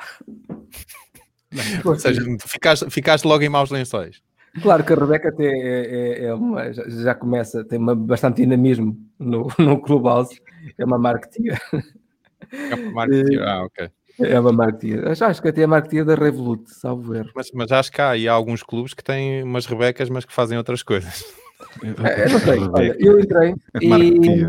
Ou 1.84 1.96
seja, 1.96 2.22
ficaste, 2.46 2.88
ficaste 2.90 3.24
logo 3.26 3.42
em 3.42 3.48
maus 3.48 3.70
lençóis. 3.70 4.22
Claro 4.62 4.84
que 4.84 4.92
a 4.92 4.96
Rebeca 4.96 5.28
até 5.28 5.44
é, 5.44 5.86
é, 5.86 6.24
é 6.24 6.34
uma, 6.34 6.72
já 6.72 7.14
começa, 7.14 7.64
tem 7.64 7.78
uma, 7.78 7.94
bastante 7.94 8.36
dinamismo 8.36 8.98
no, 9.18 9.48
no 9.58 9.80
Clubhouse. 9.80 10.40
É 10.76 10.84
uma 10.84 10.98
marketing. 10.98 11.48
É 12.52 12.74
uma 12.74 12.92
marketing, 12.92 13.36
ah, 13.38 13.64
ok. 13.64 13.90
É 14.20 14.38
uma 14.38 14.52
marketing. 14.52 15.00
Acho 15.06 15.42
que 15.42 15.48
até 15.48 15.62
é 15.62 15.64
a 15.64 15.68
marketing 15.68 16.04
da 16.04 16.14
Revolut, 16.14 16.70
salvo 16.72 17.12
ver. 17.12 17.30
Mas, 17.34 17.50
mas 17.52 17.72
acho 17.72 17.90
que 17.90 18.00
há 18.00 18.10
aí 18.10 18.28
alguns 18.28 18.62
clubes 18.62 18.94
que 18.94 19.02
têm 19.02 19.42
umas 19.42 19.66
Rebecas, 19.66 20.08
mas 20.10 20.24
que 20.24 20.32
fazem 20.32 20.58
outras 20.58 20.82
coisas. 20.82 21.24
É, 21.82 22.28
não 22.28 22.38
sei, 22.40 22.58
olha, 22.58 22.96
eu 22.98 23.20
entrei 23.20 23.54
e... 23.80 24.46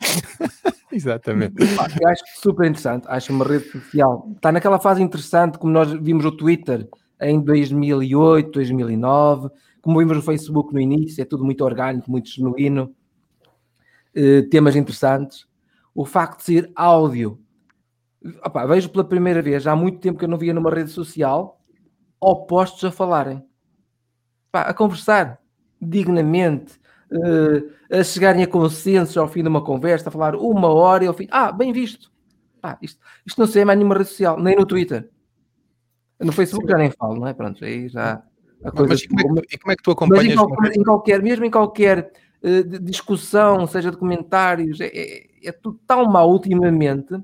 Exatamente. 0.90 1.54
Eu 2.00 2.08
acho 2.08 2.22
super 2.40 2.66
interessante, 2.66 3.06
acho 3.08 3.32
uma 3.32 3.44
rede 3.44 3.70
social. 3.70 4.30
Está 4.34 4.50
naquela 4.50 4.78
fase 4.78 5.02
interessante, 5.02 5.58
como 5.58 5.72
nós 5.72 5.92
vimos 5.92 6.24
o 6.24 6.32
Twitter 6.32 6.88
em 7.20 7.40
2008, 7.40 8.50
2009, 8.50 9.50
como 9.82 9.98
vimos 9.98 10.16
o 10.16 10.22
Facebook 10.22 10.72
no 10.72 10.80
início, 10.80 11.20
é 11.20 11.24
tudo 11.24 11.44
muito 11.44 11.64
orgânico, 11.64 12.10
muito 12.10 12.30
genuíno, 12.30 12.94
uh, 14.16 14.48
temas 14.48 14.76
interessantes. 14.76 15.46
O 15.94 16.04
facto 16.04 16.38
de 16.38 16.44
ser 16.44 16.72
áudio 16.74 17.38
Opa, 18.44 18.66
vejo 18.66 18.90
pela 18.90 19.04
primeira 19.04 19.40
vez, 19.40 19.66
há 19.66 19.76
muito 19.76 20.00
tempo 20.00 20.18
que 20.18 20.24
eu 20.24 20.28
não 20.28 20.38
via 20.38 20.52
numa 20.52 20.70
rede 20.70 20.90
social, 20.90 21.60
opostos 22.20 22.84
a 22.84 22.90
falarem, 22.90 23.44
Opa, 24.48 24.62
a 24.62 24.74
conversar 24.74 25.40
dignamente, 25.80 26.80
uh, 27.12 27.70
a 27.90 28.02
chegarem 28.02 28.42
a 28.42 28.46
consenso 28.46 29.20
ao 29.20 29.28
fim 29.28 29.42
de 29.42 29.48
uma 29.48 29.62
conversa, 29.62 30.08
a 30.08 30.12
falar 30.12 30.34
uma 30.34 30.68
hora 30.68 31.04
e 31.04 31.06
ao 31.06 31.14
fim, 31.14 31.28
ah, 31.30 31.52
bem 31.52 31.72
visto. 31.72 32.10
Ah, 32.62 32.76
isto, 32.82 33.00
isto 33.24 33.40
não 33.40 33.46
sei 33.46 33.64
mais 33.64 33.78
nenhuma 33.78 33.96
rede 33.96 34.10
social, 34.10 34.38
nem 34.38 34.56
no 34.56 34.66
Twitter. 34.66 35.08
No 36.18 36.32
Facebook 36.32 36.66
Sim. 36.66 36.72
já 36.72 36.78
nem 36.78 36.90
falo, 36.90 37.20
não 37.20 37.26
é? 37.28 37.32
Pronto, 37.32 37.64
aí 37.64 37.88
já. 37.88 38.22
A 38.64 38.72
coisa 38.72 38.88
mas 38.88 39.02
e 39.02 39.08
como, 39.08 39.38
é 39.38 39.42
que, 39.42 39.54
e 39.54 39.58
como 39.58 39.72
é 39.72 39.76
que 39.76 39.82
tu 39.82 39.90
acompanhas? 39.92 40.32
Em 40.32 40.34
qualquer, 40.34 40.76
em 40.76 40.82
qualquer, 40.82 41.22
mesmo 41.22 41.44
em 41.44 41.50
qualquer 41.50 42.12
uh, 42.42 42.78
discussão, 42.80 43.66
seja 43.68 43.92
de 43.92 43.96
comentários, 43.96 44.80
é, 44.80 44.86
é, 44.92 45.26
é 45.44 45.52
tudo 45.52 45.78
tão 45.86 46.04
mal 46.06 46.28
ultimamente 46.28 47.14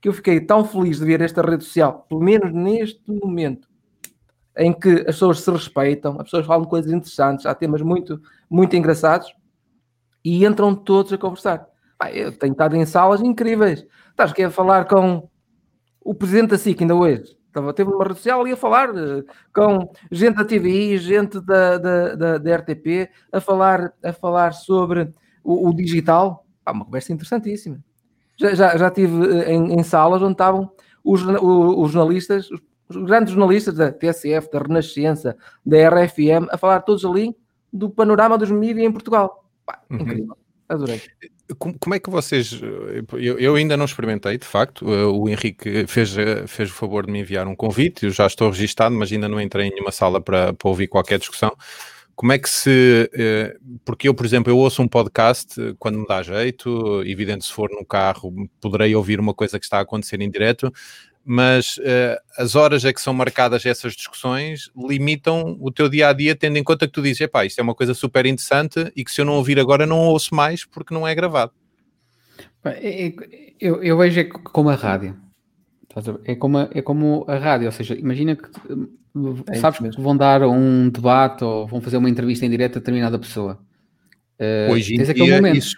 que 0.00 0.08
eu 0.08 0.12
fiquei 0.12 0.40
tão 0.40 0.64
feliz 0.64 0.98
de 0.98 1.04
ver 1.04 1.20
esta 1.20 1.42
rede 1.42 1.64
social, 1.64 2.06
pelo 2.08 2.22
menos 2.22 2.52
neste 2.52 3.02
momento, 3.06 3.68
em 4.56 4.72
que 4.72 5.00
as 5.00 5.04
pessoas 5.06 5.40
se 5.40 5.50
respeitam, 5.50 6.12
as 6.12 6.24
pessoas 6.24 6.46
falam 6.46 6.64
coisas 6.64 6.90
interessantes, 6.90 7.46
há 7.46 7.54
temas 7.54 7.82
muito, 7.82 8.20
muito 8.48 8.74
engraçados 8.74 9.32
e 10.24 10.44
entram 10.44 10.74
todos 10.74 11.12
a 11.12 11.18
conversar. 11.18 11.66
eu 12.12 12.36
tenho 12.36 12.52
estado 12.52 12.76
em 12.76 12.86
salas 12.86 13.20
incríveis. 13.20 13.86
Estás 14.10 14.32
aqui 14.32 14.42
a 14.42 14.50
falar 14.50 14.86
com 14.86 15.28
o 16.00 16.14
presidente 16.14 16.50
da 16.50 16.58
SIC 16.58 16.80
ainda 16.80 16.94
hoje. 16.94 17.36
Estava, 17.46 17.74
teve 17.74 17.90
uma 17.90 18.04
rede 18.04 18.16
social 18.16 18.40
ali 18.40 18.52
a 18.52 18.56
falar 18.56 18.90
uh, 18.90 19.24
com 19.52 19.92
gente 20.10 20.36
da 20.36 20.44
TVI, 20.44 20.98
gente 20.98 21.40
da, 21.40 21.78
da, 21.78 22.14
da, 22.14 22.38
da, 22.38 22.56
RTP, 22.56 23.10
a 23.32 23.40
falar, 23.40 23.92
a 24.04 24.12
falar 24.12 24.52
sobre 24.52 25.12
o, 25.42 25.68
o 25.68 25.74
digital. 25.74 26.46
Ah, 26.64 26.72
uma 26.72 26.84
conversa 26.84 27.12
interessantíssima. 27.12 27.82
Já, 28.40 28.54
já, 28.54 28.76
já 28.76 28.88
estive 28.88 29.40
eh, 29.42 29.52
em, 29.52 29.78
em, 29.78 29.82
salas 29.82 30.22
onde 30.22 30.32
estavam 30.32 30.70
os, 31.04 31.22
os, 31.22 31.38
os 31.42 31.92
jornalistas, 31.92 32.50
os, 32.50 32.60
os, 32.88 33.04
grandes 33.04 33.34
jornalistas 33.34 33.74
da 33.74 33.92
TSF, 33.92 34.50
da 34.50 34.60
Renascença, 34.60 35.36
da 35.64 35.76
RFM, 35.88 36.48
a 36.50 36.56
falar 36.56 36.80
todos 36.80 37.04
ali 37.04 37.36
do 37.70 37.90
panorama 37.90 38.38
dos 38.38 38.50
mídias 38.50 38.86
em 38.86 38.90
Portugal. 38.90 39.44
Pá, 39.66 39.78
uhum. 39.90 40.00
Incrível. 40.00 40.36
Adorei. 40.70 41.02
Como, 41.58 41.94
é 41.94 41.98
que 41.98 42.08
vocês. 42.08 42.60
Eu, 43.12 43.38
eu, 43.38 43.54
ainda 43.56 43.76
não 43.76 43.84
experimentei, 43.84 44.38
de 44.38 44.46
facto. 44.46 44.86
O 44.86 45.28
Henrique 45.28 45.84
fez, 45.88 46.14
fez 46.46 46.70
o 46.70 46.72
favor 46.72 47.04
de 47.04 47.10
me 47.10 47.18
enviar 47.18 47.48
um 47.48 47.56
convite. 47.56 48.06
Eu 48.06 48.12
já 48.12 48.24
estou 48.24 48.50
registado, 48.50 48.94
mas 48.94 49.10
ainda 49.10 49.28
não 49.28 49.40
entrei 49.40 49.66
em 49.66 49.70
nenhuma 49.70 49.90
sala 49.90 50.20
para, 50.20 50.52
para 50.52 50.68
ouvir 50.68 50.86
qualquer 50.86 51.18
discussão. 51.18 51.52
Como 52.20 52.32
é 52.32 52.38
que 52.38 52.50
se. 52.50 53.10
Eh, 53.14 53.56
porque 53.82 54.06
eu, 54.06 54.12
por 54.12 54.26
exemplo, 54.26 54.52
eu 54.52 54.58
ouço 54.58 54.82
um 54.82 54.86
podcast 54.86 55.58
quando 55.78 55.98
me 56.00 56.06
dá 56.06 56.22
jeito, 56.22 57.02
evidente, 57.06 57.46
se 57.46 57.50
for 57.50 57.70
no 57.70 57.82
carro, 57.82 58.30
poderei 58.60 58.94
ouvir 58.94 59.18
uma 59.18 59.32
coisa 59.32 59.58
que 59.58 59.64
está 59.64 59.78
a 59.78 59.80
acontecer 59.80 60.20
em 60.20 60.30
direto, 60.30 60.70
mas 61.24 61.78
uh, 61.78 62.20
as 62.36 62.54
horas 62.56 62.84
a 62.84 62.92
que 62.92 63.00
são 63.00 63.14
marcadas 63.14 63.64
essas 63.64 63.94
discussões 63.94 64.70
limitam 64.76 65.56
o 65.58 65.72
teu 65.72 65.88
dia 65.88 66.10
a 66.10 66.12
dia, 66.12 66.36
tendo 66.36 66.58
em 66.58 66.62
conta 66.62 66.86
que 66.86 66.92
tu 66.92 67.00
dizes, 67.00 67.22
epá, 67.22 67.46
isto 67.46 67.58
é 67.58 67.62
uma 67.62 67.74
coisa 67.74 67.94
super 67.94 68.26
interessante 68.26 68.92
e 68.94 69.02
que 69.02 69.10
se 69.10 69.22
eu 69.22 69.24
não 69.24 69.36
ouvir 69.36 69.58
agora 69.58 69.86
não 69.86 70.00
ouço 70.00 70.34
mais 70.34 70.62
porque 70.62 70.92
não 70.92 71.08
é 71.08 71.14
gravado. 71.14 71.52
É, 72.62 73.06
é, 73.06 73.14
eu, 73.58 73.82
eu 73.82 73.96
vejo 73.96 74.20
é 74.20 74.24
como 74.24 74.68
a 74.68 74.74
rádio. 74.74 75.16
É 76.24 76.34
como 76.34 76.58
a, 76.58 76.68
é 76.72 76.82
como 76.82 77.24
a 77.26 77.36
rádio, 77.36 77.66
ou 77.66 77.72
seja, 77.72 77.94
imagina 77.94 78.36
que 78.36 78.48
é 79.50 79.54
sabes 79.56 79.94
que 79.94 80.00
vão 80.00 80.16
dar 80.16 80.42
um 80.42 80.88
debate 80.88 81.44
ou 81.44 81.66
vão 81.66 81.80
fazer 81.80 81.96
uma 81.96 82.08
entrevista 82.08 82.46
em 82.46 82.50
direto 82.50 82.76
a 82.76 82.80
determinada 82.80 83.18
pessoa. 83.18 83.58
Uh, 84.38 84.72
Hoje 84.72 84.94
em 84.94 85.02
dia, 85.02 85.52
isso, 85.52 85.76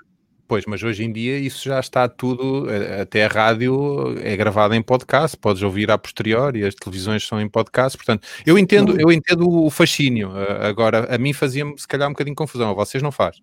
Pois, 0.53 0.67
mas 0.67 0.83
hoje 0.83 1.03
em 1.03 1.11
dia 1.11 1.39
isso 1.39 1.67
já 1.67 1.81
está 1.81 2.07
tudo, 2.07 2.71
eh, 2.71 3.01
até 3.01 3.25
a 3.25 3.29
rádio 3.29 4.15
é 4.23 4.37
gravada 4.37 4.77
em 4.77 4.83
podcast, 4.83 5.35
podes 5.35 5.63
ouvir 5.63 5.91
a 5.91 5.97
posteriori, 5.97 6.63
as 6.63 6.75
televisões 6.75 7.27
são 7.27 7.41
em 7.41 7.49
podcast, 7.49 7.97
portanto, 7.97 8.29
eu 8.45 8.59
entendo, 8.59 9.01
eu 9.01 9.11
entendo 9.11 9.49
o 9.49 9.71
fascínio. 9.71 10.31
Eh, 10.37 10.67
agora, 10.69 11.07
a 11.09 11.17
mim 11.17 11.33
fazia-me 11.33 11.79
se 11.79 11.89
calhar 11.89 12.07
um 12.07 12.13
bocadinho 12.13 12.35
de 12.35 12.39
confusão, 12.39 12.69
a 12.69 12.75
vocês 12.75 13.03
não 13.03 13.11
faz. 13.11 13.41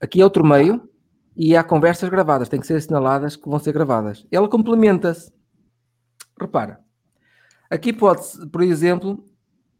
Aqui 0.00 0.20
é 0.20 0.24
outro 0.24 0.44
meio 0.44 0.82
e 1.36 1.54
há 1.54 1.62
conversas 1.62 2.08
gravadas, 2.08 2.48
têm 2.48 2.58
que 2.58 2.66
ser 2.66 2.74
assinaladas 2.74 3.36
que 3.36 3.48
vão 3.48 3.60
ser 3.60 3.72
gravadas. 3.72 4.26
Ela 4.28 4.48
complementa-se. 4.48 5.30
Repara, 6.40 6.80
aqui 7.70 7.92
pode 7.92 8.22
por 8.50 8.62
exemplo, 8.62 9.24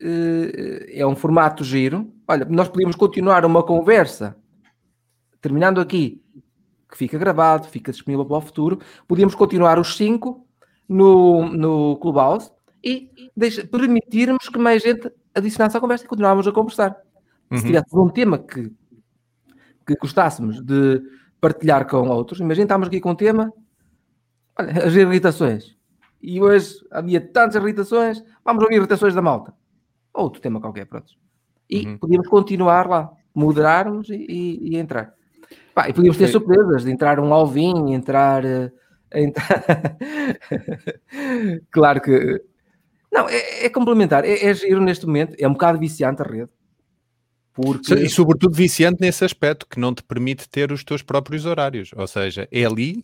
eh, 0.01 1.01
é 1.01 1.07
um 1.07 1.15
formato 1.15 1.63
giro. 1.63 2.13
Olha, 2.27 2.45
nós 2.45 2.69
podíamos 2.69 2.97
continuar 2.97 3.45
uma 3.45 3.63
conversa, 3.63 4.37
terminando 5.41 5.81
aqui, 5.81 6.23
que 6.91 6.99
fica 6.99 7.17
gravado, 7.17 7.69
fica 7.69 7.93
disponível 7.93 8.25
para 8.27 8.37
o 8.37 8.41
futuro. 8.41 8.81
Podíamos 9.07 9.35
continuar 9.35 9.79
os 9.79 9.97
cinco 9.97 10.47
no, 10.89 11.49
no 11.49 11.97
Clubhouse 11.97 12.51
e 12.85 13.11
deixa, 13.37 13.67
permitirmos 13.67 14.49
que 14.49 14.59
mais 14.59 14.83
gente 14.83 15.11
adicionasse 15.35 15.77
à 15.77 15.81
conversa 15.81 16.05
e 16.05 16.09
continuávamos 16.09 16.47
a 16.47 16.53
conversar. 16.53 16.97
Uhum. 17.51 17.59
Se 17.59 17.67
tivéssemos 17.67 18.07
um 18.07 18.11
tema 18.11 18.39
que, 18.39 18.71
que 19.87 19.97
gostássemos 19.97 20.61
de 20.61 21.01
partilhar 21.41 21.87
com 21.89 22.09
outros, 22.09 22.41
imagina 22.41 22.65
estamos 22.65 22.89
aqui 22.89 23.01
com 23.01 23.11
um 23.11 23.15
tema, 23.15 23.53
olha, 24.59 24.85
as 24.85 24.95
irritações. 24.95 25.77
E 26.23 26.41
hoje 26.41 26.77
havia 26.91 27.21
tantas 27.21 27.61
irritações, 27.61 28.23
vamos 28.45 28.63
ouvir 28.63 28.77
irritações 28.77 29.15
da 29.15 29.21
malta. 29.21 29.53
Outro 30.15 30.41
tema 30.41 30.61
qualquer, 30.61 30.87
pronto. 30.87 31.13
E 31.69 31.87
uhum. 31.87 31.99
podíamos 31.99 32.29
continuar 32.29 32.87
lá, 32.87 33.11
moderarmos 33.35 34.09
e, 34.09 34.15
e, 34.15 34.71
e 34.71 34.77
entrar. 34.77 35.15
Pá, 35.75 35.89
e 35.89 35.93
podíamos 35.93 36.19
ter 36.19 36.29
surpresas 36.29 36.85
de 36.85 36.91
entrar 36.91 37.19
um 37.19 37.33
Alvin, 37.33 37.93
entrar. 37.93 38.45
Uh, 38.45 38.71
entrar... 39.13 39.65
claro 41.71 42.01
que. 42.01 42.43
Não, 43.11 43.29
é, 43.29 43.67
é 43.67 43.69
complementar. 43.69 44.25
É, 44.25 44.45
é 44.45 44.55
giro 44.55 44.81
neste 44.81 45.07
momento. 45.07 45.35
É 45.39 45.49
um 45.49 45.53
bocado 45.53 45.79
viciante 45.79 46.23
a 46.23 46.25
rede. 46.25 46.51
Porque... 47.53 47.93
E 47.95 48.09
sobretudo 48.09 48.55
viciante 48.55 48.99
nesse 49.01 49.25
aspecto, 49.25 49.67
que 49.69 49.79
não 49.79 49.95
te 49.95 50.03
permite 50.03 50.49
ter 50.49 50.73
os 50.73 50.83
teus 50.83 51.03
próprios 51.03 51.45
horários. 51.45 51.91
Ou 51.95 52.07
seja, 52.07 52.49
é 52.51 52.65
ali. 52.65 53.03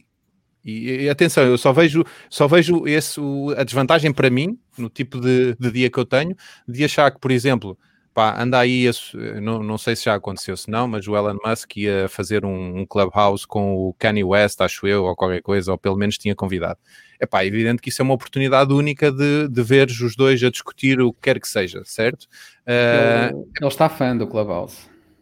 E, 0.64 1.04
e 1.04 1.08
atenção, 1.08 1.44
eu 1.44 1.56
só 1.56 1.72
vejo, 1.72 2.04
só 2.28 2.46
vejo 2.46 2.86
esse, 2.86 3.20
o, 3.20 3.54
a 3.56 3.64
desvantagem 3.64 4.12
para 4.12 4.28
mim, 4.28 4.58
no 4.76 4.88
tipo 4.88 5.20
de, 5.20 5.54
de 5.58 5.70
dia 5.70 5.90
que 5.90 5.98
eu 5.98 6.04
tenho, 6.04 6.36
de 6.66 6.84
achar 6.84 7.10
que, 7.10 7.18
por 7.18 7.30
exemplo, 7.30 7.78
pá, 8.18 8.34
anda 8.42 8.58
aí, 8.58 8.84
esse, 8.84 9.16
não, 9.40 9.62
não 9.62 9.78
sei 9.78 9.94
se 9.94 10.06
já 10.06 10.14
aconteceu, 10.16 10.56
se 10.56 10.68
não, 10.68 10.88
mas 10.88 11.06
o 11.06 11.16
Elon 11.16 11.36
Musk 11.44 11.76
ia 11.76 12.08
fazer 12.08 12.44
um, 12.44 12.80
um, 12.80 12.84
clubhouse 12.84 13.46
com 13.46 13.76
o 13.76 13.94
Kanye 13.94 14.24
West, 14.24 14.60
acho 14.60 14.88
eu, 14.88 15.04
ou 15.04 15.14
qualquer 15.14 15.40
coisa, 15.40 15.70
ou 15.70 15.78
pelo 15.78 15.96
menos 15.96 16.18
tinha 16.18 16.34
convidado. 16.34 16.80
É 17.20 17.26
pá, 17.26 17.44
evidente 17.44 17.80
que 17.80 17.90
isso 17.90 18.02
é 18.02 18.04
uma 18.04 18.14
oportunidade 18.14 18.72
única 18.72 19.12
de, 19.12 19.48
de 19.48 19.62
ver 19.62 19.88
os 19.88 20.16
dois 20.16 20.42
a 20.42 20.50
discutir 20.50 21.00
o 21.00 21.12
que 21.12 21.20
quer 21.22 21.40
que 21.40 21.46
seja, 21.48 21.80
certo? 21.84 22.24
Uh, 22.66 23.36
ele, 23.36 23.44
ele, 23.60 23.68
está 23.68 23.88
fã 23.88 24.16
do 24.16 24.26
clubhouse. 24.26 24.78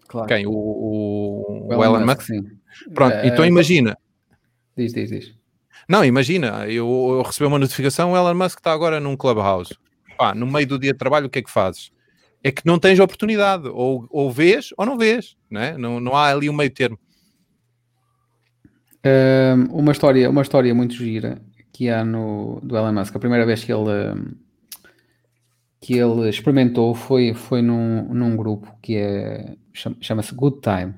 Claro. 0.09 0.29
Quem? 0.29 0.47
O, 0.47 0.53
o, 0.53 1.69
o 1.69 1.73
Elon, 1.75 1.97
Elon 1.97 2.07
Musk? 2.07 2.23
Sim. 2.23 2.45
Pronto, 2.95 3.15
uh, 3.15 3.27
então 3.27 3.45
imagina. 3.45 3.97
Diz, 4.77 4.93
diz, 4.93 5.11
diz. 5.11 5.35
Não, 5.89 6.05
imagina, 6.05 6.67
eu, 6.67 6.87
eu 7.17 7.23
recebi 7.23 7.47
uma 7.47 7.59
notificação, 7.59 8.13
o 8.13 8.17
Elon 8.17 8.35
Musk 8.35 8.59
está 8.59 8.73
agora 8.73 9.01
num 9.01 9.17
clubhouse. 9.17 9.75
Pá, 10.17 10.35
no 10.35 10.47
meio 10.47 10.67
do 10.67 10.79
dia 10.79 10.93
de 10.93 10.99
trabalho, 10.99 11.27
o 11.27 11.31
que 11.31 11.39
é 11.39 11.43
que 11.43 11.51
fazes? 11.51 11.91
é 12.47 12.53
que 12.53 12.65
não 12.65 12.79
tens 12.79 13.01
oportunidade, 13.01 13.69
ou, 13.69 14.07
ou 14.09 14.31
vês 14.31 14.71
ou 14.77 14.87
não 14.87 14.97
vês, 14.97 15.37
não, 15.51 15.61
é? 15.61 15.77
não, 15.77 15.99
não 15.99 16.15
há 16.15 16.31
ali 16.31 16.49
um 16.49 16.53
meio 16.53 16.71
termo. 16.71 16.97
Um, 19.05 19.81
uma, 19.81 19.91
história, 19.91 20.31
uma 20.31 20.43
história 20.43 20.73
muito 20.73 20.95
gira 20.95 21.43
que 21.73 21.89
há 21.89 22.05
no, 22.05 22.61
do 22.63 22.77
Elon 22.77 22.93
Musk, 22.93 23.17
a 23.17 23.19
primeira 23.19 23.45
vez 23.45 23.65
que 23.65 23.73
ele, 23.73 24.37
que 25.81 25.95
ele 25.95 26.29
experimentou 26.29 26.95
foi, 26.95 27.35
foi 27.35 27.63
num, 27.63 28.15
num 28.15 28.37
grupo 28.37 28.73
que 28.81 28.97
é, 28.97 29.57
chama-se 30.01 30.33
Good 30.33 30.61
Time. 30.61 30.95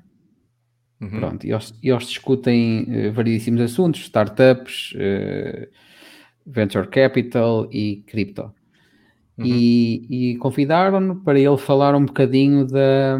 Uhum. 1.00 1.10
Pronto, 1.10 1.46
e 1.46 1.52
eles, 1.52 1.72
eles 1.82 2.08
discutem 2.08 2.82
uh, 2.82 3.12
variedíssimos 3.12 3.60
assuntos, 3.60 4.00
startups, 4.00 4.92
uh, 4.94 5.68
venture 6.44 6.88
capital 6.88 7.68
e 7.70 8.02
cripto. 8.06 8.52
Uhum. 9.36 9.46
E, 9.46 10.32
e 10.32 10.36
convidaram-no 10.38 11.16
para 11.16 11.38
ele 11.38 11.56
falar 11.56 11.94
um 11.94 12.04
bocadinho 12.04 12.66
da, 12.66 13.16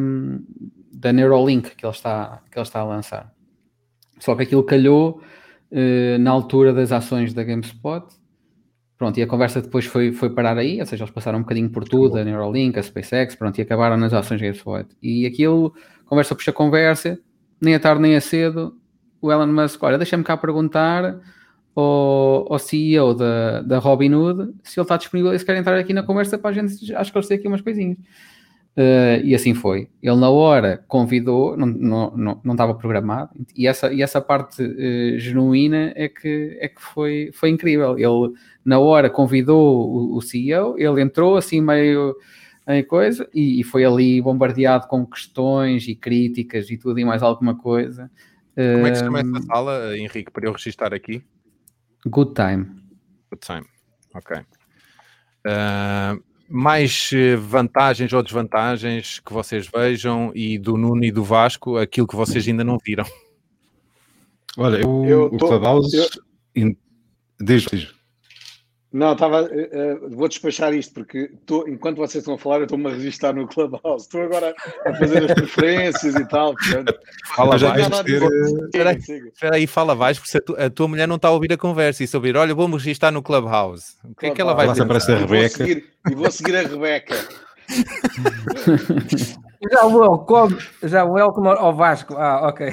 da 0.92 1.12
Neuralink 1.12 1.76
que 1.76 1.86
ele, 1.86 1.92
está, 1.92 2.42
que 2.50 2.58
ele 2.58 2.64
está 2.64 2.80
a 2.80 2.84
lançar. 2.84 3.32
Só 4.18 4.34
que 4.34 4.42
aquilo 4.42 4.64
calhou 4.64 5.22
uh, 5.70 6.18
na 6.18 6.30
altura 6.32 6.72
das 6.72 6.90
ações 6.90 7.32
da 7.32 7.44
GameSpot. 7.44 8.04
Pronto, 8.96 9.16
e 9.16 9.22
a 9.22 9.28
conversa 9.28 9.62
depois 9.62 9.86
foi, 9.86 10.10
foi 10.10 10.30
parar 10.30 10.58
aí, 10.58 10.80
ou 10.80 10.86
seja, 10.86 11.04
eles 11.04 11.14
passaram 11.14 11.38
um 11.38 11.42
bocadinho 11.42 11.70
por 11.70 11.84
tudo, 11.84 12.18
a 12.18 12.24
Neuralink, 12.24 12.76
a 12.76 12.82
SpaceX, 12.82 13.36
pronto, 13.36 13.56
e 13.56 13.62
acabaram 13.62 13.96
nas 13.96 14.12
ações 14.12 14.40
da 14.40 14.48
GameSpot. 14.48 14.88
E 15.00 15.24
aquilo, 15.24 15.72
conversa 16.04 16.34
puxa 16.34 16.52
conversa, 16.52 17.16
nem 17.60 17.74
a 17.74 17.80
tarde 17.80 18.02
nem 18.02 18.16
a 18.16 18.20
cedo, 18.20 18.76
o 19.20 19.32
Elon 19.32 19.46
Musk, 19.46 19.82
olha, 19.82 19.98
deixa-me 19.98 20.24
cá 20.24 20.36
perguntar 20.36 21.20
ao, 21.74 22.52
ao 22.52 22.58
CEO 22.58 23.14
da, 23.14 23.62
da 23.62 23.78
Robinhood 23.78 24.54
se 24.62 24.78
ele 24.78 24.84
está 24.84 24.96
disponível 24.96 25.32
e 25.32 25.38
se 25.38 25.44
quer 25.44 25.56
entrar 25.56 25.78
aqui 25.78 25.92
na 25.92 26.02
conversa 26.02 26.38
para 26.38 26.50
a 26.50 26.52
gente 26.52 26.94
acho 26.94 27.12
que 27.12 27.34
aqui 27.34 27.48
umas 27.48 27.60
coisinhas. 27.60 27.98
Uh, 28.76 29.18
e 29.24 29.34
assim 29.34 29.54
foi. 29.54 29.88
Ele 30.00 30.14
na 30.14 30.30
hora 30.30 30.84
convidou, 30.86 31.56
não, 31.56 31.66
não, 31.66 32.16
não, 32.16 32.40
não 32.44 32.54
estava 32.54 32.74
programado, 32.74 33.30
e 33.56 33.66
essa, 33.66 33.92
e 33.92 34.02
essa 34.02 34.20
parte 34.20 34.62
uh, 34.62 35.18
genuína 35.18 35.92
é 35.96 36.08
que, 36.08 36.56
é 36.60 36.68
que 36.68 36.80
foi, 36.80 37.30
foi 37.32 37.50
incrível. 37.50 37.98
Ele 37.98 38.36
na 38.64 38.78
hora 38.78 39.10
convidou 39.10 39.90
o, 39.90 40.16
o 40.16 40.22
CEO, 40.22 40.76
ele 40.78 41.02
entrou 41.02 41.36
assim 41.36 41.60
meio 41.60 42.14
em 42.68 42.84
coisa 42.84 43.28
e, 43.32 43.60
e, 43.60 43.64
foi 43.64 43.84
ali 43.84 44.20
bombardeado 44.20 44.86
com 44.88 45.06
questões 45.06 45.88
e 45.88 45.94
críticas 45.94 46.70
e 46.70 46.76
tudo 46.76 46.98
e 47.00 47.04
mais 47.04 47.22
alguma 47.22 47.56
coisa. 47.56 48.10
Como 48.54 48.86
é 48.86 48.90
que 48.90 48.96
se 48.96 49.04
chama 49.04 49.20
essa 49.20 49.42
sala, 49.42 49.96
Henrique, 49.96 50.30
para 50.30 50.46
eu 50.46 50.52
registrar 50.52 50.92
aqui? 50.92 51.24
Good 52.06 52.34
Time. 52.34 52.66
Good 53.30 53.46
Time, 53.46 53.66
ok. 54.14 54.38
Uh, 55.46 56.22
mais 56.48 57.10
eh, 57.12 57.36
vantagens 57.36 58.12
ou 58.12 58.22
desvantagens 58.22 59.20
que 59.20 59.32
vocês 59.32 59.68
vejam 59.72 60.32
e 60.34 60.58
do 60.58 60.76
Nuno 60.76 61.04
e 61.04 61.12
do 61.12 61.22
Vasco, 61.22 61.76
aquilo 61.76 62.06
que 62.06 62.16
vocês 62.16 62.48
ainda 62.48 62.64
não 62.64 62.78
viram? 62.82 63.04
Olha, 64.56 64.78
eu, 64.78 65.04
eu 65.04 65.24
o 65.26 65.36
tô, 65.36 65.48
Clubhouse... 65.48 65.96
Eu... 66.54 66.76
Desde, 67.40 67.88
não, 68.90 69.12
estava. 69.12 69.42
Uh, 69.42 70.16
vou 70.16 70.28
despachar 70.28 70.72
isto 70.72 70.94
porque 70.94 71.30
tô, 71.44 71.68
enquanto 71.68 71.98
vocês 71.98 72.22
estão 72.22 72.34
a 72.34 72.38
falar, 72.38 72.56
eu 72.56 72.62
estou-me 72.62 72.86
a 72.86 72.90
registrar 72.90 73.34
no 73.34 73.46
Clubhouse. 73.46 74.06
Estou 74.06 74.22
agora 74.22 74.54
a 74.86 74.94
fazer 74.94 75.30
as 75.30 75.34
preferências 75.34 76.14
e 76.14 76.26
tal. 76.26 76.54
Portanto, 76.54 76.94
fala 77.34 77.58
baixo. 77.58 78.04
Ter... 78.04 78.22
Espera 78.62 78.90
aí, 78.90 79.60
aí, 79.60 79.66
fala 79.66 79.94
baixo, 79.94 80.22
porque 80.22 80.38
a 80.38 80.40
tua, 80.40 80.66
a 80.66 80.70
tua, 80.70 80.88
mulher 80.88 81.06
não 81.06 81.16
está 81.16 81.28
a 81.28 81.32
ouvir 81.32 81.52
a 81.52 81.58
conversa. 81.58 82.02
E 82.02 82.06
se 82.06 82.16
ouvir, 82.16 82.34
olha, 82.34 82.54
vou-me 82.54 82.74
registrar 82.74 83.10
no 83.10 83.22
Clubhouse. 83.22 83.84
O 84.04 84.14
que 84.14 84.26
é 84.26 84.30
que 84.30 84.40
ela 84.40 84.54
vai 84.54 84.66
fazer? 84.66 84.82
Aparece 84.82 85.12
a 85.12 85.16
Rebeca. 85.16 85.68
E 85.68 86.14
vou 86.14 86.30
seguir 86.30 86.56
a 86.56 86.62
Rebeca. 86.62 87.14
já 89.70 89.84
o 89.84 89.98
welcome, 89.98 90.56
já 90.82 91.04
o 91.04 91.12
welcome 91.12 91.48
ao 91.48 91.76
Vasco. 91.76 92.14
Ah, 92.16 92.48
ok. 92.48 92.72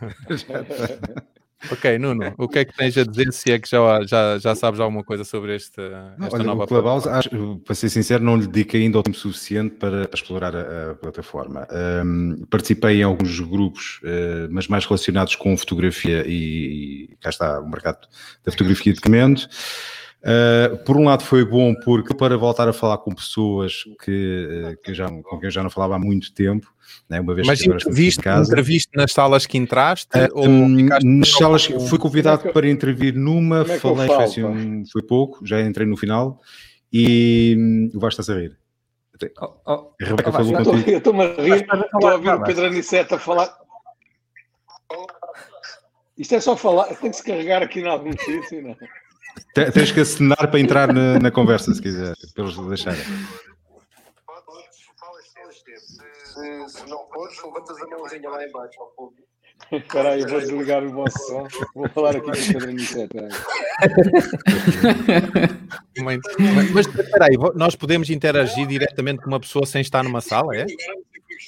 Ok, 1.70 1.98
Nuno, 1.98 2.34
o 2.38 2.48
que 2.48 2.60
é 2.60 2.64
que 2.64 2.76
tens 2.76 2.96
a 2.98 3.04
dizer 3.04 3.32
se 3.32 3.52
é 3.52 3.58
que 3.58 3.68
já, 3.68 4.02
já, 4.06 4.38
já 4.38 4.54
sabes 4.54 4.80
alguma 4.80 5.02
coisa 5.02 5.24
sobre 5.24 5.56
esta, 5.56 6.14
esta 6.20 6.36
Olha, 6.36 6.44
nova 6.44 6.64
o 6.64 6.66
Clubhouse, 6.66 7.08
acho, 7.08 7.30
para 7.64 7.74
ser 7.74 7.88
sincero, 7.88 8.22
não 8.22 8.36
lhe 8.36 8.46
dedico 8.46 8.76
ainda 8.76 8.98
o 8.98 9.02
tempo 9.02 9.16
suficiente 9.16 9.76
para, 9.76 10.06
para 10.06 10.16
explorar 10.16 10.54
a, 10.54 10.90
a 10.90 10.94
plataforma. 10.94 11.66
Um, 12.04 12.44
participei 12.50 13.00
em 13.00 13.02
alguns 13.02 13.38
grupos, 13.40 14.00
uh, 14.02 14.48
mas 14.50 14.68
mais 14.68 14.84
relacionados 14.84 15.34
com 15.36 15.56
fotografia 15.56 16.24
e, 16.26 17.10
e 17.10 17.16
cá 17.20 17.30
está 17.30 17.60
o 17.60 17.68
mercado 17.68 18.06
da 18.44 18.52
fotografia 18.52 18.92
de 18.92 19.00
documento. 19.00 19.48
Uh, 20.24 20.78
por 20.84 20.96
um 20.96 21.04
lado 21.04 21.22
foi 21.22 21.44
bom 21.44 21.74
porque 21.74 22.14
para 22.14 22.34
voltar 22.38 22.66
a 22.66 22.72
falar 22.72 22.96
com 22.96 23.14
pessoas 23.14 23.84
que, 24.02 24.72
uh, 24.72 24.82
que 24.82 24.94
já, 24.94 25.06
com 25.06 25.38
quem 25.38 25.48
eu 25.48 25.50
já 25.50 25.62
não 25.62 25.68
falava 25.68 25.96
há 25.96 25.98
muito 25.98 26.32
tempo, 26.32 26.66
né, 27.10 27.20
uma 27.20 27.34
vez 27.34 27.46
Mas 27.46 27.60
que 27.60 27.68
entreviste, 27.68 28.22
casa. 28.22 28.50
entreviste 28.50 28.88
nas 28.96 29.12
salas 29.12 29.44
que 29.44 29.58
entraste? 29.58 30.08
Uh, 30.16 30.30
ou 30.32 30.48
nas 30.48 31.28
salas, 31.28 31.66
com... 31.66 31.78
fui 31.78 31.98
convidado 31.98 32.48
é 32.48 32.52
para 32.52 32.66
intervir 32.70 33.14
numa, 33.14 33.60
é 33.60 33.78
falei, 33.78 34.06
foi, 34.06 34.24
assim, 34.24 34.84
foi 34.90 35.02
pouco, 35.02 35.46
já 35.46 35.60
entrei 35.60 35.86
no 35.86 35.94
final 35.94 36.40
e 36.90 37.54
hum, 37.58 37.90
o 37.94 38.00
Vasco 38.00 38.22
está 38.22 38.32
a 38.32 38.36
rir. 38.36 38.56
Oh, 39.42 39.52
oh, 39.66 39.92
Rebeca 40.00 40.30
oh, 40.30 40.32
falou 40.32 40.52
contigo. 40.54 40.90
Eu 40.90 40.98
estou-me 40.98 41.22
a 41.22 41.34
rir, 41.34 41.66
estou 41.70 42.08
a 42.08 42.14
ouvir 42.14 42.30
o 42.30 42.42
Pedro 42.42 42.64
Aniceto 42.64 43.16
a 43.16 43.18
falar. 43.18 43.54
Isto 46.16 46.34
é 46.36 46.40
só 46.40 46.56
falar, 46.56 46.86
tem 46.96 47.10
que 47.10 47.16
se 47.16 47.22
carregar 47.22 47.62
aqui 47.62 47.80
em 47.80 47.88
algum 47.88 48.12
sítio, 48.12 48.62
não 48.62 48.70
é? 48.70 49.03
Tens 49.54 49.92
que 49.92 50.00
assinar 50.00 50.50
para 50.50 50.60
entrar 50.60 50.92
na, 50.92 51.18
na 51.18 51.30
conversa, 51.30 51.72
se 51.74 51.80
quiser, 51.80 52.14
para 52.34 52.44
eles 52.44 52.56
deixarem. 52.56 53.04
Se, 56.24 56.68
se 56.68 56.88
não 56.88 57.06
fores, 57.08 57.40
levantas 57.42 57.80
a 57.80 57.86
mãozinha 57.86 58.28
lá 58.28 58.46
embaixo 58.46 58.80
ao 58.80 58.88
público. 58.88 59.28
Espera 59.70 60.10
aí, 60.10 60.26
vou 60.26 60.40
desligar 60.40 60.84
o 60.84 60.90
vosso 60.90 61.18
som. 61.18 61.46
Vou 61.74 61.88
falar 61.88 62.10
aqui 62.10 62.20
com 62.20 62.30
o 62.30 62.32
Pedro 62.32 62.68
Aniceto. 62.68 63.16
Mas 66.02 66.86
espera 66.86 67.26
aí, 67.26 67.36
nós 67.54 67.74
podemos 67.76 68.10
interagir 68.10 68.66
diretamente 68.66 69.22
com 69.22 69.28
uma 69.28 69.40
pessoa 69.40 69.64
sem 69.64 69.80
estar 69.80 70.02
numa 70.02 70.20
sala, 70.20 70.56
é? 70.56 70.66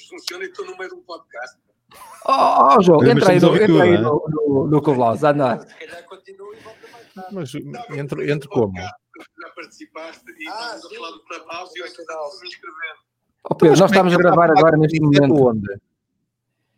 Funciona 0.09 0.45
e 0.45 0.47
estou 0.47 0.65
no 0.65 0.77
meio 0.77 0.89
de 0.89 0.95
um 0.95 1.01
podcast. 1.01 1.57
Oh, 2.25 2.75
oh 2.77 2.81
João, 2.81 3.05
entra 3.05 3.31
aí, 3.31 3.39
no, 3.39 3.55
entra 3.55 3.83
aí 3.83 3.97
no, 3.97 4.25
no, 4.27 4.67
no 4.67 4.81
Coblaus, 4.81 5.23
anda. 5.23 5.59
Se 5.59 5.75
calhar 5.75 6.03
mas 7.31 7.53
entre, 7.91 8.31
entre 8.31 8.47
como? 8.49 8.75
Já 8.77 9.49
participaste 9.55 10.25
e 10.37 10.47
ah, 10.47 10.75
estamos 10.75 10.85
a 10.85 10.95
falar 10.95 11.11
do 11.11 11.23
Clubhouse 11.23 11.71
e 11.75 11.81
eu 11.81 11.85
estava 11.85 12.29
me 12.41 12.47
inscrevendo. 12.47 12.99
Oh, 13.49 13.55
Pedro, 13.55 13.79
nós 13.79 13.91
estamos 13.91 14.13
a 14.13 14.17
gravar 14.17 14.51
agora 14.51 14.77
neste 14.77 14.99
momento. 14.99 15.33
Onde? 15.33 15.79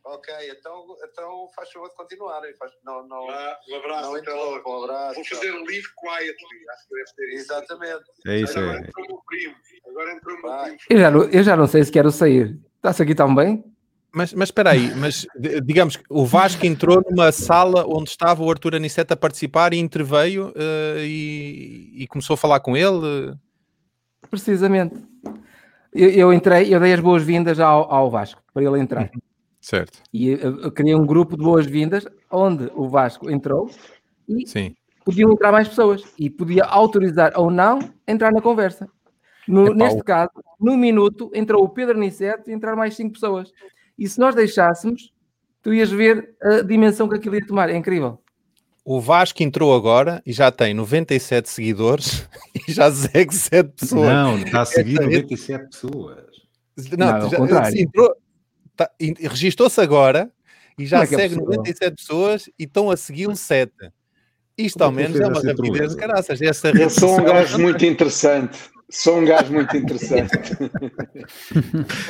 Ok, 0.04 0.34
então, 0.50 0.98
então 1.04 1.50
faz 1.56 1.72
favor 1.72 1.90
de 1.90 1.96
continuar. 1.96 2.42
Faz, 2.58 2.72
não, 2.84 3.08
não, 3.08 3.30
ah, 3.30 3.60
um 3.70 3.76
abraço, 3.76 4.12
não 4.12 4.36
logo. 4.36 4.72
Um 4.72 4.84
abraço, 4.84 5.16
Vou 5.16 5.26
fazer 5.26 5.52
um 5.52 5.64
live 5.66 5.88
quietly, 6.00 6.70
acho 6.74 6.88
que 6.88 6.96
deve 6.96 7.14
ter 7.16 7.36
isso. 7.36 7.54
Exatamente. 7.54 8.04
É 8.26 8.40
isso 8.40 8.58
agora 8.58 8.78
é. 8.78 8.82
entrou 8.82 9.06
o 9.06 9.08
meu 9.08 9.22
primo. 9.26 9.56
Agora 9.88 10.14
entrou 10.14 10.36
o 10.36 10.42
meu 10.42 10.64
primo. 10.64 10.78
Eu 10.90 11.00
já, 11.00 11.12
não, 11.12 11.24
eu 11.24 11.44
já 11.44 11.56
não 11.56 11.68
sei 11.68 11.84
se 11.84 11.92
quero 11.92 12.12
sair. 12.12 12.60
Está-se 12.78 13.04
aqui 13.04 13.14
tão 13.14 13.36
bem? 13.36 13.64
Mas, 14.12 14.34
mas 14.34 14.48
espera 14.48 14.72
aí, 14.72 14.94
mas 14.96 15.28
digamos 15.64 15.96
que 15.96 16.04
o 16.10 16.26
Vasco 16.26 16.66
entrou 16.66 17.04
numa 17.08 17.32
sala 17.32 17.86
onde 17.88 18.10
estava 18.10 18.44
o 18.44 18.50
Arthur 18.50 18.76
Aniceto 18.76 19.14
a 19.14 19.18
participar 19.18 19.72
e 19.72 19.78
interveio 19.78 20.48
uh, 20.48 21.00
e, 21.00 21.92
e, 21.96 22.08
começou 22.08 22.34
a 22.34 22.38
falar 22.38 22.60
com 22.60 22.76
ele. 22.76 23.36
Precisamente. 24.30 24.96
Eu, 25.94 26.10
eu 26.10 26.34
entrei, 26.34 26.74
eu 26.74 26.80
dei 26.80 26.94
as 26.94 27.00
boas-vindas 27.00 27.60
ao, 27.60 27.92
ao, 27.92 28.10
Vasco 28.10 28.42
para 28.52 28.64
ele 28.64 28.80
entrar. 28.80 29.04
Uhum. 29.04 29.22
Certo. 29.62 30.00
E 30.12 30.30
eu, 30.30 30.60
eu 30.62 30.72
criei 30.72 30.96
um 30.96 31.06
grupo 31.06 31.38
de 31.38 31.44
boas-vindas 31.44 32.08
onde 32.32 32.72
o 32.76 32.90
Vasco 32.90 33.30
entrou 33.30 33.70
e 34.28 34.48
Sim. 34.48 34.76
podiam 35.06 35.32
entrar 35.32 35.52
mais 35.52 35.68
pessoas 35.68 36.04
e 36.18 36.32
podia 36.32 36.64
autorizar 36.64 37.34
ou 37.36 37.52
não 37.52 37.80
entrar 38.08 38.32
na 38.32 38.42
conversa. 38.42 38.90
No, 39.48 39.74
neste 39.74 40.04
caso, 40.04 40.32
no 40.60 40.78
minuto, 40.78 41.32
entrou 41.34 41.64
o 41.64 41.70
Pedro 41.70 41.98
Aniceto 41.98 42.50
e 42.50 42.54
entrar 42.54 42.76
mais 42.76 42.96
cinco 42.96 43.14
pessoas. 43.14 43.52
E 44.00 44.08
se 44.08 44.18
nós 44.18 44.34
deixássemos, 44.34 45.12
tu 45.62 45.74
ias 45.74 45.92
ver 45.92 46.36
a 46.42 46.62
dimensão 46.62 47.10
que 47.10 47.16
aquilo 47.16 47.36
ia 47.36 47.46
tomar. 47.46 47.70
É 47.70 47.76
incrível. 47.76 48.20
O 48.86 49.02
Vasco 49.02 49.44
entrou 49.44 49.76
agora 49.76 50.22
e 50.26 50.32
já 50.32 50.52
tem 50.52 50.74
97 50.74 51.50
seguidores 51.50 52.28
e 52.68 52.72
já 52.72 52.92
segue 52.92 53.36
7 53.36 53.70
pessoas. 53.78 54.08
Não, 54.08 54.38
está 54.40 54.62
a 54.62 54.66
seguir 54.66 55.02
97 55.02 55.70
pessoas. 55.70 56.26
Não, 56.98 57.30
não 57.30 57.48
já, 57.48 57.70
entrou, 57.72 58.16
tá, 58.76 58.90
registou-se 59.20 59.82
agora 59.82 60.32
e 60.78 60.86
já 60.86 61.02
é, 61.02 61.04
é 61.04 61.06
segue 61.06 61.36
é 61.36 61.38
97 61.38 61.96
pessoas 61.98 62.50
e 62.58 62.64
estão 62.64 62.90
a 62.90 62.96
segui-lo 62.96 63.36
7. 63.36 63.72
Isto 64.58 64.82
ao 64.82 64.92
menos 64.92 65.20
é 65.20 65.28
uma 65.28 65.42
rapidez 65.42 65.92
de 65.92 65.98
caraças. 65.98 66.42
Essa 66.42 66.70
Eu 66.70 66.90
sou 66.90 67.20
um 67.20 67.24
gajo 67.24 67.60
muito 67.60 67.86
interessante. 67.86 68.58
Sou 68.90 69.20
um 69.20 69.26
gajo 69.26 69.54
muito 69.54 69.78
interessante. 69.78 70.36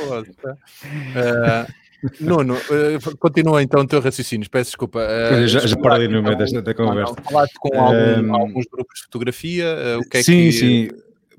uh, 0.05 1.73
Nuno, 2.19 2.55
uh, 2.55 3.17
continua 3.17 3.61
então 3.61 3.81
o 3.81 3.87
teu 3.87 3.99
raciocínio, 3.99 4.49
peço 4.49 4.71
desculpa. 4.71 4.99
Uh, 4.99 5.47
já 5.47 5.59
já 5.59 5.75
parei 5.77 6.07
no 6.07 6.23
meio 6.23 6.37
desta 6.37 6.61
da 6.61 6.73
conversa. 6.73 7.13
Não, 7.15 7.23
falaste 7.23 7.55
com 7.59 7.79
algum, 7.79 8.35
alguns 8.35 8.65
grupos 8.71 8.99
de 8.99 9.03
fotografia, 9.05 9.65
uh, 9.65 9.99
o 9.99 10.09
que 10.09 10.17
é 10.17 10.23
sim, 10.23 10.45
que... 10.45 10.51
Sim, 10.51 10.59
sim. 10.59 10.89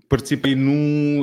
Participei 0.09 0.57
num, 0.57 1.23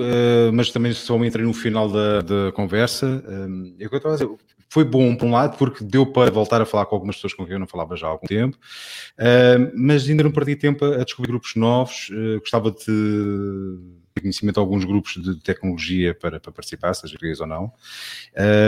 mas 0.53 0.71
também 0.71 0.93
só 0.93 1.21
entrei 1.21 1.45
no 1.45 1.53
final 1.53 1.89
da, 1.89 2.21
da 2.21 2.51
conversa. 2.53 3.21
o 3.21 3.77
que 3.77 3.83
eu 3.83 3.97
estava 3.97 4.15
a 4.15 4.17
dizer 4.17 4.29
foi 4.69 4.83
bom 4.83 5.15
por 5.15 5.25
um 5.25 5.31
lado, 5.31 5.57
porque 5.57 5.83
deu 5.83 6.05
para 6.05 6.29
voltar 6.31 6.61
a 6.61 6.65
falar 6.65 6.85
com 6.85 6.95
algumas 6.95 7.15
pessoas 7.15 7.33
com 7.33 7.45
quem 7.45 7.53
eu 7.53 7.59
não 7.59 7.67
falava 7.67 7.95
já 7.95 8.07
há 8.07 8.09
algum 8.09 8.27
tempo, 8.27 8.57
uh, 8.57 9.71
mas 9.73 10.07
ainda 10.07 10.23
não 10.23 10.31
perdi 10.31 10.55
tempo 10.55 10.85
a, 10.85 11.03
descobrir 11.03 11.31
grupos 11.31 11.55
novos. 11.55 12.09
Uh, 12.09 12.39
gostava 12.39 12.71
de 12.71 13.79
conhecimento 14.21 14.55
de 14.55 14.59
alguns 14.59 14.83
grupos 14.85 15.13
de 15.21 15.35
tecnologia 15.41 16.13
para, 16.13 16.39
para 16.39 16.51
participar, 16.51 16.93
seja 16.93 17.13
português 17.13 17.39
ou 17.39 17.47
não, 17.47 17.71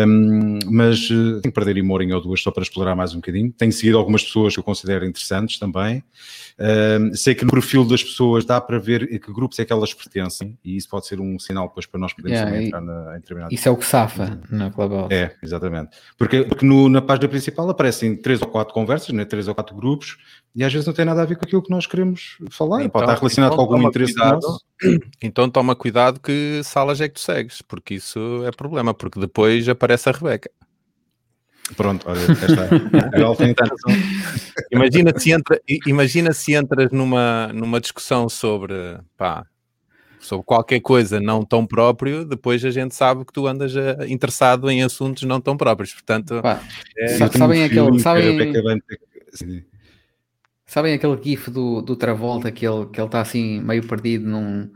um, 0.08 0.60
mas 0.66 1.10
uh, 1.10 1.42
tenho 1.42 1.42
que 1.42 1.52
perder 1.52 1.82
uma 1.82 1.94
horinha 1.94 2.16
ou 2.16 2.22
duas 2.22 2.42
só 2.42 2.52
para 2.52 2.64
explorar 2.64 2.96
mais 2.96 3.14
um 3.14 3.18
bocadinho. 3.18 3.52
Tenho 3.52 3.72
seguido 3.72 3.98
algumas 3.98 4.24
pessoas 4.24 4.54
que 4.54 4.60
eu 4.60 4.64
considero 4.64 5.06
interessantes 5.06 5.58
também. 5.58 6.04
Um, 6.60 7.14
sei 7.14 7.34
que 7.34 7.46
no 7.46 7.52
perfil 7.52 7.86
das 7.86 8.04
pessoas 8.04 8.46
dá 8.46 8.60
para 8.60 8.78
ver 8.80 9.04
a 9.04 9.20
que 9.20 9.32
grupos 9.32 9.58
é 9.60 9.66
que 9.66 9.72
elas 9.72 9.94
pertencem 9.94 10.58
e 10.64 10.76
isso 10.76 10.90
pode 10.90 11.08
ser 11.08 11.20
um 11.20 11.40
sinal 11.40 11.70
depois 11.70 11.86
para 11.86 12.00
nós 12.00 12.14
podermos 12.14 12.40
yeah, 12.40 12.64
entrar 12.64 12.82
na, 12.82 13.16
em 13.16 13.20
determinado. 13.22 13.54
Isso 13.54 13.68
é 13.68 13.72
o 13.72 13.78
que 13.78 13.86
safa 13.86 14.40
na 14.50 14.70
Clubhouse. 14.70 15.14
É, 15.14 15.36
exatamente. 15.42 15.92
Porque, 16.18 16.44
porque 16.44 16.66
no, 16.66 16.90
na 16.90 17.02
página 17.02 17.30
principal 17.30 17.70
aparecem 17.70 18.16
três 18.16 18.42
ou 18.42 18.48
quatro 18.48 18.74
conversas, 18.74 19.10
né, 19.10 19.24
três 19.24 19.48
ou 19.48 19.56
quatro 19.56 19.76
grupos 19.76 20.18
e 20.56 20.64
às 20.64 20.74
vezes 20.74 20.86
não 20.86 20.94
tem 20.94 21.06
nada 21.06 21.22
a 21.22 21.26
ver 21.26 21.36
com 21.36 21.46
aquilo 21.46 21.62
que 21.62 21.72
nós 21.72 21.86
queremos 21.86 22.38
falar. 22.50 22.80
Então, 22.80 22.90
pode 22.90 23.06
estar 23.06 23.20
relacionado 23.20 23.54
então, 23.54 23.66
com 23.66 23.74
algum 23.74 23.88
interesse 23.88 24.14
cuidado, 24.14 24.42
nosso. 24.42 24.69
Então 25.22 25.50
toma 25.50 25.76
cuidado 25.76 26.20
que 26.20 26.62
salas 26.64 27.02
é 27.02 27.08
que 27.08 27.16
tu 27.16 27.20
segues, 27.20 27.62
porque 27.62 27.96
isso 27.96 28.44
é 28.46 28.52
problema, 28.52 28.94
porque 28.94 29.20
depois 29.20 29.68
aparece 29.68 30.10
a 30.10 30.12
Rebeca. 30.12 30.50
Pronto, 31.76 32.10
olha, 32.10 32.20
está. 32.20 33.66
imagina, 34.72 35.14
se 35.18 35.32
entra, 35.32 35.62
imagina 35.86 36.34
se 36.34 36.54
entras 36.54 36.92
numa, 36.92 37.52
numa 37.54 37.80
discussão 37.80 38.28
sobre, 38.28 38.98
pá, 39.16 39.46
sobre 40.20 40.46
qualquer 40.46 40.80
coisa 40.80 41.20
não 41.20 41.46
tão 41.46 41.66
próprio, 41.66 42.26
depois 42.26 42.66
a 42.66 42.72
gente 42.72 42.96
sabe 42.96 43.24
que 43.24 43.32
tu 43.32 43.46
andas 43.46 43.76
a, 43.78 44.08
interessado 44.08 44.70
em 44.70 44.82
assuntos 44.82 45.24
não 45.24 45.40
tão 45.40 45.56
próprios. 45.56 45.94
Portanto, 45.94 46.42
pá, 46.42 46.60
é, 46.98 47.08
sabem 47.30 47.64
aquele. 47.64 48.00
Sabem, 48.00 48.52
sabem 50.70 50.94
aquele 50.94 51.20
gif 51.22 51.50
do, 51.50 51.82
do 51.82 51.96
Travolta 51.96 52.52
que 52.52 52.66
ele 52.66 52.84
está 52.84 52.92
que 52.92 53.02
ele 53.02 53.10
tá 53.10 53.22
assim 53.22 53.60
meio 53.60 53.86
perdido 53.88 54.30
num 54.30 54.70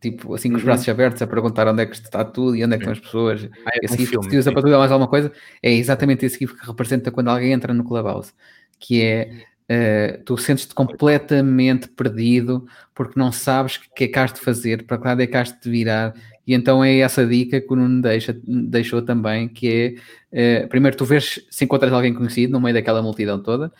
tipo 0.00 0.32
assim 0.32 0.48
com 0.48 0.56
os 0.56 0.62
uhum. 0.62 0.66
braços 0.66 0.88
abertos 0.88 1.20
a 1.20 1.26
perguntar 1.26 1.66
onde 1.66 1.82
é 1.82 1.86
que 1.86 1.94
está 1.94 2.24
tudo 2.24 2.56
e 2.56 2.64
onde 2.64 2.74
é 2.74 2.78
que 2.78 2.84
estão 2.84 2.92
as 2.92 3.00
pessoas. 3.00 3.48
Ah, 3.66 3.70
é 3.74 3.84
esse 3.84 3.94
um 3.94 3.98
GIF 3.98 4.10
filme, 4.10 4.30
se 4.30 4.36
usa 4.38 4.52
para 4.52 4.62
tudo 4.62 4.78
mais 4.78 4.92
alguma 4.92 5.08
coisa, 5.08 5.32
é 5.60 5.72
exatamente 5.72 6.24
esse 6.24 6.38
GIF 6.38 6.54
que 6.54 6.66
representa 6.66 7.10
quando 7.10 7.28
alguém 7.28 7.52
entra 7.52 7.74
no 7.74 7.84
Clubhouse, 7.84 8.32
que 8.78 9.02
é 9.02 9.30
uh, 9.68 10.22
tu 10.24 10.38
sentes-te 10.38 10.72
completamente 10.72 11.88
perdido 11.88 12.66
porque 12.94 13.18
não 13.18 13.32
sabes 13.32 13.76
o 13.76 13.80
que 13.94 14.04
é 14.04 14.08
que 14.08 14.18
has 14.18 14.32
de 14.32 14.40
fazer, 14.40 14.86
para 14.86 14.98
que 14.98 15.04
lado 15.04 15.20
é 15.20 15.26
que 15.26 15.36
has 15.36 15.52
de 15.52 15.68
virar. 15.68 16.14
E 16.46 16.54
então 16.54 16.82
é 16.82 17.00
essa 17.00 17.26
dica 17.26 17.60
que 17.60 17.72
o 17.72 17.76
Nuno 17.76 18.00
deixa, 18.00 18.34
deixou 18.44 19.02
também, 19.02 19.48
que 19.48 19.98
é, 20.32 20.64
uh, 20.64 20.68
primeiro 20.68 20.96
tu 20.96 21.04
vês 21.04 21.44
se 21.50 21.64
encontras 21.64 21.92
alguém 21.92 22.14
conhecido 22.14 22.52
no 22.52 22.60
meio 22.60 22.72
daquela 22.72 23.02
multidão 23.02 23.42
toda, 23.42 23.70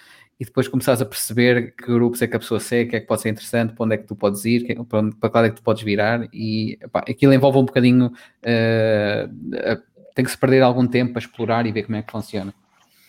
e 0.41 0.45
depois 0.45 0.69
começares 0.69 1.03
a 1.03 1.05
perceber 1.05 1.75
que 1.75 1.87
grupos 1.87 2.23
é 2.23 2.29
que 2.29 2.37
a 2.37 2.39
pessoa 2.39 2.61
segue, 2.61 2.91
que 2.91 2.97
é 2.97 3.01
que 3.01 3.07
pode 3.07 3.23
ser 3.23 3.29
interessante, 3.31 3.75
para 3.75 3.85
onde 3.85 3.95
é 3.97 3.99
que 3.99 4.07
tu 4.07 4.15
podes 4.15 4.45
ir, 4.45 4.65
que, 4.65 4.75
para, 4.85 5.01
onde, 5.01 5.17
para 5.17 5.29
que 5.29 5.37
lado 5.37 5.47
é 5.47 5.51
que 5.51 5.57
tu 5.57 5.63
podes 5.63 5.83
virar, 5.83 6.29
e 6.33 6.79
aquilo 6.95 7.33
envolve 7.33 7.59
um 7.59 7.65
bocadinho, 7.65 8.07
uh, 8.07 9.83
tem 10.15 10.25
que 10.25 10.31
se 10.31 10.39
perder 10.39 10.63
algum 10.63 10.87
tempo 10.87 11.13
para 11.15 11.21
explorar 11.21 11.67
e 11.67 11.73
ver 11.73 11.83
como 11.85 11.97
é 11.97 12.03
que 12.03 12.13
funciona. 12.13 12.55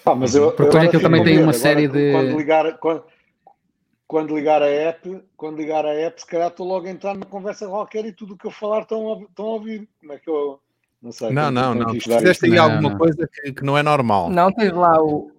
Ah, 0.05 0.15
mas 0.15 0.33
eu, 0.33 0.51
Porque 0.51 0.63
depois 0.63 0.83
aquilo 0.85 1.03
também 1.03 1.23
tem 1.23 1.35
uma 1.35 1.43
agora, 1.43 1.57
série 1.57 1.87
de... 1.87 2.11
Quando 2.11 2.37
ligar, 2.37 2.77
quando, 2.79 3.03
quando 4.07 4.35
ligar 4.35 4.63
a 4.63 4.67
app, 4.67 5.23
quando 5.37 5.57
ligar 5.57 5.85
a 5.85 5.93
app, 5.93 6.19
se 6.19 6.25
calhar 6.25 6.47
estou 6.47 6.67
logo 6.67 6.87
a 6.87 6.89
entrar 6.89 7.13
numa 7.13 7.27
conversa 7.27 7.67
qualquer 7.67 8.05
e 8.05 8.11
tudo 8.11 8.33
o 8.33 8.37
que 8.37 8.47
eu 8.47 8.51
falar 8.51 8.81
estão 8.81 9.13
a, 9.13 9.21
estão 9.21 9.45
a 9.45 9.49
ouvir. 9.49 9.87
Como 9.99 10.13
é 10.13 10.17
que 10.17 10.29
eu... 10.29 10.59
Não 11.01 11.11
sei. 11.11 11.31
Não, 11.31 11.51
não, 11.51 11.75
não. 11.75 11.93
Fizeste 11.93 12.47
aí 12.47 12.57
alguma 12.57 12.89
não. 12.89 12.97
coisa 12.97 13.29
que, 13.31 13.53
que 13.53 13.63
não 13.63 13.77
é 13.77 13.83
normal. 13.83 14.29
Não, 14.29 14.51
tens 14.51 14.73
lá 14.73 15.01
o... 15.01 15.31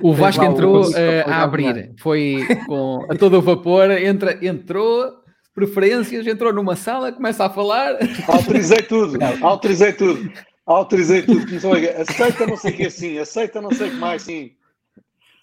O 0.00 0.12
Vasco 0.12 0.44
entrou 0.44 0.86
uh, 0.86 0.94
a 1.26 1.42
abrir, 1.42 1.92
foi 1.98 2.46
com, 2.66 3.06
a 3.08 3.14
todo 3.14 3.38
o 3.38 3.42
vapor, 3.42 3.90
entra, 3.90 4.38
entrou, 4.44 5.12
preferências, 5.54 6.26
entrou 6.26 6.52
numa 6.52 6.76
sala, 6.76 7.12
começa 7.12 7.44
a 7.44 7.50
falar. 7.50 7.98
Autorizei 8.26 8.82
tudo, 8.82 9.18
autorizei 9.42 9.92
tudo, 9.92 10.32
autorizei 10.66 11.22
tudo. 11.22 11.46
Começou 11.46 11.74
a 11.74 12.02
aceita 12.02 12.46
não 12.46 12.56
sei 12.56 12.72
o 12.72 12.76
que 12.76 12.86
assim, 12.86 13.18
aceita 13.18 13.60
não 13.60 13.70
sei 13.70 13.88
o 13.88 13.90
que 13.90 13.96
mais, 13.96 14.22
sim. 14.22 14.52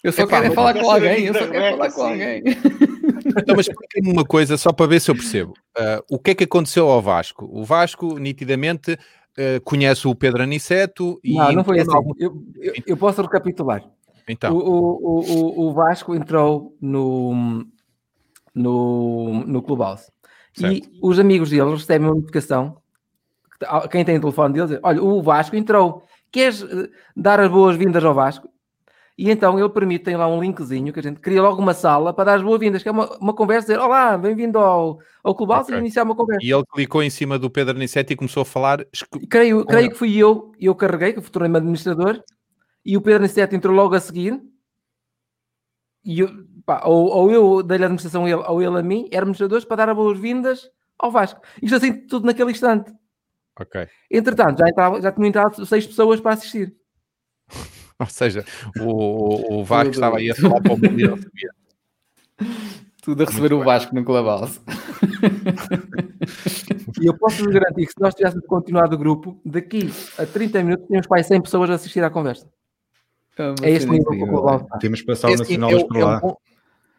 Eu 0.02 0.12
só 0.12 0.26
quero 0.26 0.46
é 0.46 0.50
falar 0.50 0.74
com 0.74 0.90
alguém, 0.90 1.26
eu 1.26 1.34
só 1.34 1.46
quero 1.46 1.76
falar 1.76 1.92
com 1.92 2.02
alguém. 2.02 2.42
Então, 3.36 3.54
mas 3.54 3.68
explique-me 3.68 4.10
uma 4.10 4.24
coisa, 4.24 4.56
só 4.56 4.72
para 4.72 4.86
ver 4.86 5.00
se 5.00 5.10
eu 5.10 5.14
percebo. 5.14 5.52
Uh, 5.78 6.02
o 6.10 6.18
que 6.18 6.30
é 6.30 6.34
que 6.34 6.44
aconteceu 6.44 6.88
ao 6.88 7.02
Vasco? 7.02 7.48
O 7.52 7.64
Vasco, 7.64 8.18
nitidamente, 8.18 8.92
uh, 8.92 9.60
conhece 9.62 10.08
o 10.08 10.14
Pedro 10.14 10.42
Aniceto 10.42 11.20
e... 11.22 11.34
Não, 11.34 11.52
não 11.52 11.64
foi 11.64 11.80
assim. 11.80 11.94
Algum... 11.94 12.12
Eu, 12.18 12.42
eu, 12.60 12.72
eu 12.86 12.96
posso 12.96 13.20
recapitular. 13.20 13.84
Então. 14.30 14.54
O, 14.54 15.20
o, 15.20 15.68
o, 15.68 15.72
Vasco 15.72 16.14
entrou 16.14 16.76
no, 16.80 17.64
no, 18.54 19.44
no 19.46 19.62
Clubhouse 19.62 20.10
e 20.58 20.82
os 21.02 21.18
amigos 21.18 21.50
dele 21.50 21.70
recebem 21.70 22.08
uma 22.08 22.14
notificação. 22.14 22.76
Quem 23.90 24.04
tem 24.04 24.16
o 24.16 24.20
telefone 24.20 24.54
deles, 24.54 24.78
olha, 24.82 25.02
o 25.02 25.22
Vasco 25.22 25.56
entrou. 25.56 26.02
Queres 26.32 26.62
eh, 26.62 26.88
dar 27.16 27.40
as 27.40 27.50
boas-vindas 27.50 28.04
ao 28.04 28.14
Vasco? 28.14 28.48
E 29.20 29.30
então 29.30 29.58
ele 29.58 29.68
permite, 29.68 30.04
tem 30.04 30.16
lá 30.16 30.26
um 30.26 30.40
linkzinho 30.40 30.94
que 30.94 30.98
a 30.98 31.02
gente 31.02 31.20
cria 31.20 31.42
logo 31.42 31.60
uma 31.60 31.74
sala 31.74 32.14
para 32.14 32.24
dar 32.24 32.34
as 32.36 32.42
boas-vindas, 32.42 32.82
que 32.82 32.88
é 32.88 32.92
uma, 32.92 33.18
uma 33.18 33.34
conversa, 33.34 33.66
dizer, 33.66 33.78
olá, 33.78 34.16
bem-vindo 34.16 34.58
ao, 34.58 34.98
ao 35.22 35.34
Clubhouse 35.34 35.64
okay. 35.64 35.74
e 35.74 35.78
iniciar 35.78 36.04
uma 36.04 36.16
conversa. 36.16 36.42
E 36.42 36.50
ele 36.50 36.64
clicou 36.72 37.02
em 37.02 37.10
cima 37.10 37.38
do 37.38 37.50
Pedro 37.50 37.76
Aniceto 37.76 38.14
e 38.14 38.16
começou 38.16 38.40
a 38.40 38.46
falar. 38.46 38.82
Creio, 39.28 39.66
creio 39.66 39.90
que 39.90 39.94
fui 39.94 40.16
eu, 40.16 40.52
eu 40.58 40.74
carreguei, 40.74 41.12
que 41.12 41.20
tornei-me 41.30 41.58
administrador, 41.58 42.22
e 42.84 42.96
o 42.96 43.00
Pedro 43.00 43.24
Aniceto 43.24 43.54
entrou 43.54 43.74
logo 43.74 43.94
a 43.94 44.00
seguir, 44.00 44.40
e 46.04 46.20
eu, 46.20 46.28
pá, 46.64 46.82
ou, 46.84 47.08
ou 47.08 47.30
eu 47.30 47.62
dei-lhe 47.62 47.84
a 47.84 47.86
administração 47.86 48.26
ele, 48.26 48.42
ou 48.46 48.62
ele 48.62 48.78
a 48.78 48.82
mim, 48.82 49.08
éramos 49.12 49.38
dois 49.38 49.64
para 49.64 49.76
dar 49.76 49.90
as 49.90 49.96
boas-vindas 49.96 50.70
ao 50.98 51.10
Vasco. 51.10 51.40
Isto 51.62 51.76
assim, 51.76 52.06
tudo 52.06 52.26
naquele 52.26 52.50
instante. 52.50 52.92
Ok. 53.58 53.86
Entretanto, 54.10 54.58
já, 54.58 54.68
entrava, 54.68 55.00
já 55.00 55.12
tinham 55.12 55.28
entrado 55.28 55.66
seis 55.66 55.86
pessoas 55.86 56.20
para 56.20 56.32
assistir. 56.32 56.74
Ou 57.98 58.06
seja, 58.06 58.44
o, 58.80 59.58
o 59.58 59.64
Vasco 59.64 59.92
estava 59.92 60.16
aí 60.16 60.30
a 60.30 60.34
falar 60.34 60.62
para 60.62 60.72
o 60.72 60.78
mundo 60.78 61.18
Tudo 63.02 63.22
a 63.22 63.26
receber 63.26 63.50
Muito 63.50 63.62
o 63.62 63.64
Vasco 63.64 63.94
no 63.94 64.02
Clubhouse. 64.02 64.58
E 67.00 67.06
eu 67.06 67.16
posso 67.18 67.44
vos 67.44 67.52
garantir 67.52 67.86
que 67.86 67.92
se 67.92 68.00
nós 68.00 68.14
tivéssemos 68.14 68.46
continuado 68.46 68.94
o 68.94 68.98
grupo, 68.98 69.38
daqui 69.44 69.90
a 70.18 70.24
30 70.24 70.62
minutos 70.62 70.86
tínhamos 70.86 71.06
para 71.06 71.22
100 71.22 71.42
pessoas 71.42 71.70
a 71.70 71.74
assistir 71.74 72.02
à 72.02 72.08
conversa. 72.08 72.50
Ah, 73.40 73.54
é 73.62 73.70
este 73.70 73.88
nível 73.88 74.10
que 74.10 74.22
o 74.22 74.78
Temos 74.78 75.00
que 75.00 75.06
passar 75.06 75.30
o 75.30 75.36
Nacional 75.36 75.70
é, 75.70 75.84
por 75.84 75.96
lá. 75.96 76.20
É 76.22 76.50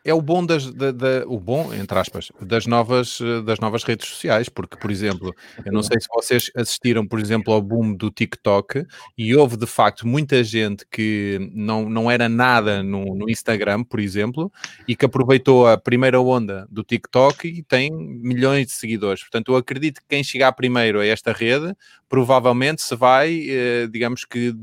é 0.04 0.14
o 0.14 0.22
bom 0.22 0.46
das 0.46 0.72
da, 0.72 0.92
da, 0.92 1.24
o 1.28 1.40
bom 1.40 1.72
entre 1.74 1.98
aspas 1.98 2.32
das 2.42 2.66
novas 2.66 3.20
das 3.46 3.60
novas 3.60 3.84
redes 3.84 4.08
sociais 4.08 4.50
porque 4.50 4.76
por 4.78 4.90
exemplo 4.90 5.34
eu 5.64 5.72
não 5.72 5.84
sei 5.84 6.00
se 6.00 6.08
vocês 6.14 6.52
assistiram 6.56 7.06
por 7.06 7.20
exemplo 7.20 7.54
ao 7.54 7.62
boom 7.62 7.94
do 7.94 8.10
TikTok 8.10 8.86
e 9.18 9.36
houve 9.36 9.58
de 9.58 9.68
facto 9.68 10.08
muita 10.08 10.44
gente 10.44 10.86
que 10.90 11.52
não, 11.54 11.88
não 11.88 12.10
era 12.10 12.28
nada 12.28 12.82
no, 12.82 13.16
no 13.16 13.30
Instagram 13.30 13.84
por 13.84 14.00
exemplo 14.00 14.52
e 14.88 14.96
que 14.96 15.06
aproveitou 15.06 15.68
a 15.68 15.78
primeira 15.78 16.20
onda 16.20 16.68
do 16.70 16.84
TikTok 16.84 17.48
e 17.48 17.64
tem 17.64 17.92
milhões 17.92 18.68
de 18.68 18.74
seguidores. 18.74 19.22
Portanto 19.22 19.52
eu 19.52 19.56
acredito 19.56 20.02
que 20.02 20.08
quem 20.10 20.24
chegar 20.24 20.52
primeiro 20.54 21.00
a 21.00 21.06
esta 21.06 21.32
rede 21.32 21.76
provavelmente 22.10 22.82
se 22.82 22.96
vai 22.96 23.46
eh, 23.48 23.88
digamos 23.88 24.26
que 24.26 24.56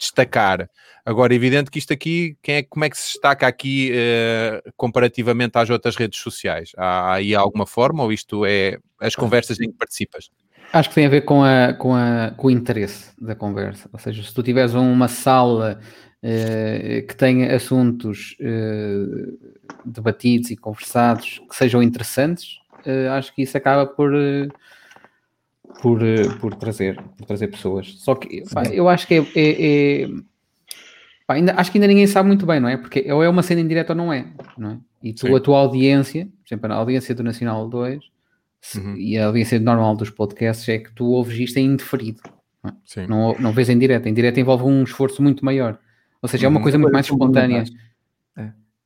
destacar. 0.00 0.68
Agora, 1.04 1.34
evidente 1.34 1.70
que 1.70 1.78
isto 1.78 1.92
aqui, 1.92 2.36
quem 2.42 2.56
é, 2.56 2.62
como 2.62 2.84
é 2.84 2.90
que 2.90 2.96
se 2.96 3.12
destaca 3.12 3.46
aqui 3.46 3.92
uh, 3.92 4.72
comparativamente 4.76 5.56
às 5.56 5.70
outras 5.70 5.94
redes 5.96 6.18
sociais? 6.18 6.72
Há 6.76 7.14
aí 7.14 7.34
alguma 7.34 7.66
forma 7.66 8.02
ou 8.02 8.12
isto 8.12 8.44
é 8.44 8.78
as 8.98 9.14
conversas 9.14 9.60
em 9.60 9.70
que 9.70 9.76
participas? 9.76 10.30
Acho 10.72 10.88
que 10.88 10.94
tem 10.94 11.06
a 11.06 11.10
ver 11.10 11.22
com, 11.22 11.42
a, 11.42 11.72
com, 11.74 11.94
a, 11.94 12.32
com 12.36 12.46
o 12.46 12.50
interesse 12.50 13.10
da 13.20 13.34
conversa. 13.34 13.88
Ou 13.92 13.98
seja, 13.98 14.22
se 14.22 14.32
tu 14.32 14.42
tiveres 14.42 14.74
uma 14.74 15.08
sala 15.08 15.80
uh, 16.22 17.06
que 17.06 17.16
tenha 17.16 17.54
assuntos 17.54 18.36
uh, 18.40 19.38
debatidos 19.84 20.50
e 20.50 20.56
conversados 20.56 21.42
que 21.48 21.56
sejam 21.56 21.82
interessantes, 21.82 22.58
acho 23.14 23.34
que 23.34 23.42
isso 23.42 23.54
acaba 23.58 23.86
por 23.86 24.10
por, 25.80 26.02
eh, 26.02 26.28
por, 26.40 26.54
trazer, 26.54 27.00
por 27.16 27.26
trazer 27.26 27.48
pessoas. 27.48 27.94
Só 27.98 28.14
que 28.14 28.42
pá, 28.52 28.64
eu 28.64 28.88
acho 28.88 29.06
que 29.06 29.14
é. 29.14 29.18
é, 29.18 30.02
é 30.04 30.08
pá, 31.26 31.34
ainda, 31.34 31.54
acho 31.56 31.70
que 31.70 31.78
ainda 31.78 31.86
ninguém 31.86 32.06
sabe 32.06 32.28
muito 32.28 32.46
bem, 32.46 32.60
não 32.60 32.68
é? 32.68 32.76
Porque 32.76 33.10
ou 33.12 33.22
é 33.22 33.28
uma 33.28 33.42
cena 33.42 33.60
indireta 33.60 33.92
ou 33.92 33.96
não 33.96 34.12
é, 34.12 34.26
não 34.56 34.70
é? 34.72 34.78
E 35.02 35.12
tu, 35.12 35.26
Sim. 35.26 35.34
a 35.34 35.40
tua 35.40 35.58
audiência, 35.58 36.26
por 36.26 36.54
exemplo, 36.54 36.72
a 36.72 36.76
audiência 36.76 37.14
do 37.14 37.22
Nacional 37.22 37.68
2 37.68 38.00
uhum. 38.76 38.96
e 38.96 39.16
a 39.16 39.26
audiência 39.26 39.58
normal 39.58 39.96
dos 39.96 40.10
podcasts 40.10 40.68
é 40.68 40.78
que 40.78 40.92
tu 40.92 41.06
ouves 41.06 41.38
isto 41.38 41.56
em 41.58 41.66
indeferido. 41.66 42.20
Não, 42.62 42.76
é? 42.96 43.06
não, 43.06 43.36
não 43.38 43.52
vês 43.52 43.70
em 43.70 43.78
direto. 43.78 44.06
Em 44.06 44.14
direto 44.14 44.38
envolve 44.38 44.64
um 44.64 44.82
esforço 44.82 45.22
muito 45.22 45.44
maior. 45.44 45.78
Ou 46.20 46.28
seja, 46.28 46.46
é 46.46 46.48
uma 46.48 46.58
uhum. 46.58 46.62
coisa 46.62 46.78
muito 46.78 46.92
mais 46.92 47.06
espontânea. 47.06 47.64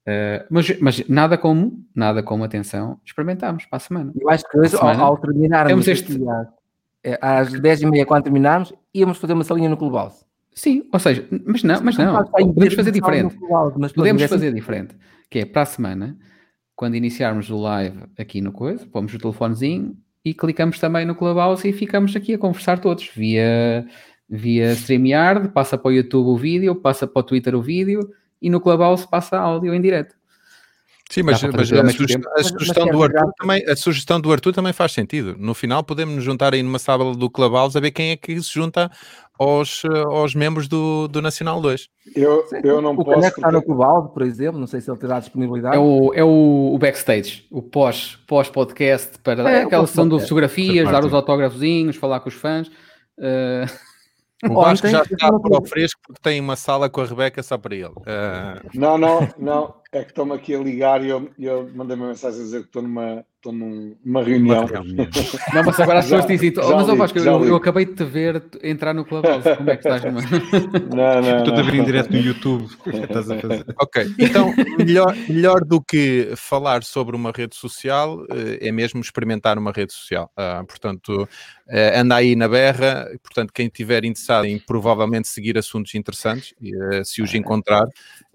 Uh, 0.07 0.45
mas, 0.51 0.79
mas, 0.81 1.09
nada 1.09 1.39
como, 1.39 1.83
nada 1.95 2.23
como 2.23 2.45
atenção, 2.45 3.01
experimentámos 3.03 3.65
para 3.65 3.79
a 3.79 3.81
semana. 3.81 4.13
Eu 4.21 4.29
acho 4.29 4.47
que 4.47 4.59
hoje, 4.59 4.77
ao, 4.77 4.89
ao 4.89 5.17
terminarmos 5.17 5.89
este, 5.89 6.13
é, 6.13 6.47
às 7.21 7.53
10h30, 7.53 8.05
quando 8.07 8.25
terminarmos, 8.25 8.73
íamos 8.93 9.19
fazer 9.19 9.33
uma 9.33 9.45
salinha 9.45 9.69
no 9.69 9.77
Clubhouse. 9.77 10.25
Sim, 10.55 10.89
ou 10.93 10.99
seja, 11.01 11.27
mas 11.45 11.63
não, 11.65 11.83
mas 11.83 11.97
não, 11.97 12.25
podemos 12.25 12.75
fazer 12.75 12.93
diferente. 12.93 13.37
Podemos 13.95 14.23
fazer 14.23 14.53
diferente, 14.53 14.97
que 15.29 15.41
é 15.41 15.45
para 15.45 15.63
a 15.63 15.67
semana, 15.67 16.17
quando 16.77 16.95
iniciarmos 16.95 17.51
o 17.51 17.57
live 17.59 18.05
aqui 18.17 18.41
no 18.41 18.53
coisa, 18.53 18.87
pomos 18.87 19.13
o 19.13 19.19
telefonezinho 19.19 19.97
e 20.25 20.33
clicamos 20.33 20.79
também 20.79 21.05
no 21.05 21.15
Clubhouse 21.15 21.69
e 21.69 21.73
ficamos 21.73 22.15
aqui 22.15 22.35
a 22.35 22.39
conversar 22.39 22.79
todos, 22.79 23.11
via, 23.15 23.87
via 24.29 24.73
StreamYard, 24.73 25.49
passa 25.49 25.77
para 25.77 25.89
o 25.89 25.93
YouTube 25.93 26.29
o 26.29 26.37
vídeo, 26.37 26.75
passa 26.75 27.07
para 27.07 27.21
o 27.21 27.23
Twitter 27.23 27.55
o 27.55 27.63
vídeo 27.63 28.09
e 28.41 28.49
no 28.49 28.61
Clubhouse 28.61 29.09
passa 29.09 29.39
áudio 29.39 29.75
em 29.75 29.81
direto. 29.81 30.15
Sim, 31.11 31.23
mas, 31.23 31.43
mas 31.43 31.73
a, 31.73 31.91
sugestão, 31.91 32.33
a, 32.35 32.43
sugestão 32.43 32.87
do 32.87 33.03
Arthur 33.03 33.33
também, 33.39 33.65
a 33.69 33.77
sugestão 33.77 34.21
do 34.21 34.33
Arthur 34.33 34.53
também 34.53 34.73
faz 34.73 34.93
sentido. 34.93 35.37
No 35.39 35.55
final 35.55 35.85
podemos 35.85 36.15
nos 36.15 36.25
juntar 36.25 36.55
aí 36.55 36.63
numa 36.63 36.79
sala 36.79 37.15
do 37.15 37.29
Clubhouse 37.31 37.77
a 37.77 37.81
ver 37.81 37.91
quem 37.91 38.11
é 38.11 38.17
que 38.17 38.43
se 38.43 38.53
junta 38.55 38.91
aos, 39.39 39.83
aos 39.85 40.35
membros 40.35 40.67
do, 40.67 41.07
do 41.09 41.21
Nacional 41.21 41.61
2. 41.61 41.89
Eu, 42.17 42.45
eu 42.65 42.81
não 42.81 42.93
o 42.93 43.05
posso... 43.05 43.21
O 43.21 43.27
está 43.27 43.53
no 43.53 43.63
Clubhouse, 43.63 44.13
por 44.15 44.23
exemplo, 44.23 44.59
não 44.59 44.67
sei 44.67 44.81
se 44.81 44.91
ele 44.91 44.99
terá 44.99 45.21
disponibilidade. 45.21 45.77
É 45.77 45.79
o, 45.79 46.13
é 46.15 46.25
o, 46.25 46.73
o 46.75 46.79
backstage, 46.79 47.47
o 47.51 47.61
pós, 47.61 48.19
pós-podcast, 48.27 49.19
para 49.23 49.49
é, 49.51 49.63
aquela 49.63 49.87
sessão 49.87 50.09
de 50.09 50.19
fotografias, 50.21 50.91
dar 50.91 51.05
os 51.05 51.13
autógrafozinhos, 51.13 51.97
falar 51.97 52.21
com 52.21 52.29
os 52.29 52.35
fãs. 52.35 52.69
Uh... 53.19 53.94
O 54.51 54.55
Vasco 54.55 54.89
já 54.89 55.03
está 55.03 55.33
para 55.39 55.59
o 55.59 55.67
fresco 55.67 56.01
porque 56.07 56.21
tem 56.23 56.41
uma 56.41 56.57
sala 56.57 56.91
com 56.91 57.01
a 57.01 57.07
Rebeca 57.07 57.43
só 57.43 57.57
para 57.57 57.75
ele. 57.75 57.87
Uh... 57.87 58.71
Não, 58.75 58.99
não, 58.99 59.29
não. 59.39 59.75
é 59.93 60.03
que 60.03 60.11
estão-me 60.11 60.33
aqui 60.35 60.55
a 60.55 60.59
ligar 60.59 61.05
e 61.05 61.09
eu, 61.09 61.31
eu 61.39 61.71
mandei 61.75 61.97
uma 61.97 62.09
mensagem 62.09 62.41
a 62.41 62.43
dizer 62.43 62.61
que 62.61 62.67
estou 62.67 62.83
numa, 62.83 63.25
estou 63.45 63.53
numa 63.53 64.23
reunião. 64.23 64.67
Não, 65.53 65.65
mas 65.65 65.79
agora 65.79 65.99
as 65.99 66.07
pessoas 66.07 66.27
dizem, 66.27 66.53
oh, 66.57 66.77
mas 66.77 66.89
eu, 66.89 66.97
Vasco, 66.97 67.19
eu, 67.19 67.45
eu, 67.45 67.57
acabei 67.57 67.85
de 67.85 67.93
te 67.93 68.05
ver 68.05 68.43
entrar 68.63 68.95
no 68.95 69.05
Clubhouse, 69.05 69.57
como 69.57 69.71
é 69.71 69.77
que 69.77 69.87
estás? 69.87 70.03
Numa... 70.05 70.21
Não, 70.95 71.23
não, 71.23 71.39
Estou-te 71.39 71.61
a 71.61 71.63
ver 71.63 71.75
em 71.75 71.85
direto 71.85 72.11
no 72.11 72.19
YouTube. 72.19 72.69
É 72.87 73.05
estás 73.05 73.31
a 73.31 73.39
fazer? 73.39 73.65
Ok, 73.81 74.07
então 74.19 74.55
melhor, 74.79 75.15
melhor 75.29 75.65
do 75.65 75.81
que 75.81 76.33
falar 76.37 76.83
sobre 76.85 77.17
uma 77.17 77.33
rede 77.33 77.57
social 77.57 78.25
eh, 78.31 78.69
é 78.69 78.73
mesmo 78.73 79.01
experimentar 79.01 79.59
uma 79.59 79.73
rede 79.73 79.93
social. 79.93 80.31
Uh, 80.39 80.65
portanto, 80.67 81.23
uh, 81.23 81.99
anda 81.99 82.17
aí 82.17 82.37
na 82.37 82.49
berra, 82.49 83.07
portanto, 83.23 83.53
quem 83.53 83.67
estiver 83.67 84.05
interessado 84.05 84.47
em 84.47 84.59
provavelmente 84.59 85.29
seguir 85.29 85.59
assuntos 85.59 85.95
interessantes, 85.95 86.53
uh, 86.53 87.05
se 87.05 87.21
os 87.21 87.35
encontrar, 87.35 87.85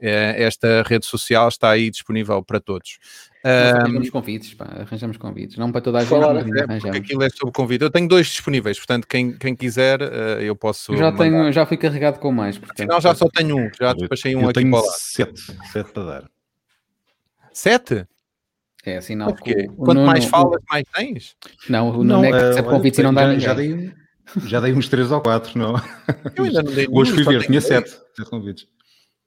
esta 0.01 0.81
rede 0.83 1.05
social 1.05 1.49
está 1.49 1.71
aí 1.71 1.89
disponível 1.89 2.41
para 2.41 2.59
todos. 2.59 2.99
Arranjamos 3.43 4.09
convites, 4.09 4.53
pá, 4.53 4.65
arranjamos 4.65 5.17
convites, 5.17 5.57
não 5.57 5.71
para 5.71 5.81
toda 5.81 5.99
a 5.99 6.01
gente. 6.01 6.09
Falar, 6.09 6.35
é, 6.37 6.97
aquilo 6.97 7.23
é 7.23 7.29
sobre 7.29 7.53
convite. 7.53 7.83
Eu 7.83 7.89
tenho 7.89 8.07
dois 8.07 8.27
disponíveis, 8.27 8.77
portanto, 8.77 9.07
quem, 9.07 9.31
quem 9.31 9.55
quiser, 9.55 10.01
uh, 10.01 10.41
eu 10.41 10.55
posso. 10.55 10.93
Eu 10.93 10.97
já, 10.97 11.11
tenho, 11.11 11.51
já 11.51 11.65
fui 11.65 11.77
carregado 11.77 12.19
com 12.19 12.31
mais. 12.31 12.57
Portanto, 12.57 12.79
Afinal, 12.79 13.01
já 13.01 13.15
só 13.15 13.27
tenho 13.29 13.57
um, 13.57 13.69
já 13.79 13.93
despachei 13.93 14.35
um 14.35 14.41
eu 14.41 14.49
aqui 14.49 14.59
tenho 14.59 14.71
para 14.71 14.81
lá. 14.81 14.93
Sete, 14.93 15.41
sete 15.71 15.91
para 15.91 16.03
dar. 16.03 16.29
Sete? 17.53 18.05
É 18.85 19.01
sinal 19.01 19.33
que. 19.33 19.67
Quanto 19.67 19.95
Nuno, 19.95 20.05
mais 20.05 20.25
falas, 20.25 20.61
mais 20.69 20.85
tens? 20.93 21.35
Não, 21.69 21.89
o 21.89 22.03
Nuno 22.03 22.25
é 22.25 22.31
que 22.31 22.47
recebe 22.47 22.69
convites 22.69 22.99
e 22.99 23.03
não 23.03 23.13
dá 23.13 23.33
já, 23.33 23.39
já 23.39 23.53
dei, 23.53 23.93
já 24.45 24.59
dei 24.59 24.73
uns 24.73 24.87
três 24.87 25.11
ou 25.11 25.21
quatro, 25.21 25.57
não? 25.57 25.75
Eu 26.35 26.45
ainda 26.45 26.63
não 26.63 26.73
dei 26.73 26.87
Hoje 26.91 27.11
fui 27.11 27.23
ver, 27.23 27.45
tinha 27.45 27.61
sete, 27.61 27.89
sete 27.89 28.29
convites. 28.29 28.67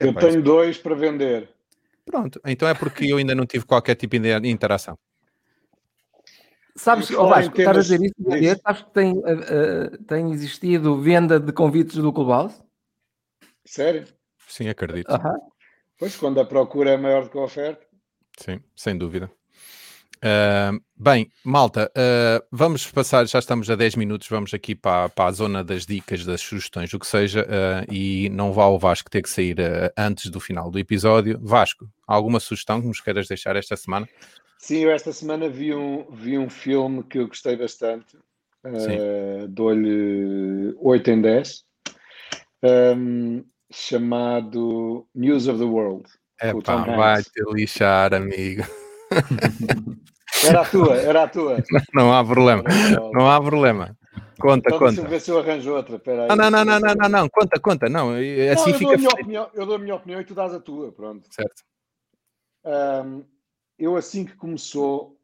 Eu 0.01 0.15
tenho 0.15 0.43
dois 0.43 0.79
para 0.79 0.95
vender. 0.95 1.49
Pronto, 2.05 2.41
então 2.45 2.69
é 2.69 2.75
porque 2.75 3.05
eu 3.05 3.17
ainda 3.17 3.35
não 3.35 3.47
tive 3.47 3.65
qualquer 3.65 3.95
tipo 3.95 4.19
de 4.19 4.49
interação. 4.49 4.99
Sabes, 6.75 7.11
oh, 7.11 7.29
Vasco, 7.29 7.59
estás 7.59 7.77
a 7.77 7.81
dizer 7.81 8.01
isso, 8.03 8.15
dizer, 8.19 8.61
sabes 8.61 8.83
que 8.83 8.91
tem, 8.93 9.13
uh, 9.13 9.21
uh, 9.21 10.05
tem 10.05 10.33
existido 10.33 11.01
venda 11.01 11.39
de 11.39 11.53
convites 11.53 11.97
do 11.97 12.13
Clubhouse? 12.13 12.63
Sério? 13.65 14.07
Sim, 14.49 14.69
acredito. 14.69 15.13
Uh 15.13 15.19
-huh. 15.19 15.39
Pois, 15.99 16.17
quando 16.17 16.41
a 16.41 16.45
procura 16.45 16.91
é 16.91 16.97
maior 16.97 17.25
do 17.25 17.31
que 17.31 17.39
a 17.39 17.43
oferta. 17.43 17.87
Sim, 18.39 18.61
sem 18.75 18.97
dúvida. 18.97 19.31
Uh, 20.23 20.81
bem, 20.97 21.29
malta, 21.43 21.91
uh, 21.97 22.47
vamos 22.53 22.87
passar, 22.87 23.27
já 23.27 23.41
estamos 23.41 23.69
a 23.69 23.75
10 23.75 23.97
minutos, 23.97 24.29
vamos 24.29 24.55
aqui 24.55 24.73
para, 24.73 25.09
para 25.09 25.25
a 25.25 25.33
zona 25.33 25.65
das 25.65 25.85
dicas, 25.85 26.25
das 26.25 26.41
sugestões, 26.41 26.95
o 26.95 26.99
que 27.01 27.09
seja, 27.09 27.43
uh, 27.43 27.93
e 27.93 28.29
não 28.29 28.53
vá 28.53 28.69
o 28.69 28.79
Vasco 28.79 29.11
ter 29.11 29.21
que 29.23 29.29
sair 29.29 29.57
antes 29.97 30.31
do 30.31 30.39
final 30.39 30.71
do 30.71 30.79
episódio. 30.79 31.41
Vasco, 31.43 31.89
alguma 32.07 32.39
sugestão 32.39 32.81
que 32.81 32.87
nos 32.87 33.01
queiras 33.01 33.27
deixar 33.27 33.57
esta 33.57 33.77
semana? 33.77 34.09
Sim, 34.59 34.79
eu 34.79 34.93
esta 34.93 35.13
semana 35.13 35.49
vi 35.49 35.75
um, 35.75 36.07
vi 36.13 36.39
um 36.39 36.49
filme 36.49 37.03
que 37.03 37.19
eu 37.19 37.27
gostei 37.27 37.57
bastante, 37.57 38.17
dou-lhe 39.49 40.73
8 40.79 41.11
em 41.11 41.21
10, 41.21 41.65
um, 42.97 43.45
chamado 43.73 45.05
News 45.13 45.49
of 45.49 45.59
the 45.59 45.65
World. 45.65 46.09
É 46.41 46.53
pá, 46.63 46.77
vai 46.77 47.25
te 47.25 47.43
lixar, 47.53 48.15
amigo. 48.15 48.63
Era 50.45 50.63
a 50.63 50.65
tua, 50.65 50.97
era 50.97 51.23
a 51.23 51.29
tua. 51.29 51.63
Não, 51.95 52.13
há 52.13 52.25
problema, 52.25 52.65
não 53.13 53.31
há 53.31 53.41
problema. 53.41 53.97
Conta, 54.41 54.63
então, 54.67 54.79
conta. 54.79 54.95
Deixa 54.95 55.09
ver 55.09 55.21
se 55.21 55.31
eu 55.31 55.39
arranjo 55.39 55.73
outra. 55.73 55.99
Pera 55.99 56.23
aí. 56.23 56.29
Não, 56.29 56.37
não, 56.37 56.65
não, 56.65 56.81
não, 56.81 56.95
não, 56.95 57.09
não, 57.09 57.29
conta, 57.29 57.61
conta. 57.61 57.89
Não, 57.89 58.11
assim 58.11 58.73
não, 58.73 58.73
eu 58.73 58.75
fica. 58.75 58.97
Dou 58.97 59.13
opinião, 59.13 59.51
eu 59.55 59.67
dou 59.67 59.77
a 59.77 59.79
minha 59.79 59.95
opinião 59.95 60.21
e 60.21 60.25
tu 60.25 60.35
dás 60.35 60.53
a 60.53 60.59
tua, 60.59 60.91
pronto. 60.91 61.29
Certo. 61.31 61.63
Um, 62.65 63.25
eu 63.79 63.97
assim 63.97 64.25
que 64.25 64.35
começou, 64.35 65.17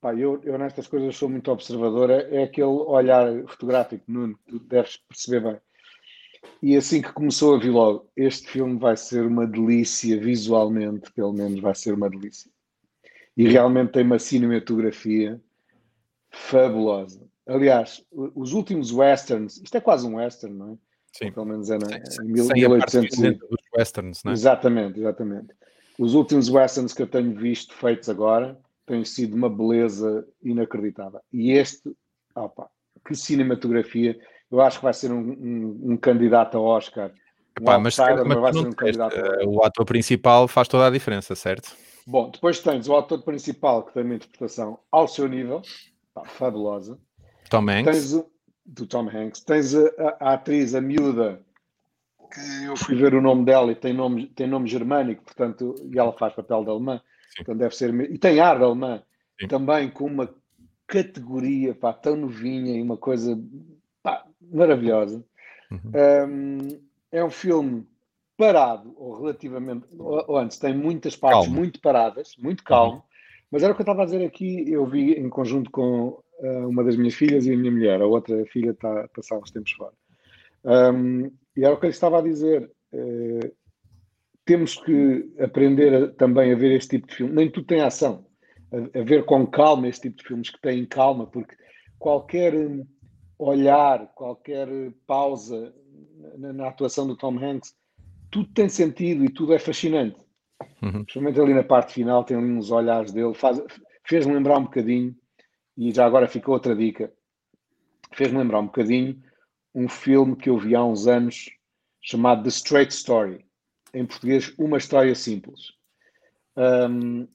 pá, 0.00 0.14
eu, 0.14 0.40
eu 0.44 0.56
nestas 0.56 0.86
coisas 0.86 1.16
sou 1.16 1.28
muito 1.28 1.50
observador, 1.50 2.10
é, 2.10 2.28
é 2.30 2.42
aquele 2.44 2.66
olhar 2.66 3.26
fotográfico, 3.48 4.04
Nuno, 4.06 4.38
tu 4.46 4.58
deves 4.60 4.98
perceber 5.08 5.40
bem. 5.40 5.60
E 6.62 6.76
assim 6.76 7.02
que 7.02 7.12
começou 7.12 7.56
a 7.56 7.58
vir 7.58 7.70
logo, 7.70 8.08
este 8.16 8.48
filme 8.48 8.78
vai 8.78 8.96
ser 8.96 9.26
uma 9.26 9.46
delícia 9.46 10.18
visualmente, 10.20 11.10
pelo 11.12 11.32
menos 11.32 11.60
vai 11.60 11.74
ser 11.74 11.94
uma 11.94 12.08
delícia 12.08 12.53
e 13.36 13.48
realmente 13.48 13.92
tem 13.92 14.04
uma 14.04 14.18
cinematografia 14.18 15.40
fabulosa. 16.30 17.26
Aliás, 17.46 18.04
os 18.12 18.52
últimos 18.52 18.92
westerns, 18.92 19.60
isto 19.62 19.76
é 19.76 19.80
quase 19.80 20.06
um 20.06 20.16
western, 20.16 20.56
não 20.56 20.72
é? 20.72 20.76
Sim. 21.12 21.30
pelo 21.30 21.46
menos 21.46 21.70
é 21.70 21.78
na, 21.78 21.86
em 21.96 22.32
1800. 22.32 23.38
Dos 23.38 23.60
westerns, 23.76 24.24
não 24.24 24.32
é? 24.32 24.34
Exatamente, 24.34 24.98
exatamente. 24.98 25.54
Os 25.98 26.14
últimos 26.14 26.48
westerns 26.48 26.92
que 26.92 27.02
eu 27.02 27.06
tenho 27.06 27.32
visto 27.34 27.72
feitos 27.74 28.08
agora 28.08 28.58
têm 28.84 29.04
sido 29.04 29.36
uma 29.36 29.48
beleza 29.48 30.26
inacreditável. 30.42 31.20
E 31.32 31.52
este, 31.52 31.94
opa, 32.34 32.68
que 33.06 33.14
cinematografia, 33.14 34.18
eu 34.50 34.60
acho 34.60 34.78
que 34.78 34.84
vai 34.84 34.92
ser 34.92 35.12
um, 35.12 35.20
um, 35.20 35.92
um 35.92 35.96
candidato 35.96 36.56
a 36.56 36.60
Oscar. 36.60 37.12
Um 37.60 37.62
Epá, 37.62 37.78
mas, 37.78 37.96
mas, 37.96 38.26
mas 38.26 38.38
vai 38.38 38.52
ser 38.52 38.58
um 38.58 38.72
candidato 38.72 39.16
a... 39.16 39.46
o 39.46 39.62
ator 39.62 39.84
principal 39.84 40.48
faz 40.48 40.66
toda 40.66 40.86
a 40.88 40.90
diferença, 40.90 41.36
certo? 41.36 41.76
Bom, 42.06 42.30
depois 42.30 42.60
tens 42.60 42.88
o 42.88 42.96
ator 42.96 43.22
principal 43.22 43.82
que 43.82 43.94
tem 43.94 44.02
uma 44.02 44.14
interpretação 44.14 44.78
ao 44.90 45.08
seu 45.08 45.26
nível, 45.26 45.62
pá, 46.12 46.24
fabulosa. 46.24 46.98
Tom 47.48 47.68
Hanks. 47.68 48.12
Tens, 48.12 48.24
do 48.66 48.86
Tom 48.86 49.08
Hanks. 49.08 49.40
Tens 49.40 49.74
a, 49.74 49.80
a, 49.80 50.16
a, 50.20 50.32
atriz, 50.34 50.74
a 50.74 50.80
miúda, 50.80 51.40
que 52.32 52.64
eu 52.66 52.76
fui 52.76 52.94
ver 52.94 53.14
o 53.14 53.22
nome 53.22 53.44
dela 53.44 53.72
e 53.72 53.74
tem 53.74 53.92
nome, 53.92 54.26
tem 54.26 54.46
nome 54.46 54.68
germânico, 54.68 55.24
portanto, 55.24 55.74
e 55.90 55.98
ela 55.98 56.12
faz 56.12 56.34
papel 56.34 56.64
de 56.64 56.70
alemã. 56.70 57.00
Então 57.40 57.56
deve 57.56 57.74
ser. 57.74 57.92
E 58.10 58.18
tem 58.18 58.40
ar 58.40 58.58
de 58.58 58.64
alemã. 58.64 59.02
Sim. 59.40 59.48
Também 59.48 59.90
com 59.90 60.06
uma 60.06 60.32
categoria 60.86 61.74
pá, 61.74 61.92
tão 61.92 62.16
novinha 62.16 62.76
e 62.76 62.82
uma 62.82 62.96
coisa 62.96 63.38
pá, 64.02 64.24
maravilhosa. 64.40 65.24
Uhum. 65.70 65.92
Um, 66.28 66.80
é 67.10 67.24
um 67.24 67.30
filme 67.30 67.86
parado, 68.36 68.92
ou 68.96 69.20
relativamente, 69.20 69.86
ou 69.98 70.36
antes, 70.36 70.58
tem 70.58 70.74
muitas 70.74 71.14
partes 71.16 71.46
calma. 71.46 71.56
muito 71.56 71.80
paradas, 71.80 72.34
muito 72.38 72.64
calmo, 72.64 72.96
uhum. 72.96 73.02
mas 73.50 73.62
era 73.62 73.72
o 73.72 73.76
que 73.76 73.82
eu 73.82 73.84
estava 73.84 74.02
a 74.02 74.04
dizer 74.04 74.24
aqui, 74.24 74.70
eu 74.70 74.84
vi 74.86 75.12
em 75.12 75.28
conjunto 75.28 75.70
com 75.70 76.20
uh, 76.40 76.68
uma 76.68 76.82
das 76.82 76.96
minhas 76.96 77.14
filhas 77.14 77.46
e 77.46 77.52
a 77.52 77.56
minha 77.56 77.70
mulher, 77.70 78.00
a 78.02 78.06
outra 78.06 78.44
filha 78.46 78.70
está 78.70 79.04
a 79.04 79.08
passar 79.08 79.38
uns 79.38 79.50
tempos 79.50 79.72
fora. 79.72 79.92
Um, 80.64 81.30
e 81.56 81.64
era 81.64 81.74
o 81.74 81.78
que 81.78 81.86
eu 81.86 81.90
estava 81.90 82.18
a 82.18 82.22
dizer, 82.22 82.70
uh, 82.92 83.54
temos 84.44 84.74
que 84.76 85.32
aprender 85.38 85.94
a, 85.94 86.08
também 86.08 86.52
a 86.52 86.56
ver 86.56 86.72
este 86.72 86.96
tipo 86.98 87.06
de 87.06 87.14
filme, 87.14 87.32
nem 87.34 87.50
tudo 87.50 87.66
tem 87.66 87.80
ação, 87.80 88.26
a, 88.72 88.98
a, 88.98 89.02
ver 89.02 89.24
com 89.24 89.46
calma 89.46 89.88
este 89.88 90.08
tipo 90.08 90.18
de 90.18 90.28
filmes 90.28 90.50
que 90.50 90.60
têm 90.60 90.84
calma, 90.84 91.26
porque 91.26 91.54
qualquer 92.00 92.52
olhar, 93.38 94.12
qualquer 94.14 94.68
pausa 95.06 95.72
na, 96.36 96.52
na 96.52 96.68
atuação 96.68 97.06
do 97.06 97.16
Tom 97.16 97.38
Hanks 97.38 97.74
tudo 98.34 98.48
tem 98.48 98.68
sentido 98.68 99.24
e 99.24 99.28
tudo 99.28 99.54
é 99.54 99.60
fascinante. 99.60 100.16
Uhum. 100.82 101.04
Principalmente 101.04 101.40
ali 101.40 101.54
na 101.54 101.62
parte 101.62 101.94
final, 101.94 102.24
tem 102.24 102.36
ali 102.36 102.50
uns 102.50 102.72
olhares 102.72 103.12
dele, 103.12 103.32
fez-me 104.04 104.34
lembrar 104.34 104.58
um 104.58 104.64
bocadinho, 104.64 105.14
e 105.78 105.92
já 105.92 106.04
agora 106.04 106.26
fica 106.26 106.50
outra 106.50 106.74
dica, 106.74 107.12
fez-me 108.12 108.38
lembrar 108.38 108.58
um 108.58 108.66
bocadinho 108.66 109.22
um 109.72 109.88
filme 109.88 110.34
que 110.34 110.50
eu 110.50 110.58
vi 110.58 110.74
há 110.74 110.84
uns 110.84 111.06
anos 111.06 111.48
chamado 112.00 112.42
The 112.42 112.48
Straight 112.48 112.92
Story, 112.92 113.44
em 113.92 114.04
português, 114.04 114.52
Uma 114.58 114.78
História 114.78 115.14
Simples. 115.14 115.72
Um, 116.56 117.28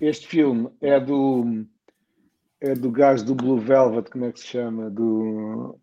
este 0.00 0.26
filme 0.26 0.68
é 0.80 0.98
do 0.98 1.64
é 2.60 2.74
do 2.74 2.90
gajo 2.90 3.24
do 3.24 3.36
Blue 3.36 3.58
Velvet, 3.58 4.10
como 4.10 4.24
é 4.24 4.32
que 4.32 4.40
se 4.40 4.48
chama? 4.48 4.90
Do 4.90 5.78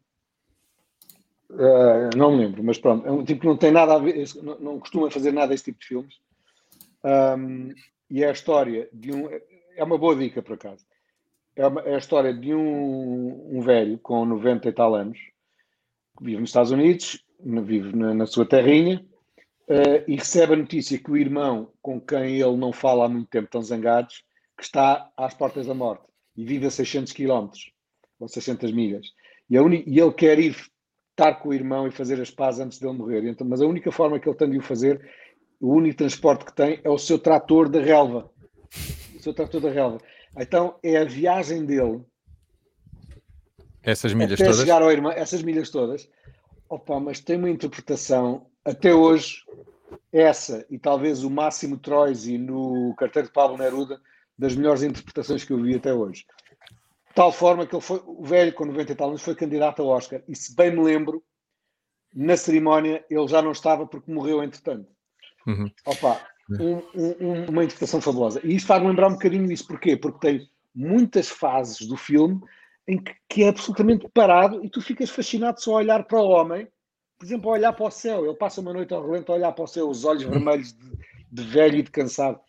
Uh, 1.55 2.15
não 2.17 2.31
me 2.31 2.43
lembro, 2.43 2.61
mas 2.61 2.77
pronto, 2.77 3.07
é 3.07 3.11
um 3.11 3.23
tipo 3.23 3.41
que 3.41 3.47
não 3.47 3.55
tem 3.55 3.71
nada 3.71 3.93
a 3.93 3.97
ver, 3.97 4.25
não, 4.43 4.59
não 4.59 4.79
costuma 4.79 5.09
fazer 5.09 5.31
nada 5.31 5.53
esse 5.53 5.63
tipo 5.63 5.79
de 5.79 5.87
filmes. 5.87 6.15
Um, 7.03 7.73
e 8.09 8.23
é 8.23 8.27
a 8.27 8.33
história 8.33 8.89
de 8.91 9.13
um. 9.13 9.29
É 9.77 9.83
uma 9.83 9.97
boa 9.97 10.15
dica, 10.15 10.41
por 10.41 10.53
acaso. 10.53 10.85
É, 11.55 11.65
uma, 11.65 11.81
é 11.81 11.95
a 11.95 11.97
história 11.97 12.33
de 12.33 12.53
um, 12.53 13.57
um, 13.57 13.61
velho 13.61 13.97
com 13.99 14.25
90 14.25 14.67
e 14.67 14.73
tal 14.73 14.95
anos, 14.95 15.17
que 16.17 16.25
vive 16.25 16.41
nos 16.41 16.49
Estados 16.49 16.71
Unidos, 16.71 17.23
vive 17.39 17.95
na, 17.95 18.13
na 18.13 18.25
sua 18.25 18.45
terrinha, 18.45 19.05
uh, 19.69 20.03
e 20.07 20.15
recebe 20.15 20.53
a 20.53 20.57
notícia 20.57 20.97
que 20.97 21.09
o 21.09 21.15
irmão, 21.15 21.71
com 21.81 22.01
quem 22.01 22.41
ele 22.41 22.57
não 22.57 22.73
fala 22.73 23.05
há 23.05 23.09
muito 23.09 23.29
tempo, 23.29 23.45
estão 23.45 23.61
zangados, 23.61 24.23
que 24.57 24.63
está 24.63 25.09
às 25.15 25.33
portas 25.33 25.67
da 25.67 25.73
morte 25.73 26.03
e 26.35 26.43
vive 26.43 26.65
a 26.65 26.71
600 26.71 27.13
quilómetros 27.13 27.71
ou 28.19 28.27
600 28.27 28.71
milhas. 28.71 29.07
E, 29.49 29.55
e 29.55 29.99
ele 29.99 30.13
quer 30.13 30.39
ir 30.39 30.55
estar 31.15 31.35
com 31.35 31.49
o 31.49 31.53
irmão 31.53 31.87
e 31.87 31.91
fazer 31.91 32.21
as 32.21 32.29
pazes 32.29 32.59
antes 32.59 32.77
dele 32.77 32.93
morrer. 32.93 33.25
Então, 33.25 33.47
mas 33.47 33.61
a 33.61 33.65
única 33.65 33.91
forma 33.91 34.19
que 34.19 34.27
ele 34.27 34.37
tem 34.37 34.49
de 34.49 34.57
o 34.57 34.61
fazer, 34.61 35.01
o 35.61 35.73
único 35.73 35.97
transporte 35.97 36.43
que 36.43 36.53
tem 36.53 36.81
é 36.83 36.89
o 36.89 36.97
seu 36.97 37.17
trator 37.17 37.69
da 37.69 37.79
relva. 37.79 38.29
O 39.15 39.19
seu 39.19 39.33
trator 39.33 39.61
da 39.61 39.71
relva. 39.71 39.99
Então 40.37 40.75
é 40.83 40.97
a 40.97 41.05
viagem 41.05 41.65
dele. 41.65 42.01
Essas 43.81 44.13
milhas 44.13 44.33
até 44.33 44.43
todas? 44.43 44.59
chegar 44.59 44.81
ao 44.81 44.91
irmão, 44.91 45.11
essas 45.11 45.41
milhas 45.41 45.69
todas. 45.69 46.09
Opa, 46.67 46.99
mas 46.99 47.19
tem 47.21 47.37
uma 47.37 47.49
interpretação, 47.49 48.47
até 48.65 48.93
hoje, 48.93 49.43
essa 50.11 50.65
e 50.69 50.77
talvez 50.77 51.23
o 51.23 51.29
Máximo 51.29 51.77
Troisi 51.77 52.37
no 52.37 52.93
carteiro 52.97 53.27
de 53.27 53.33
Pablo 53.33 53.57
Neruda 53.57 54.01
das 54.37 54.55
melhores 54.55 54.83
interpretações 54.83 55.45
que 55.45 55.53
eu 55.53 55.61
vi 55.61 55.75
até 55.75 55.93
hoje. 55.93 56.25
Tal 57.15 57.31
forma 57.31 57.65
que 57.65 57.73
ele 57.73 57.81
foi, 57.81 58.03
o 58.05 58.25
velho, 58.25 58.53
com 58.53 58.65
90 58.65 58.91
e 58.91 58.95
tal 58.95 59.07
anos, 59.07 59.21
foi 59.21 59.33
candidato 59.33 59.81
ao 59.81 59.87
Oscar. 59.87 60.21
E 60.27 60.35
se 60.35 60.53
bem 60.53 60.69
me 60.69 60.83
lembro, 60.83 61.23
na 62.13 62.35
cerimónia 62.35 63.05
ele 63.09 63.27
já 63.27 63.41
não 63.41 63.53
estava 63.53 63.87
porque 63.87 64.11
morreu 64.11 64.43
entretanto. 64.43 64.89
Uhum. 65.47 65.71
Opa, 65.85 66.21
um, 66.59 66.81
um, 66.93 67.45
uma 67.45 67.63
interpretação 67.63 68.01
fabulosa. 68.01 68.41
E 68.43 68.55
isto 68.55 68.67
faz-me 68.67 68.89
lembrar 68.89 69.07
um 69.07 69.13
bocadinho 69.13 69.49
isso. 69.49 69.65
Porquê? 69.65 69.95
Porque 69.95 70.19
tem 70.19 70.49
muitas 70.75 71.29
fases 71.29 71.87
do 71.87 71.95
filme 71.95 72.41
em 72.85 73.01
que, 73.01 73.15
que, 73.29 73.43
é 73.43 73.47
absolutamente 73.47 74.07
parado 74.13 74.63
e 74.63 74.69
tu 74.69 74.81
ficas 74.81 75.09
fascinado 75.09 75.61
só 75.61 75.75
a 75.75 75.77
olhar 75.77 76.03
para 76.03 76.19
o 76.19 76.27
homem, 76.27 76.67
por 77.17 77.25
exemplo, 77.25 77.49
a 77.49 77.53
olhar 77.53 77.71
para 77.71 77.85
o 77.85 77.91
céu. 77.91 78.25
Ele 78.25 78.35
passa 78.35 78.59
uma 78.59 78.73
noite 78.73 78.93
ao 78.93 79.05
relento 79.05 79.31
a 79.31 79.35
olhar 79.35 79.53
para 79.53 79.63
o 79.63 79.67
céu, 79.67 79.89
os 79.89 80.03
olhos 80.03 80.23
vermelhos 80.23 80.73
de, 80.73 80.91
de 81.31 81.43
velho 81.43 81.77
e 81.77 81.83
de 81.83 81.91
cansado. 81.91 82.41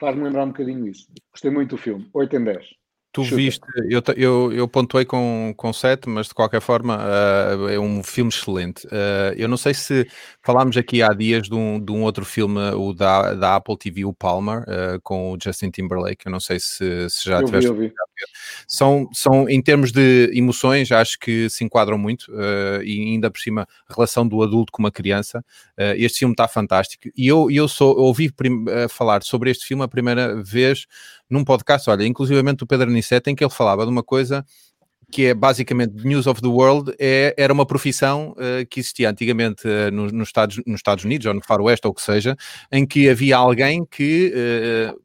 Faz-me 0.00 0.24
lembrar 0.24 0.44
um 0.44 0.48
bocadinho 0.48 0.88
isso. 0.88 1.12
Gostei 1.30 1.50
muito 1.50 1.76
do 1.76 1.78
filme. 1.78 2.08
8 2.14 2.36
em 2.36 2.44
10. 2.44 2.83
Tu 3.14 3.22
Chuta. 3.22 3.36
viste, 3.36 3.60
eu, 3.88 4.02
eu, 4.16 4.52
eu 4.52 4.66
pontuei 4.66 5.04
com, 5.04 5.54
com 5.56 5.72
7, 5.72 6.08
mas 6.08 6.26
de 6.26 6.34
qualquer 6.34 6.60
forma 6.60 6.98
uh, 6.98 7.68
é 7.68 7.78
um 7.78 8.02
filme 8.02 8.28
excelente. 8.28 8.84
Uh, 8.88 9.32
eu 9.36 9.46
não 9.46 9.56
sei 9.56 9.72
se 9.72 10.04
falámos 10.42 10.76
aqui 10.76 11.00
há 11.00 11.12
dias 11.12 11.48
de 11.48 11.54
um, 11.54 11.78
de 11.78 11.92
um 11.92 12.02
outro 12.02 12.24
filme, 12.24 12.58
o 12.72 12.92
da, 12.92 13.34
da 13.34 13.54
Apple 13.54 13.78
TV, 13.78 14.04
o 14.04 14.12
Palmer, 14.12 14.62
uh, 14.62 15.00
com 15.00 15.30
o 15.30 15.38
Justin 15.40 15.70
Timberlake. 15.70 16.26
Eu 16.26 16.32
não 16.32 16.40
sei 16.40 16.58
se, 16.58 17.08
se 17.08 17.26
já 17.26 17.38
eu 17.38 17.44
tiveste. 17.44 17.72
Vi, 17.72 17.92
são, 18.66 19.08
são, 19.12 19.48
em 19.48 19.62
termos 19.62 19.92
de 19.92 20.32
emoções, 20.34 20.90
acho 20.90 21.16
que 21.16 21.48
se 21.48 21.62
enquadram 21.62 21.96
muito, 21.96 22.32
e 22.82 23.12
ainda 23.12 23.30
por 23.30 23.38
cima, 23.38 23.68
a 23.88 23.94
relação 23.94 24.26
do 24.26 24.42
adulto 24.42 24.72
com 24.72 24.82
uma 24.82 24.90
criança. 24.90 25.44
este 25.96 26.20
filme 26.20 26.32
está 26.32 26.48
fantástico. 26.48 27.08
E 27.16 27.26
eu, 27.26 27.50
eu 27.50 27.68
sou, 27.68 27.96
ouvi 27.96 28.32
falar 28.88 29.22
sobre 29.22 29.50
este 29.50 29.66
filme 29.66 29.82
a 29.82 29.88
primeira 29.88 30.40
vez 30.42 30.86
num 31.34 31.44
podcast, 31.44 31.90
olha, 31.90 32.06
inclusivamente 32.06 32.62
o 32.62 32.66
Pedro 32.66 32.88
Anicete, 32.88 33.30
em 33.30 33.34
que 33.34 33.44
ele 33.44 33.50
falava 33.50 33.84
de 33.84 33.90
uma 33.90 34.02
coisa 34.02 34.44
que 35.12 35.26
é 35.26 35.34
basicamente 35.34 36.04
News 36.04 36.26
of 36.26 36.40
the 36.40 36.48
World, 36.48 36.94
é, 36.98 37.34
era 37.36 37.52
uma 37.52 37.66
profissão 37.66 38.32
uh, 38.32 38.66
que 38.68 38.80
existia 38.80 39.10
antigamente 39.10 39.66
uh, 39.68 39.90
nos, 39.92 40.10
nos, 40.12 40.28
Estados, 40.28 40.56
nos 40.66 40.76
Estados 40.76 41.04
Unidos 41.04 41.26
ou 41.26 41.34
no 41.34 41.44
Faroeste 41.44 41.86
ou 41.86 41.92
o 41.92 41.94
que 41.94 42.02
seja, 42.02 42.36
em 42.72 42.86
que 42.86 43.08
havia 43.08 43.36
alguém 43.36 43.84
que 43.84 44.32
uh, 44.34 45.00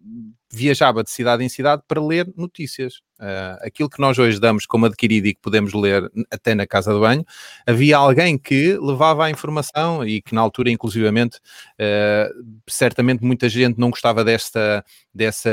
viajava 0.52 1.04
de 1.04 1.12
cidade 1.12 1.44
em 1.44 1.50
cidade 1.50 1.84
para 1.88 2.02
ler 2.02 2.28
notícias. 2.36 2.96
Uh, 3.20 3.60
aquilo 3.62 3.90
que 3.90 4.00
nós 4.00 4.18
hoje 4.18 4.40
damos 4.40 4.66
como 4.66 4.86
adquirido 4.86 5.28
e 5.28 5.34
que 5.34 5.42
podemos 5.42 5.74
ler 5.74 6.10
até 6.32 6.56
na 6.56 6.66
casa 6.66 6.94
de 6.94 7.00
banho, 7.00 7.26
havia 7.68 7.98
alguém 7.98 8.38
que 8.38 8.78
levava 8.78 9.26
a 9.26 9.30
informação 9.30 10.06
e 10.06 10.22
que 10.22 10.34
na 10.34 10.42
altura, 10.42 10.72
inclusivamente, 10.72 11.38
uh, 11.38 12.62
certamente 12.68 13.24
muita 13.24 13.50
gente 13.50 13.78
não 13.78 13.90
gostava 13.90 14.24
desta, 14.24 14.84
dessa, 15.14 15.50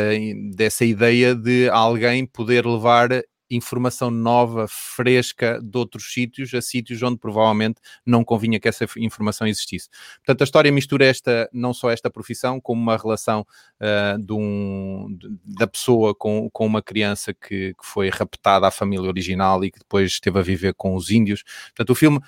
dessa 0.55 0.85
ideia 0.85 1.35
de 1.35 1.69
alguém 1.71 2.25
poder 2.25 2.65
levar 2.65 3.09
informação 3.51 4.11
nova, 4.11 4.67
fresca 4.69 5.61
de 5.63 5.79
outros 5.79 6.13
sítios, 6.13 6.53
a 6.55 6.61
sítios 6.61 7.03
onde 7.03 7.19
provavelmente 7.19 7.81
não 8.05 8.25
convinha 8.25 8.59
que 8.59 8.69
essa 8.69 8.87
informação 8.97 9.47
existisse. 9.47 9.89
Portanto, 10.17 10.41
a 10.43 10.45
história 10.45 10.73
mistura 10.73 11.05
esta, 11.05 11.49
não 11.53 11.73
só 11.73 11.91
esta 11.91 12.11
profissão, 12.11 12.61
como 12.61 12.81
uma 12.81 12.97
relação 12.97 13.47
uh, 13.81 14.19
de 14.19 14.33
um, 14.33 15.17
da 15.45 15.67
pessoa 15.67 16.15
com, 16.15 16.49
com 16.51 16.67
uma 16.67 16.83
criança 16.83 17.33
que, 17.33 17.75
que 17.75 17.87
foi 17.87 18.09
raptada 18.09 18.67
à 18.67 18.71
família 18.71 19.09
original 19.09 19.65
e 19.65 19.71
que 19.71 19.79
depois 19.79 20.13
esteve 20.13 20.39
a 20.39 20.43
viver 20.43 20.75
com 20.75 20.95
os 20.95 21.11
índios. 21.11 21.43
Portanto, 21.69 21.91
o 21.91 21.95
filme 21.95 22.21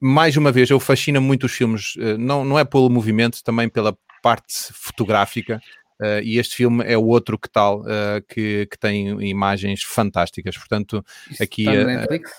mais 0.00 0.36
uma 0.36 0.52
vez, 0.52 0.70
eu 0.70 0.78
fascina 0.78 1.20
muito 1.20 1.46
os 1.46 1.52
filmes, 1.52 1.94
ah, 1.98 2.16
não, 2.16 2.44
não 2.44 2.58
é 2.58 2.64
pelo 2.64 2.88
movimento, 2.88 3.42
também 3.42 3.68
pela 3.68 3.96
parte 4.22 4.72
fotográfica, 4.72 5.60
Uh, 6.00 6.22
e 6.22 6.38
este 6.38 6.54
filme 6.54 6.84
é 6.84 6.96
o 6.96 7.04
outro 7.04 7.38
que 7.38 7.48
tal, 7.48 7.80
uh, 7.80 8.22
que, 8.28 8.66
que 8.66 8.78
tem 8.78 9.08
imagens 9.28 9.82
fantásticas. 9.82 10.56
Portanto, 10.56 11.04
Isso 11.30 11.42
aqui. 11.42 11.62
Está 11.62 11.72
no 11.74 11.80
eh, 11.80 11.96
Netflix? 11.96 12.30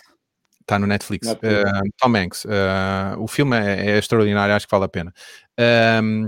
Está 0.61 0.79
no 0.79 0.87
Netflix. 0.87 1.27
Uh, 1.27 1.89
Tom 1.97 2.15
Hanks. 2.15 2.45
o 3.17 3.27
filme 3.27 3.57
é, 3.57 3.91
é, 3.91 3.97
extraordinário, 3.97 4.55
acho 4.55 4.67
que 4.67 4.71
vale 4.71 4.85
a 4.85 4.89
pena. 4.89 5.13
Ehm, 5.57 6.27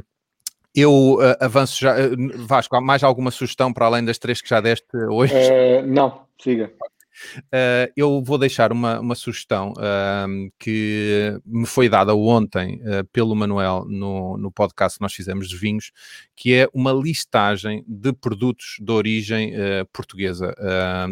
eu 0.73 1.19
avanço 1.39 1.79
já. 1.79 1.95
Vasco, 2.47 2.75
há 2.75 2.81
mais 2.81 3.03
alguma 3.03 3.29
sugestão 3.29 3.71
para 3.71 3.85
além 3.85 4.03
das 4.03 4.17
três 4.17 4.41
que 4.41 4.49
já 4.49 4.59
deste 4.59 4.97
hoje? 5.09 5.33
não, 5.85 6.25
siga. 6.41 6.71
Uh, 7.47 7.91
eu 7.95 8.21
vou 8.23 8.37
deixar 8.37 8.71
uma, 8.71 8.99
uma 8.99 9.15
sugestão 9.15 9.73
uh, 9.73 10.51
que 10.59 11.39
me 11.45 11.65
foi 11.65 11.89
dada 11.89 12.15
ontem 12.15 12.81
uh, 12.81 13.05
pelo 13.11 13.35
Manuel 13.35 13.85
no, 13.87 14.37
no 14.37 14.51
podcast 14.51 14.97
que 14.97 15.01
nós 15.01 15.13
fizemos 15.13 15.47
de 15.47 15.55
vinhos, 15.55 15.91
que 16.35 16.53
é 16.53 16.67
uma 16.73 16.91
listagem 16.91 17.83
de 17.87 18.13
produtos 18.13 18.77
de 18.79 18.91
origem 18.91 19.51
eh, 19.53 19.85
portuguesa, 19.93 20.55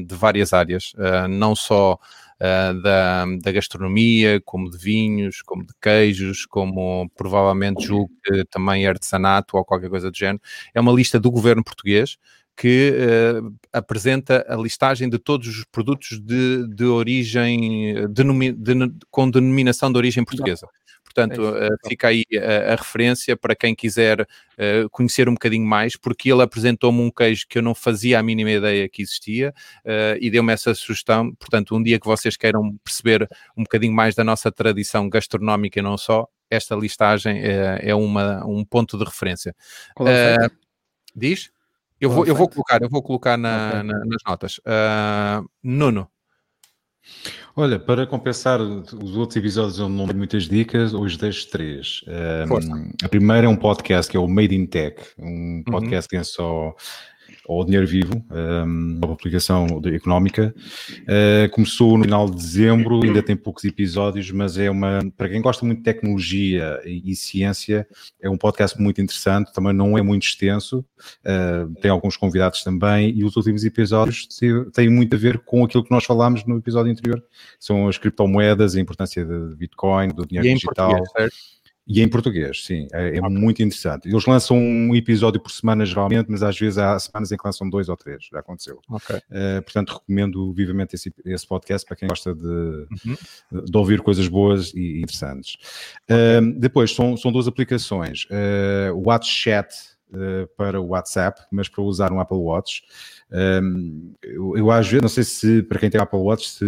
de 0.06 0.16
várias 0.16 0.54
áreas, 0.54 0.94
não 1.30 1.56
só 1.56 2.00
da, 2.40 3.26
da, 3.42 3.52
gastronomia, 3.52 4.42
como 4.44 4.72
de 4.72 4.78
vinhos, 4.78 5.42
como 5.42 5.66
de 5.66 5.74
queijos, 5.80 6.46
como 6.46 7.10
provavelmente 7.16 7.86
julgo 7.86 8.12
que 8.24 8.44
também 8.46 8.88
artesanato 8.88 9.56
ou 9.58 9.66
qualquer 9.66 9.90
coisa 9.90 10.10
do 10.10 10.18
género. 10.18 10.42
É 10.74 10.80
uma 10.80 10.92
lista 10.92 11.20
do 11.20 11.30
governo 11.30 11.64
português 11.64 12.18
que 12.60 12.92
uh, 12.92 13.56
apresenta 13.72 14.46
a 14.50 14.58
listagem 14.58 15.08
de 15.10 15.18
todos 15.18 15.48
os 15.48 15.64
produtos 15.72 16.20
de, 16.20 16.68
de 16.68 16.84
origem, 16.84 18.06
denomi, 18.10 18.52
de, 18.52 18.74
com 19.10 19.32
denominação 19.32 19.90
de 19.90 19.98
origem 19.98 20.26
portuguesa. 20.26 20.68
Portanto, 21.02 21.42
uh, 21.42 21.88
fica 21.88 22.10
aí 22.10 22.26
a, 22.36 22.74
a, 22.74 22.76
referência 22.76 23.38
para 23.38 23.56
quem 23.56 23.74
quiser 23.74 24.24
uh, 24.24 24.90
conhecer 24.92 25.30
um 25.30 25.36
bocadinho 25.36 25.66
mais, 25.66 25.96
porque 25.96 26.30
ele 26.30 26.42
apresentou-me 26.42 27.00
um 27.00 27.10
queijo 27.10 27.46
que 27.48 27.60
eu 27.60 27.62
não 27.62 27.74
fazia 27.74 28.20
a 28.20 28.24
mínima 28.24 28.52
ideia 28.52 28.90
que 28.90 29.02
existia 29.02 29.54
e 30.20 30.30
deu-me 30.30 30.52
essa 30.52 30.76
sugestão. 30.76 31.34
Portanto, 31.36 31.74
um 31.74 31.82
dia 31.82 31.98
que 31.98 32.06
vocês 32.06 32.36
queiram 32.36 32.76
perceber 32.84 33.26
um 33.56 33.64
bocadinho 33.64 33.94
mais 33.94 34.16
da 34.16 34.24
nossa 34.26 34.52
tradição 34.52 35.10
gastronómica 35.10 35.80
e 35.80 35.82
não 35.82 35.98
só, 35.98 36.28
esta 36.50 36.76
listagem 36.76 37.40
é 37.42 37.96
uma, 37.96 38.46
um 38.46 38.66
ponto 38.66 38.98
de 38.98 39.06
referência. 39.06 39.56
Diz? 41.16 41.50
Eu 42.00 42.10
vou, 42.10 42.26
eu 42.26 42.36
vou 42.36 42.50
colocar, 42.50 42.82
eu 42.82 42.90
vou 42.90 43.04
colocar 43.04 43.38
na, 43.38 43.70
okay. 43.70 43.84
na, 43.84 44.06
nas 44.06 44.22
notas. 44.26 44.58
Uh, 44.60 45.50
Nuno. 45.64 46.10
Olha, 47.56 47.80
para 47.80 48.08
compensar 48.08 48.62
os 48.62 49.18
outros 49.18 49.36
episódios 49.36 49.80
onde 49.80 49.98
não 49.98 50.06
tenho 50.06 50.18
muitas 50.18 50.44
dicas, 50.44 50.94
hoje 50.94 51.18
deixo 51.18 51.50
três. 51.50 52.02
Um, 52.08 52.92
a 53.04 53.10
primeira 53.10 53.48
é 53.48 53.50
um 53.50 53.56
podcast 53.56 54.10
que 54.10 54.16
é 54.16 54.20
o 54.20 54.28
Made 54.28 54.56
in 54.56 54.66
Tech, 54.66 55.02
um 55.18 55.58
uhum. 55.58 55.64
podcast 55.66 56.06
uhum. 56.06 56.10
que 56.10 56.18
é 56.18 56.24
só 56.24 56.76
ou 57.50 57.66
Dinheiro 57.66 57.88
Vivo, 57.88 58.24
uma 58.64 59.16
publicação 59.16 59.66
económica. 59.86 60.54
Uh, 61.02 61.50
começou 61.50 61.98
no 61.98 62.04
final 62.04 62.30
de 62.30 62.36
dezembro, 62.36 63.04
ainda 63.04 63.24
tem 63.24 63.36
poucos 63.36 63.64
episódios, 63.64 64.30
mas 64.30 64.56
é 64.56 64.70
uma, 64.70 65.00
para 65.18 65.30
quem 65.30 65.42
gosta 65.42 65.66
muito 65.66 65.80
de 65.80 65.84
tecnologia 65.84 66.80
e, 66.86 67.12
e 67.12 67.16
ciência, 67.16 67.88
é 68.22 68.30
um 68.30 68.38
podcast 68.38 68.80
muito 68.80 69.02
interessante, 69.02 69.52
também 69.52 69.74
não 69.74 69.98
é 69.98 70.02
muito 70.04 70.28
extenso, 70.28 70.86
uh, 71.26 71.74
tem 71.82 71.90
alguns 71.90 72.16
convidados 72.16 72.64
também, 72.64 73.18
e 73.18 73.24
os 73.24 73.36
últimos 73.36 73.66
episódios 73.66 74.28
têm 74.72 74.88
muito 74.88 75.16
a 75.16 75.20
ver 75.20 75.40
com 75.40 75.66
aquilo 75.66 75.84
que 75.84 75.92
nós 75.92 76.06
falámos 76.06 76.46
no 76.46 76.58
episódio 76.58 76.92
anterior, 76.92 77.24
são 77.60 77.88
as 77.88 77.98
criptomoedas, 77.98 78.76
a 78.76 78.80
importância 78.80 79.26
de 79.26 79.56
Bitcoin, 79.56 80.10
do 80.10 80.24
dinheiro 80.24 80.48
digital. 80.48 81.04
E 81.90 82.04
em 82.04 82.08
português, 82.08 82.66
sim, 82.66 82.88
é, 82.94 83.18
é 83.18 83.20
okay. 83.20 83.36
muito 83.36 83.64
interessante. 83.64 84.08
Eles 84.08 84.24
lançam 84.28 84.56
um 84.56 84.96
episódio 84.96 85.42
por 85.42 85.50
semana, 85.50 85.84
geralmente, 85.84 86.28
mas 86.30 86.44
às 86.44 86.58
vezes 86.58 86.78
há 86.78 87.00
semanas 87.00 87.32
em 87.32 87.38
que 87.38 87.42
lançam 87.44 87.68
dois 87.68 87.90
ou 87.90 87.98
três, 87.98 88.30
já 88.32 88.40
aconteceu. 88.40 88.80
Okay. 88.88 89.16
Uh, 89.16 89.62
portanto, 89.64 89.94
recomendo 89.94 90.54
vivamente 90.54 90.94
esse, 90.94 91.12
esse, 91.26 91.48
podcast 91.48 91.88
para 91.88 91.98
quem 91.98 92.08
gosta 92.08 92.36
de, 92.36 92.46
uhum. 92.46 93.66
de 93.66 93.76
ouvir 93.76 94.02
coisas 94.02 94.28
boas 94.28 94.72
e 94.76 95.00
interessantes. 95.02 95.58
Okay. 96.04 96.38
Uh, 96.40 96.60
depois, 96.60 96.94
são, 96.94 97.18
são 97.18 97.32
duas 97.32 97.48
aplicações: 97.48 98.26
uh, 98.26 98.96
WhatsApp 98.96 99.74
para 100.58 100.82
o 100.82 100.88
WhatsApp, 100.88 101.40
mas 101.52 101.70
para 101.70 101.84
usar 101.84 102.12
um 102.12 102.20
Apple 102.20 102.38
Watch. 102.38 102.82
eu, 104.24 104.58
eu 104.58 104.72
às 104.72 104.88
vezes, 104.88 105.04
não 105.04 105.10
sei 105.10 105.24
se 105.24 105.62
para 105.62 105.78
quem 105.78 105.88
tem 105.88 106.02
Apple 106.02 106.18
Watch, 106.18 106.50
se 106.50 106.66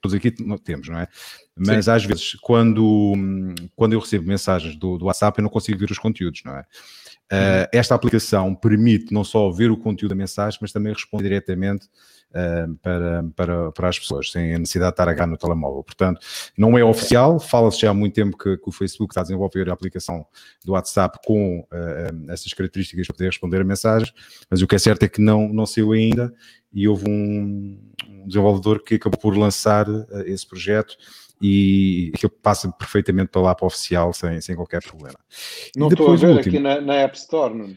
todos 0.00 0.14
aqui 0.14 0.30
temos, 0.64 0.88
não 0.88 0.98
é? 0.98 1.08
Mas 1.56 1.86
Sim. 1.86 1.90
às 1.90 2.04
vezes, 2.04 2.34
quando, 2.34 3.14
quando 3.74 3.94
eu 3.94 4.00
recebo 4.00 4.28
mensagens 4.28 4.76
do, 4.76 4.98
do 4.98 5.06
WhatsApp, 5.06 5.38
eu 5.38 5.42
não 5.42 5.50
consigo 5.50 5.78
ver 5.78 5.90
os 5.90 5.98
conteúdos, 5.98 6.42
não 6.44 6.52
é? 6.52 6.64
Uh, 7.32 7.66
esta 7.72 7.92
aplicação 7.92 8.54
permite 8.54 9.12
não 9.12 9.24
só 9.24 9.50
ver 9.50 9.68
o 9.68 9.76
conteúdo 9.76 10.10
da 10.10 10.14
mensagem, 10.14 10.58
mas 10.62 10.70
também 10.70 10.92
responder 10.92 11.24
diretamente 11.24 11.86
uh, 12.30 12.72
para, 12.76 13.24
para, 13.34 13.72
para 13.72 13.88
as 13.88 13.98
pessoas, 13.98 14.30
sem 14.30 14.54
a 14.54 14.58
necessidade 14.60 14.90
de 14.90 14.94
estar 14.94 15.08
a 15.08 15.10
agarrar 15.10 15.26
no 15.26 15.36
telemóvel. 15.36 15.82
Portanto, 15.82 16.20
não 16.56 16.78
é 16.78 16.84
oficial, 16.84 17.40
fala-se 17.40 17.80
já 17.80 17.90
há 17.90 17.94
muito 17.94 18.14
tempo 18.14 18.38
que, 18.38 18.56
que, 18.56 18.68
o 18.68 18.70
Facebook 18.70 19.10
está 19.10 19.22
a 19.22 19.24
desenvolver 19.24 19.68
a 19.68 19.72
aplicação 19.72 20.24
do 20.64 20.72
WhatsApp 20.72 21.18
com 21.24 21.60
uh, 21.60 22.30
essas 22.30 22.52
características 22.52 23.08
para 23.08 23.16
poder 23.16 23.26
responder 23.26 23.60
a 23.60 23.64
mensagens, 23.64 24.12
mas 24.48 24.62
o 24.62 24.66
que 24.68 24.76
é 24.76 24.78
certo 24.78 25.02
é 25.02 25.08
que 25.08 25.20
não, 25.20 25.48
não 25.48 25.66
saiu 25.66 25.90
ainda 25.92 26.32
e 26.72 26.86
houve 26.86 27.10
um, 27.10 27.76
um 28.08 28.28
desenvolvedor 28.28 28.84
que 28.84 28.94
acabou 28.94 29.18
por 29.18 29.36
lançar 29.36 29.86
esse 30.26 30.46
projeto 30.46 30.96
e 31.40 32.12
aquilo 32.14 32.30
passa 32.30 32.70
perfeitamente 32.72 33.28
pela 33.28 33.50
app 33.50 33.64
oficial 33.64 34.12
sem, 34.12 34.40
sem 34.40 34.56
qualquer 34.56 34.82
problema. 34.82 35.18
Não 35.76 35.88
estou 35.88 36.12
a 36.12 36.16
ver 36.16 36.28
último, 36.28 36.40
aqui 36.40 36.58
na, 36.58 36.80
na, 36.80 36.94
App 36.94 37.16
Store, 37.16 37.54
não. 37.54 37.76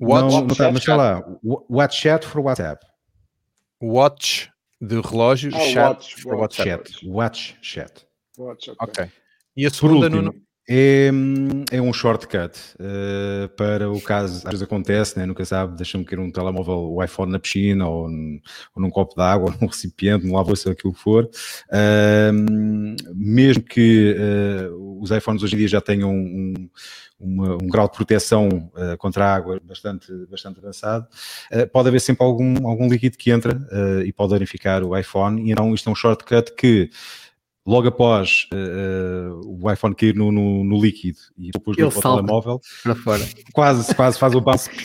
Watch, 0.00 0.34
não, 0.34 0.44
não 0.44 0.54
tá, 0.54 0.70
mas 0.70 0.80
está 0.80 0.96
lá, 0.96 1.24
Watch 1.42 2.00
Chat 2.00 2.26
for 2.26 2.40
WhatsApp. 2.40 2.86
Watch 3.82 4.50
de 4.80 5.00
relógio, 5.00 5.50
ah, 5.54 5.58
chat 5.60 5.76
watch, 5.76 6.22
for 6.22 6.34
watch, 6.36 6.58
WhatsApp. 6.60 6.90
Chat. 6.90 7.06
Watch 7.06 7.56
Chat. 7.62 8.06
Watch, 8.38 8.68
ok. 8.70 8.88
okay. 8.88 9.12
E 9.56 9.66
a 9.66 9.70
segunda, 9.70 10.06
último, 10.06 10.22
Nuno? 10.22 10.47
É, 10.70 11.10
é 11.72 11.80
um 11.80 11.94
shortcut 11.94 12.58
uh, 12.78 13.48
para 13.56 13.90
o 13.90 13.98
caso, 14.02 14.36
às 14.44 14.50
vezes 14.50 14.62
acontece, 14.62 15.18
né? 15.18 15.24
nunca 15.24 15.42
sabe, 15.42 15.74
deixa-me 15.74 16.04
cair 16.04 16.18
um 16.18 16.30
telemóvel, 16.30 16.92
o 16.92 17.02
iPhone 17.02 17.32
na 17.32 17.38
piscina, 17.38 17.88
ou, 17.88 18.06
num, 18.06 18.38
ou 18.76 18.82
num 18.82 18.90
copo 18.90 19.14
de 19.14 19.22
água, 19.22 19.50
ou 19.50 19.56
num 19.58 19.66
recipiente, 19.66 20.26
num 20.26 20.34
lava-louça, 20.34 20.70
aquilo 20.70 20.92
que 20.92 21.00
for. 21.00 21.24
Uh, 21.70 22.94
mesmo 23.14 23.62
que 23.62 24.14
uh, 24.14 25.00
os 25.02 25.10
iPhones 25.10 25.42
hoje 25.42 25.54
em 25.54 25.58
dia 25.58 25.68
já 25.68 25.80
tenham 25.80 26.10
um, 26.10 26.68
uma, 27.18 27.54
um 27.54 27.66
grau 27.66 27.88
de 27.88 27.96
proteção 27.96 28.70
contra 28.98 29.24
a 29.24 29.34
água 29.34 29.58
bastante, 29.64 30.12
bastante 30.30 30.58
avançado, 30.58 31.06
pode 31.72 31.88
haver 31.88 32.00
sempre 32.00 32.24
algum, 32.24 32.68
algum 32.68 32.88
líquido 32.88 33.16
que 33.16 33.30
entra 33.30 33.58
e 34.04 34.12
pode 34.12 34.32
danificar 34.32 34.84
o 34.84 34.96
iPhone, 34.96 35.42
e 35.42 35.50
então 35.50 35.74
isto 35.74 35.88
é 35.88 35.92
um 35.92 35.94
shortcut 35.94 36.52
que 36.54 36.90
logo 37.68 37.86
após 37.86 38.48
uh, 38.50 39.62
o 39.62 39.70
iPhone 39.70 39.94
cair 39.94 40.14
no, 40.14 40.32
no, 40.32 40.64
no 40.64 40.80
líquido 40.80 41.18
e 41.36 41.50
depois 41.50 41.76
no 41.76 41.90
telemóvel, 41.90 42.62
para 42.82 42.94
fora. 42.94 43.22
quase, 43.52 43.94
quase 43.94 44.18
faz 44.18 44.34
o 44.34 44.40
bounce. 44.40 44.70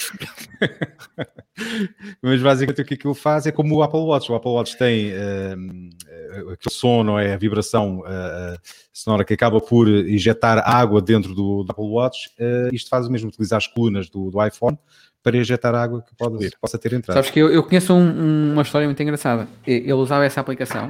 Mas 2.21 2.41
basicamente 2.41 2.81
o 2.81 2.85
que 2.85 2.95
aquilo 2.95 3.13
faz 3.13 3.47
é 3.47 3.53
como 3.53 3.77
o 3.77 3.83
Apple 3.83 4.01
Watch. 4.01 4.29
O 4.29 4.35
Apple 4.35 4.51
Watch 4.51 4.77
tem 4.77 5.13
uh, 5.13 6.51
aquele 6.51 6.75
som, 6.75 7.05
não 7.05 7.17
é? 7.17 7.33
A 7.33 7.37
vibração 7.37 7.99
uh, 7.99 8.59
sonora 8.91 9.23
que 9.23 9.33
acaba 9.33 9.61
por 9.61 9.87
injetar 9.87 10.61
água 10.69 11.01
dentro 11.01 11.33
do, 11.33 11.63
do 11.63 11.71
Apple 11.71 11.87
Watch. 11.87 12.31
Uh, 12.37 12.75
isto 12.75 12.89
faz 12.89 13.07
o 13.07 13.11
mesmo, 13.11 13.29
utilizar 13.29 13.55
as 13.57 13.67
colunas 13.67 14.09
do, 14.09 14.29
do 14.29 14.45
iPhone 14.45 14.77
para 15.23 15.37
injetar 15.37 15.73
água 15.73 16.01
que 16.01 16.13
pode, 16.17 16.51
possa 16.59 16.77
ter 16.77 16.91
entrado. 16.91 17.15
Sabes 17.15 17.31
que 17.31 17.39
eu, 17.39 17.49
eu 17.49 17.63
conheço 17.63 17.93
um, 17.93 18.51
uma 18.51 18.61
história 18.61 18.85
muito 18.85 19.01
engraçada. 19.01 19.47
Ele 19.65 19.93
usava 19.93 20.25
essa 20.25 20.41
aplicação 20.41 20.89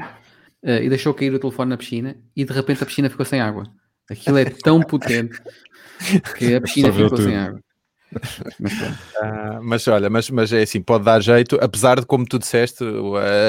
uh, 0.63 0.81
e 0.81 0.89
deixou 0.89 1.13
cair 1.13 1.33
o 1.33 1.39
telefone 1.39 1.69
na 1.69 1.77
piscina 1.77 2.17
e 2.35 2.43
de 2.43 2.53
repente 2.53 2.83
a 2.83 2.85
piscina 2.85 3.09
ficou 3.09 3.25
sem 3.25 3.41
água. 3.41 3.65
Aquilo 4.09 4.37
é 4.37 4.45
tão 4.45 4.81
potente 4.81 5.39
que 6.37 6.55
a 6.55 6.61
piscina 6.61 6.91
ficou 6.91 7.09
tudo. 7.09 7.23
sem 7.23 7.35
água. 7.35 7.59
Mas, 8.59 8.73
uh, 8.73 9.59
mas, 9.63 9.87
olha, 9.87 10.09
mas, 10.09 10.29
mas 10.29 10.53
é 10.53 10.61
assim, 10.61 10.81
pode 10.81 11.03
dar 11.03 11.19
jeito, 11.21 11.57
apesar 11.61 11.99
de, 11.99 12.05
como 12.05 12.25
tu 12.25 12.37
disseste, 12.37 12.83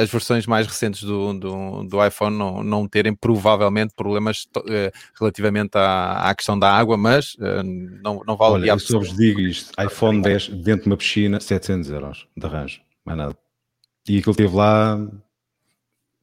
as 0.03 0.11
versões 0.11 0.47
mais 0.47 0.67
recentes 0.67 1.03
do, 1.03 1.35
do, 1.35 1.85
do 1.85 2.07
iPhone 2.07 2.37
não, 2.37 2.62
não 2.62 2.89
terem 2.89 3.15
provavelmente 3.15 3.93
problemas 3.95 4.47
uh, 4.57 4.91
relativamente 5.19 5.77
à, 5.77 6.31
à 6.31 6.35
questão 6.35 6.59
da 6.59 6.71
água, 6.71 6.97
mas 6.97 7.35
uh, 7.35 7.62
não, 8.03 8.23
não 8.27 8.37
vale 8.37 8.55
Olha, 8.55 8.71
eu 8.71 8.79
só 8.79 8.99
vos 8.99 9.15
digo 9.15 9.41
isto: 9.41 9.73
iPhone 9.81 10.23
10 10.23 10.49
dentro 10.49 10.85
de 10.85 10.91
uma 10.91 10.97
piscina, 10.97 11.41
700 11.41 11.91
euros 11.91 12.27
de 12.37 12.47
arranjo, 12.47 12.81
mais 13.05 13.19
nada. 13.19 13.37
E 14.09 14.19
aquilo 14.19 14.35
teve 14.35 14.55
lá 14.55 14.99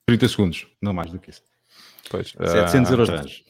30 0.07 0.27
segundos, 0.27 0.67
não 0.81 0.93
mais 0.93 1.11
do 1.11 1.19
que 1.19 1.29
isso. 1.29 1.43
Pois, 2.09 2.31
700 2.31 2.89
uh, 2.89 2.93
euros 2.93 3.43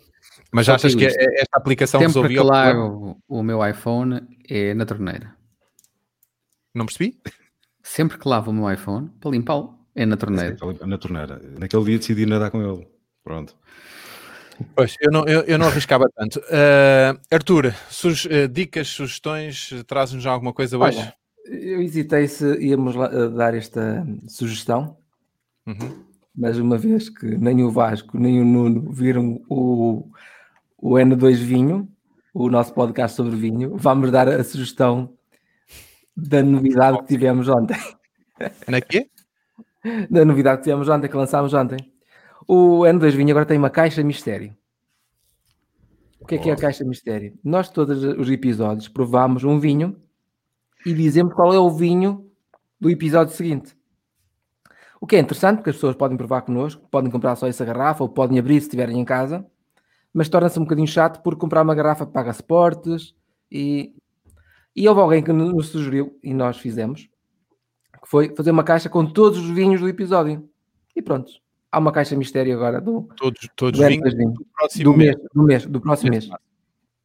Mas 0.51 0.65
Só 0.67 0.75
achas 0.75 0.93
que, 0.93 1.07
que 1.07 1.19
esta 1.39 1.57
aplicação 1.57 1.99
Sempre 1.99 2.27
resolveu... 2.27 2.45
que 2.47 2.77
o, 2.77 3.39
o 3.39 3.43
meu 3.43 3.65
iPhone 3.67 4.21
é 4.47 4.73
na 4.73 4.85
torneira. 4.85 5.35
Não 6.73 6.85
percebi? 6.85 7.19
Sempre 7.81 8.17
que 8.17 8.27
lavo 8.27 8.51
o 8.51 8.53
meu 8.53 8.71
iPhone, 8.71 9.09
para 9.19 9.31
limpá-lo, 9.31 9.77
é 9.95 10.05
na 10.05 10.15
torneira. 10.15 10.55
Na 10.85 10.97
torneira. 10.97 11.41
Naquele 11.59 11.83
dia 11.85 11.97
decidi 11.97 12.25
nadar 12.25 12.51
com 12.51 12.61
ele. 12.61 12.87
Pronto. 13.23 13.55
Pois, 14.75 14.95
eu 15.01 15.11
não, 15.11 15.25
eu, 15.25 15.41
eu 15.41 15.57
não 15.57 15.67
arriscava 15.67 16.07
tanto. 16.15 16.39
Uh, 16.39 17.19
Arthur, 17.31 17.73
suge, 17.89 18.27
uh, 18.27 18.47
dicas, 18.47 18.89
sugestões, 18.89 19.71
traz-nos 19.87 20.21
já 20.21 20.31
alguma 20.31 20.53
coisa 20.53 20.77
hoje? 20.77 20.99
Olha, 20.99 21.15
eu 21.47 21.81
hesitei 21.81 22.27
se 22.27 22.45
íamos 22.63 22.95
lá, 22.95 23.09
uh, 23.09 23.31
dar 23.31 23.55
esta 23.55 24.05
sugestão. 24.27 24.95
Uhum 25.65 26.10
mas 26.35 26.57
uma 26.57 26.77
vez 26.77 27.09
que 27.09 27.25
nem 27.37 27.63
o 27.63 27.71
Vasco 27.71 28.17
nem 28.17 28.41
o 28.41 28.45
Nuno 28.45 28.91
viram 28.91 29.41
o, 29.49 30.09
o 30.77 30.93
N2 30.93 31.35
Vinho, 31.35 31.89
o 32.33 32.49
nosso 32.49 32.73
podcast 32.73 33.15
sobre 33.15 33.35
vinho, 33.35 33.75
vamos 33.77 34.11
dar 34.11 34.27
a 34.27 34.43
sugestão 34.43 35.13
da 36.15 36.41
novidade 36.41 36.99
que 36.99 37.07
tivemos 37.07 37.47
ontem. 37.49 37.77
Na 38.67 38.81
quê? 38.81 39.07
Da 40.11 40.23
novidade 40.23 40.59
que 40.59 40.65
tivemos 40.65 40.87
ontem, 40.87 41.09
que 41.09 41.17
lançámos 41.17 41.55
ontem. 41.55 41.79
O 42.47 42.81
N2 42.81 43.15
Vinho 43.15 43.31
agora 43.31 43.47
tem 43.47 43.57
uma 43.57 43.69
caixa 43.71 44.03
mistério. 44.03 44.55
O 46.19 46.25
que 46.27 46.35
é 46.35 46.37
que 46.37 46.51
é 46.51 46.53
a 46.53 46.55
caixa 46.55 46.85
mistério? 46.85 47.33
Nós, 47.43 47.67
todos 47.67 48.03
os 48.03 48.29
episódios, 48.29 48.87
provamos 48.87 49.43
um 49.43 49.59
vinho 49.59 49.99
e 50.85 50.93
dizemos 50.93 51.33
qual 51.33 51.51
é 51.51 51.57
o 51.57 51.71
vinho 51.71 52.29
do 52.79 52.91
episódio 52.91 53.35
seguinte. 53.35 53.75
O 55.01 55.07
que 55.07 55.15
é 55.15 55.19
interessante, 55.19 55.57
porque 55.57 55.71
as 55.71 55.75
pessoas 55.77 55.95
podem 55.95 56.15
provar 56.15 56.43
connosco, 56.43 56.87
podem 56.91 57.09
comprar 57.09 57.35
só 57.35 57.47
essa 57.47 57.65
garrafa 57.65 58.03
ou 58.03 58.09
podem 58.09 58.37
abrir 58.37 58.61
se 58.61 58.67
estiverem 58.67 58.99
em 58.99 59.03
casa, 59.03 59.43
mas 60.13 60.29
torna-se 60.29 60.59
um 60.59 60.63
bocadinho 60.63 60.87
chato 60.87 61.23
por 61.23 61.35
comprar 61.35 61.63
uma 61.63 61.73
garrafa 61.73 62.05
paga 62.05 62.31
suportes 62.31 63.15
e, 63.51 63.95
e 64.75 64.87
houve 64.87 65.01
alguém 65.01 65.23
que 65.23 65.33
nos 65.33 65.69
sugeriu 65.69 66.19
e 66.23 66.35
nós 66.35 66.59
fizemos, 66.59 67.09
que 67.99 68.07
foi 68.07 68.35
fazer 68.35 68.51
uma 68.51 68.63
caixa 68.63 68.89
com 68.89 69.03
todos 69.03 69.39
os 69.39 69.49
vinhos 69.49 69.81
do 69.81 69.89
episódio. 69.89 70.47
E 70.95 71.01
pronto, 71.01 71.31
há 71.71 71.79
uma 71.79 71.91
caixa 71.91 72.15
mistério 72.15 72.53
agora 72.53 72.79
do 72.79 73.09
todos, 73.17 73.49
todos 73.55 73.79
do 73.79 73.87
vinhos 73.87 74.13
do, 74.13 74.45
próximo 74.55 74.83
do 74.83 74.97
mês, 74.97 75.15
mês, 75.15 75.27
do 75.33 75.43
mês, 75.43 75.65
do 75.65 75.81
próximo 75.81 76.11
mês. 76.11 76.29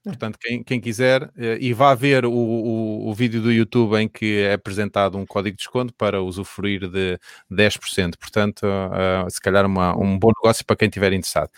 Portanto, 0.07 0.39
quem, 0.41 0.63
quem 0.63 0.81
quiser, 0.81 1.29
eh, 1.37 1.59
e 1.61 1.73
vá 1.73 1.93
ver 1.93 2.25
o, 2.25 2.31
o, 2.31 3.09
o, 3.09 3.15
vídeo 3.15 3.43
do 3.43 3.51
YouTube 3.51 3.97
em 3.97 4.09
que 4.09 4.39
é 4.39 4.53
apresentado 4.53 5.19
um 5.19 5.27
código 5.27 5.57
de 5.57 5.65
desconto 5.65 5.93
para 5.93 6.23
usufruir 6.23 6.89
de 6.89 7.19
10%. 7.51 8.17
Portanto, 8.17 8.63
uh, 8.63 9.29
se 9.29 9.41
calhar 9.41 9.67
uma, 9.67 9.99
um 9.99 10.17
bom 10.17 10.29
negócio 10.29 10.65
para 10.65 10.77
quem 10.77 10.87
estiver 10.87 11.13
interessado. 11.13 11.49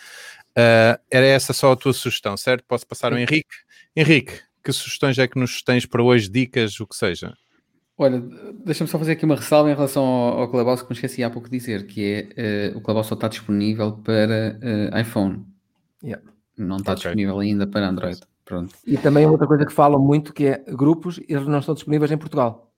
Uh, 0.57 0.97
era 1.11 1.27
essa 1.27 1.53
só 1.53 1.73
a 1.73 1.77
tua 1.77 1.93
sugestão, 1.93 2.39
certo? 2.39 2.65
Posso 2.67 2.87
passar 2.87 3.13
ao 3.13 3.19
Henrique? 3.19 3.55
Henrique, 3.95 4.41
que 4.65 4.73
sugestões 4.73 5.19
é 5.19 5.29
que 5.29 5.39
nos 5.39 5.63
tens 5.63 5.85
para 5.85 6.03
hoje? 6.03 6.31
Dicas, 6.31 6.81
o 6.81 6.87
que 6.87 6.97
seja? 6.97 7.37
Olha, 7.99 8.19
deixa-me 8.65 8.89
só 8.89 8.99
fazer 8.99 9.13
aqui 9.13 9.27
uma 9.27 9.37
ressalva 9.37 9.71
em 9.71 9.75
relação 9.75 10.03
ao, 10.03 10.41
ao 10.41 10.51
Clubhouse 10.51 10.83
que 10.83 10.89
me 10.89 10.95
esqueci 10.95 11.23
há 11.23 11.29
pouco 11.29 11.51
de 11.51 11.59
dizer, 11.59 11.87
que 11.87 12.31
é 12.35 12.73
uh, 12.73 12.79
o 12.79 12.81
Clubhouse 12.81 13.09
só 13.09 13.15
está 13.15 13.29
disponível 13.29 13.93
para 13.93 14.59
iPhone. 14.99 15.45
Yeah. 16.03 16.23
Não 16.57 16.79
está 16.79 16.93
okay. 16.93 17.03
disponível 17.03 17.39
ainda 17.41 17.67
para 17.67 17.87
Android. 17.87 18.21
Pronto. 18.49 18.75
E 18.87 18.97
também 18.97 19.27
outra 19.27 19.47
coisa 19.47 19.67
que 19.67 19.73
falam 19.73 20.01
muito 20.01 20.33
que 20.33 20.47
é 20.47 20.65
grupos, 20.69 21.21
eles 21.29 21.47
não 21.47 21.59
estão 21.59 21.75
disponíveis 21.75 22.11
em 22.11 22.17
Portugal. 22.17 22.73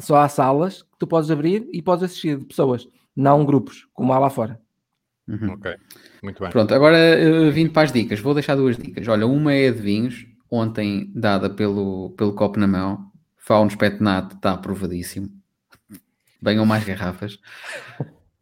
Só 0.00 0.16
há 0.16 0.28
salas 0.28 0.82
que 0.82 0.98
tu 0.98 1.06
podes 1.06 1.30
abrir 1.30 1.68
e 1.72 1.80
podes 1.80 2.02
assistir 2.02 2.36
de 2.36 2.44
pessoas, 2.46 2.88
não 3.14 3.44
grupos, 3.44 3.86
como 3.94 4.12
há 4.12 4.18
lá 4.18 4.28
fora. 4.28 4.60
Uhum. 5.28 5.52
Ok, 5.52 5.72
muito 6.20 6.40
bem. 6.42 6.50
Pronto, 6.50 6.74
agora 6.74 6.98
uh, 6.98 7.52
vindo 7.52 7.70
para 7.72 7.82
as 7.82 7.92
dicas, 7.92 8.18
vou 8.18 8.34
deixar 8.34 8.56
duas 8.56 8.76
dicas. 8.76 9.06
Olha, 9.06 9.24
uma 9.24 9.54
é 9.54 9.70
de 9.70 9.80
vinhos, 9.80 10.26
ontem 10.50 11.12
dada 11.14 11.48
pelo, 11.48 12.10
pelo 12.16 12.34
copo 12.34 12.58
na 12.58 12.66
mão, 12.66 13.08
Faunos 13.36 13.76
Petnat 13.76 14.34
está 14.34 14.54
aprovadíssimo. 14.54 15.30
Venham 16.42 16.66
mais 16.66 16.82
garrafas. 16.84 17.34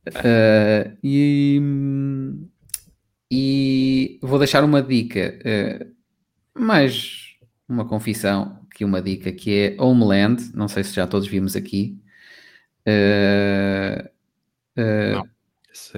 Uh, 0.08 0.96
e, 1.04 1.60
e 3.30 4.18
vou 4.22 4.38
deixar 4.38 4.64
uma 4.64 4.82
dica. 4.82 5.38
Uh, 5.44 5.97
mais 6.58 7.36
uma 7.68 7.86
confissão 7.86 8.58
que 8.74 8.84
uma 8.84 9.02
dica 9.02 9.32
que 9.32 9.74
é 9.76 9.82
Homeland, 9.82 10.52
não 10.54 10.68
sei 10.68 10.84
se 10.84 10.94
já 10.94 11.06
todos 11.06 11.28
vimos 11.28 11.56
aqui. 11.56 11.98
Uh, 12.86 14.08
uh, 14.78 15.28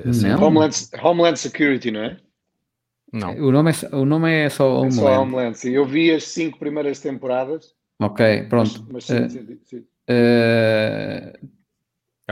não. 0.05 0.29
não. 0.29 0.47
Homeland, 0.47 0.77
Homeland 1.03 1.39
Security, 1.39 1.91
não 1.91 2.01
é? 2.01 2.17
Não. 3.13 3.35
O 3.37 3.53
nome 3.53 3.71
é, 3.71 3.95
o 3.95 4.05
nome 4.05 4.33
é 4.33 4.49
só 4.49 4.81
Homeland. 4.81 4.99
É 4.99 5.01
só 5.01 5.23
Homeland, 5.23 5.59
sim. 5.59 5.71
Eu 5.71 5.85
vi 5.85 6.11
as 6.11 6.25
cinco 6.25 6.59
primeiras 6.59 7.01
temporadas. 7.01 7.75
Ok, 7.99 8.45
pronto. 8.49 8.87
Mas, 8.91 8.93
mas 8.93 9.05
sim, 9.05 9.25
uh, 9.25 9.31
sim, 9.31 9.59
sim. 9.65 9.85
é 10.09 11.33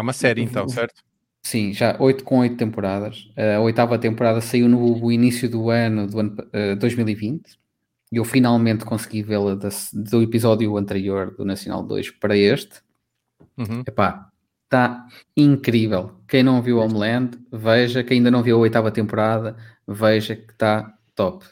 uma 0.01 0.13
série 0.13 0.43
então, 0.43 0.69
certo? 0.69 1.03
Sim, 1.43 1.73
já 1.73 1.97
oito 2.01 2.25
com 2.25 2.39
oito 2.39 2.57
temporadas. 2.57 3.31
A 3.37 3.61
oitava 3.61 3.99
temporada 3.99 4.41
saiu 4.41 4.69
no 4.69 5.13
início 5.13 5.49
do 5.49 5.71
ano, 5.71 6.07
do 6.07 6.21
ano 6.21 6.37
uh, 6.73 6.77
2020 6.77 7.59
e 8.11 8.17
eu 8.17 8.25
finalmente 8.25 8.85
consegui 8.85 9.23
vê-la 9.23 9.59
do 9.93 10.23
episódio 10.23 10.77
anterior 10.77 11.35
do 11.37 11.45
Nacional 11.45 11.83
2 11.83 12.11
para 12.13 12.37
este. 12.37 12.81
Uhum. 13.57 13.83
Epá, 13.87 14.31
está 14.65 15.07
incrível. 15.37 16.13
Quem 16.27 16.43
não 16.43 16.63
viu 16.63 16.79
Homeland, 16.79 17.39
veja. 17.53 18.03
Quem 18.03 18.19
ainda 18.19 18.31
não 18.31 18.43
viu 18.43 18.57
a 18.57 18.61
oitava 18.61 18.91
temporada, 18.91 19.57
veja 19.87 20.37
que 20.37 20.53
está 20.53 20.95
top. 21.15 21.45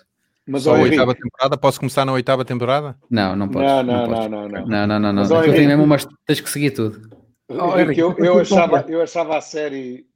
Mas 0.47 0.63
Só 0.63 0.77
a 0.77 0.79
oitava 0.79 1.15
temporada? 1.15 1.57
Posso 1.57 1.81
começar 1.81 2.05
na 2.05 2.13
oitava 2.13 2.45
temporada? 2.45 2.97
Não, 3.11 3.35
não 3.35 3.49
podes. 3.49 3.69
Não, 3.69 3.83
não, 3.83 4.07
não, 4.07 4.29
não, 4.29 4.29
não, 4.29 4.49
não. 4.49 4.67
Não, 4.67 4.87
não, 4.87 5.01
não. 5.01 5.13
não. 5.13 5.29
Mas, 5.29 5.47
mesmo, 5.49 5.87
mas 5.87 6.07
tens 6.25 6.41
que 6.41 6.49
seguir 6.49 6.71
tudo. 6.71 7.11
Oh, 7.49 7.79
Henrique, 7.79 8.01
eu, 8.01 8.15
eu, 8.19 8.39
achava, 8.39 8.85
eu 8.89 9.03
achava 9.03 9.37
a 9.37 9.41
série 9.41 10.07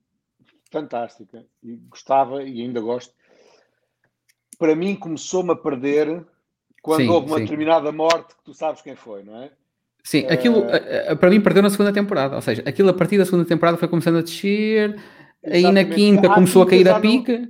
fantástica. 0.70 1.44
E 1.62 1.76
gostava 1.88 2.44
e 2.44 2.62
ainda 2.62 2.80
gosto. 2.80 3.12
Para 4.56 4.76
mim, 4.76 4.94
começou-me 4.94 5.52
a 5.52 5.56
perder 5.56 6.24
quando 6.82 7.02
sim, 7.02 7.08
houve 7.08 7.26
uma 7.26 7.36
sim. 7.38 7.44
determinada 7.44 7.92
morte 7.92 8.34
que 8.34 8.44
tu 8.44 8.54
sabes 8.54 8.82
quem 8.82 8.94
foi, 8.94 9.22
não 9.22 9.42
é? 9.42 9.50
Sim, 10.02 10.26
aquilo 10.28 10.60
uh, 10.60 11.16
para 11.16 11.30
mim 11.30 11.40
perdeu 11.40 11.62
na 11.62 11.70
segunda 11.70 11.92
temporada. 11.92 12.36
Ou 12.36 12.42
seja, 12.42 12.62
aquilo 12.66 12.88
a 12.88 12.94
partir 12.94 13.18
da 13.18 13.24
segunda 13.24 13.44
temporada 13.44 13.76
foi 13.76 13.88
começando 13.88 14.18
a 14.18 14.22
descer, 14.22 14.98
Exatamente. 15.42 15.66
aí 15.66 15.72
na 15.72 15.84
quinta 15.84 16.28
começou 16.28 16.62
a 16.62 16.66
cair 16.66 16.88
a 16.88 16.98
pica. 16.98 17.48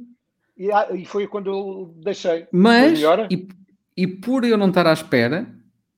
E, 0.56 0.68
e, 0.94 1.04
foi 1.06 1.26
quando 1.26 1.50
eu 1.50 1.94
deixei. 2.02 2.46
Mas, 2.52 3.00
e, 3.30 3.48
e 3.96 4.06
por 4.06 4.44
eu 4.44 4.58
não 4.58 4.68
estar 4.68 4.86
à 4.86 4.92
espera, 4.92 5.46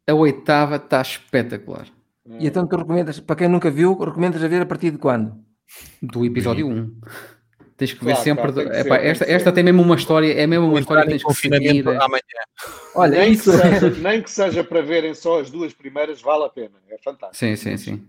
a 0.06 0.14
oitava 0.14 0.76
está 0.76 1.00
espetacular. 1.00 1.86
E 2.38 2.46
então 2.46 2.66
tu 2.66 2.76
recomendas, 2.76 3.18
para 3.18 3.36
quem 3.36 3.48
nunca 3.48 3.70
viu, 3.70 3.98
recomendas 3.98 4.42
a 4.42 4.48
ver 4.48 4.62
a 4.62 4.66
partir 4.66 4.92
de 4.92 4.98
quando? 4.98 5.34
Do 6.00 6.24
episódio 6.24 6.68
1. 6.68 7.00
Tens 7.76 7.92
que 7.92 7.98
claro, 7.98 8.16
ver 8.16 8.22
sempre. 8.22 8.52
Claro, 8.52 8.74
epá, 8.74 8.98
ser, 8.98 9.06
esta, 9.06 9.24
esta 9.24 9.52
tem 9.52 9.64
mesmo 9.64 9.82
uma 9.82 9.96
história, 9.96 10.32
é 10.32 10.46
mesmo 10.46 10.68
uma 10.68 10.80
história 10.80 11.02
que 11.02 11.10
tens 11.10 11.24
que 11.24 11.34
seguir. 11.34 11.88
Amanhã. 11.88 12.22
Olha, 12.94 13.18
nem, 13.18 13.32
isso... 13.32 13.50
que 13.50 13.58
seja, 13.58 13.90
nem 13.90 14.22
que 14.22 14.30
seja 14.30 14.64
para 14.64 14.82
verem 14.82 15.14
só 15.14 15.40
as 15.40 15.50
duas 15.50 15.72
primeiras, 15.72 16.20
vale 16.20 16.44
a 16.44 16.48
pena. 16.48 16.74
É 16.90 16.98
fantástico. 16.98 17.36
Sim, 17.36 17.56
sim, 17.56 17.76
sim. 17.76 18.06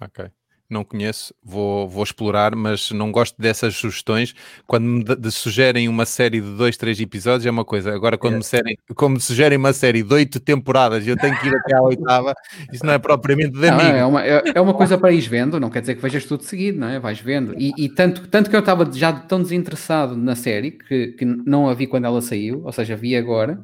Ok 0.00 0.30
não 0.68 0.84
conheço, 0.84 1.34
vou, 1.42 1.88
vou 1.88 2.02
explorar, 2.02 2.54
mas 2.54 2.90
não 2.90 3.12
gosto 3.12 3.40
dessas 3.40 3.76
sugestões. 3.76 4.34
Quando 4.66 4.84
me 4.84 5.04
de, 5.04 5.16
de 5.16 5.30
sugerem 5.30 5.88
uma 5.88 6.04
série 6.04 6.40
de 6.40 6.56
dois, 6.56 6.76
três 6.76 7.00
episódios 7.00 7.46
é 7.46 7.50
uma 7.50 7.64
coisa. 7.64 7.94
Agora, 7.94 8.18
quando, 8.18 8.34
é. 8.34 8.36
me, 8.38 8.44
serem, 8.44 8.78
como 8.94 9.14
me 9.14 9.20
sugerem 9.20 9.58
uma 9.58 9.72
série 9.72 10.02
de 10.02 10.12
oito 10.12 10.40
temporadas 10.40 11.06
e 11.06 11.10
eu 11.10 11.16
tenho 11.16 11.38
que 11.38 11.46
ir 11.46 11.54
até 11.54 11.76
à 11.76 11.82
oitava, 11.82 12.34
isso 12.72 12.84
não 12.84 12.92
é 12.92 12.98
propriamente 12.98 13.52
de 13.52 13.70
não, 13.70 13.80
é, 13.80 14.04
uma, 14.04 14.24
é, 14.24 14.42
é, 14.54 14.60
uma 14.60 14.74
coisa 14.74 14.98
para 14.98 15.12
ir 15.12 15.20
vendo, 15.28 15.60
não 15.60 15.70
quer 15.70 15.80
dizer 15.80 15.94
que 15.94 16.02
vejas 16.02 16.24
tudo 16.24 16.42
seguido, 16.42 16.78
não 16.78 16.88
é? 16.88 16.98
Vais 16.98 17.20
vendo. 17.20 17.54
E, 17.58 17.72
e 17.78 17.88
tanto, 17.88 18.26
tanto 18.28 18.50
que 18.50 18.56
eu 18.56 18.60
estava 18.60 18.90
já 18.92 19.12
tão 19.12 19.40
desinteressado 19.40 20.16
na 20.16 20.34
série 20.34 20.72
que, 20.72 21.08
que 21.08 21.24
não 21.24 21.68
a 21.68 21.74
vi 21.74 21.86
quando 21.86 22.04
ela 22.04 22.20
saiu, 22.20 22.62
ou 22.64 22.72
seja, 22.72 22.96
vi 22.96 23.16
agora. 23.16 23.60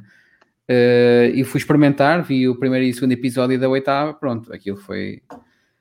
Uh, 0.71 1.35
e 1.35 1.45
fui 1.45 1.59
experimentar, 1.59 2.23
vi 2.23 2.49
o 2.49 2.55
primeiro 2.55 2.87
e 2.87 2.91
o 2.91 2.95
segundo 2.95 3.13
episódio 3.13 3.59
da 3.59 3.69
oitava, 3.69 4.15
pronto, 4.15 4.53
aquilo 4.53 4.77
foi, 4.77 5.21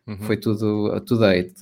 Uhum. 0.07 0.17
Foi 0.19 0.37
tudo 0.37 0.95
up 0.95 1.05
to 1.05 1.17
date. 1.17 1.55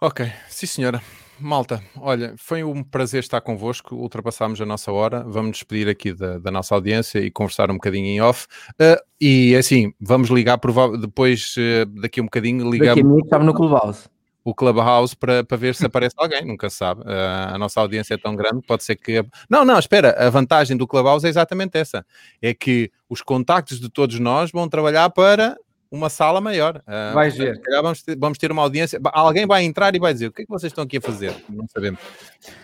Ok, 0.00 0.30
sim 0.48 0.66
senhora. 0.66 1.02
Malta, 1.40 1.80
olha, 1.96 2.34
foi 2.36 2.64
um 2.64 2.82
prazer 2.82 3.20
estar 3.20 3.40
convosco. 3.40 3.94
Ultrapassámos 3.94 4.60
a 4.60 4.66
nossa 4.66 4.90
hora. 4.90 5.24
Vamos 5.26 5.52
despedir 5.52 5.88
aqui 5.88 6.12
da, 6.12 6.38
da 6.38 6.50
nossa 6.50 6.74
audiência 6.74 7.20
e 7.20 7.30
conversar 7.30 7.70
um 7.70 7.74
bocadinho 7.74 8.06
em 8.06 8.20
off. 8.20 8.46
Uh, 8.72 9.00
e 9.20 9.54
assim, 9.54 9.92
vamos 10.00 10.30
ligar 10.30 10.58
depois, 11.00 11.54
uh, 11.56 11.86
daqui 12.00 12.18
a 12.18 12.22
um 12.22 12.26
bocadinho, 12.26 12.68
ligamos. 12.68 13.02
Daqui 13.02 13.20
a 13.20 13.24
estava 13.24 13.44
no 13.44 13.54
Clubhouse. 13.54 14.08
O 14.44 14.54
Clubhouse 14.54 15.14
para, 15.14 15.44
para 15.44 15.56
ver 15.56 15.74
se 15.74 15.86
aparece 15.86 16.14
alguém, 16.18 16.44
nunca 16.44 16.68
sabe. 16.70 17.02
Uh, 17.02 17.54
a 17.54 17.58
nossa 17.58 17.80
audiência 17.80 18.14
é 18.14 18.18
tão 18.18 18.34
grande, 18.34 18.60
pode 18.66 18.82
ser 18.82 18.96
que. 18.96 19.24
Não, 19.48 19.64
não, 19.64 19.78
espera, 19.78 20.10
a 20.18 20.30
vantagem 20.30 20.76
do 20.76 20.88
Clubhouse 20.88 21.24
é 21.24 21.28
exatamente 21.28 21.78
essa: 21.78 22.04
é 22.42 22.52
que 22.52 22.90
os 23.08 23.22
contactos 23.22 23.78
de 23.78 23.88
todos 23.88 24.18
nós 24.18 24.50
vão 24.50 24.68
trabalhar 24.68 25.10
para 25.10 25.56
uma 25.90 26.08
sala 26.08 26.40
maior. 26.40 26.82
Uh, 26.86 27.14
Vais 27.14 27.36
ver. 27.36 27.60
Vamos 27.82 28.02
ter, 28.02 28.16
vamos 28.16 28.38
ter 28.38 28.52
uma 28.52 28.62
audiência. 28.62 29.00
Alguém 29.12 29.46
vai 29.46 29.64
entrar 29.64 29.94
e 29.94 29.98
vai 29.98 30.12
dizer: 30.12 30.28
o 30.28 30.32
que 30.32 30.42
é 30.42 30.44
que 30.44 30.50
vocês 30.50 30.70
estão 30.70 30.84
aqui 30.84 30.98
a 30.98 31.00
fazer? 31.00 31.34
Não 31.48 31.66
sabemos. 31.68 32.00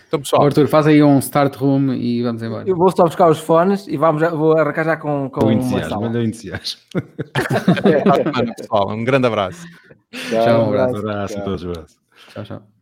Então, 0.07 0.19
pessoal. 0.19 0.43
Oh, 0.43 0.45
Arthur, 0.45 0.67
faz 0.67 0.87
aí 0.87 1.03
um 1.03 1.19
start 1.19 1.55
room 1.55 1.93
e 1.93 2.21
vamos 2.23 2.41
embora. 2.41 2.67
Eu 2.67 2.75
vou 2.75 2.89
só 2.95 3.03
buscar 3.03 3.29
os 3.29 3.39
fones 3.39 3.87
e 3.87 3.97
vamos, 3.97 4.21
vou 4.31 4.57
arrancar 4.57 4.85
já 4.85 4.97
com, 4.97 5.29
com 5.29 5.45
uma 5.47 5.83
sala. 5.89 6.09
Melhor 6.09 6.25
entusiasmo. 6.25 6.81
pessoal, 8.57 8.89
um 8.89 9.03
grande 9.03 9.27
abraço. 9.27 9.65
Tchau, 10.11 10.65
um 10.65 10.67
abraço. 10.69 10.97
Abraço, 10.97 11.33
tchau. 11.35 11.85
Tchau, 12.33 12.43
tchau. 12.43 12.74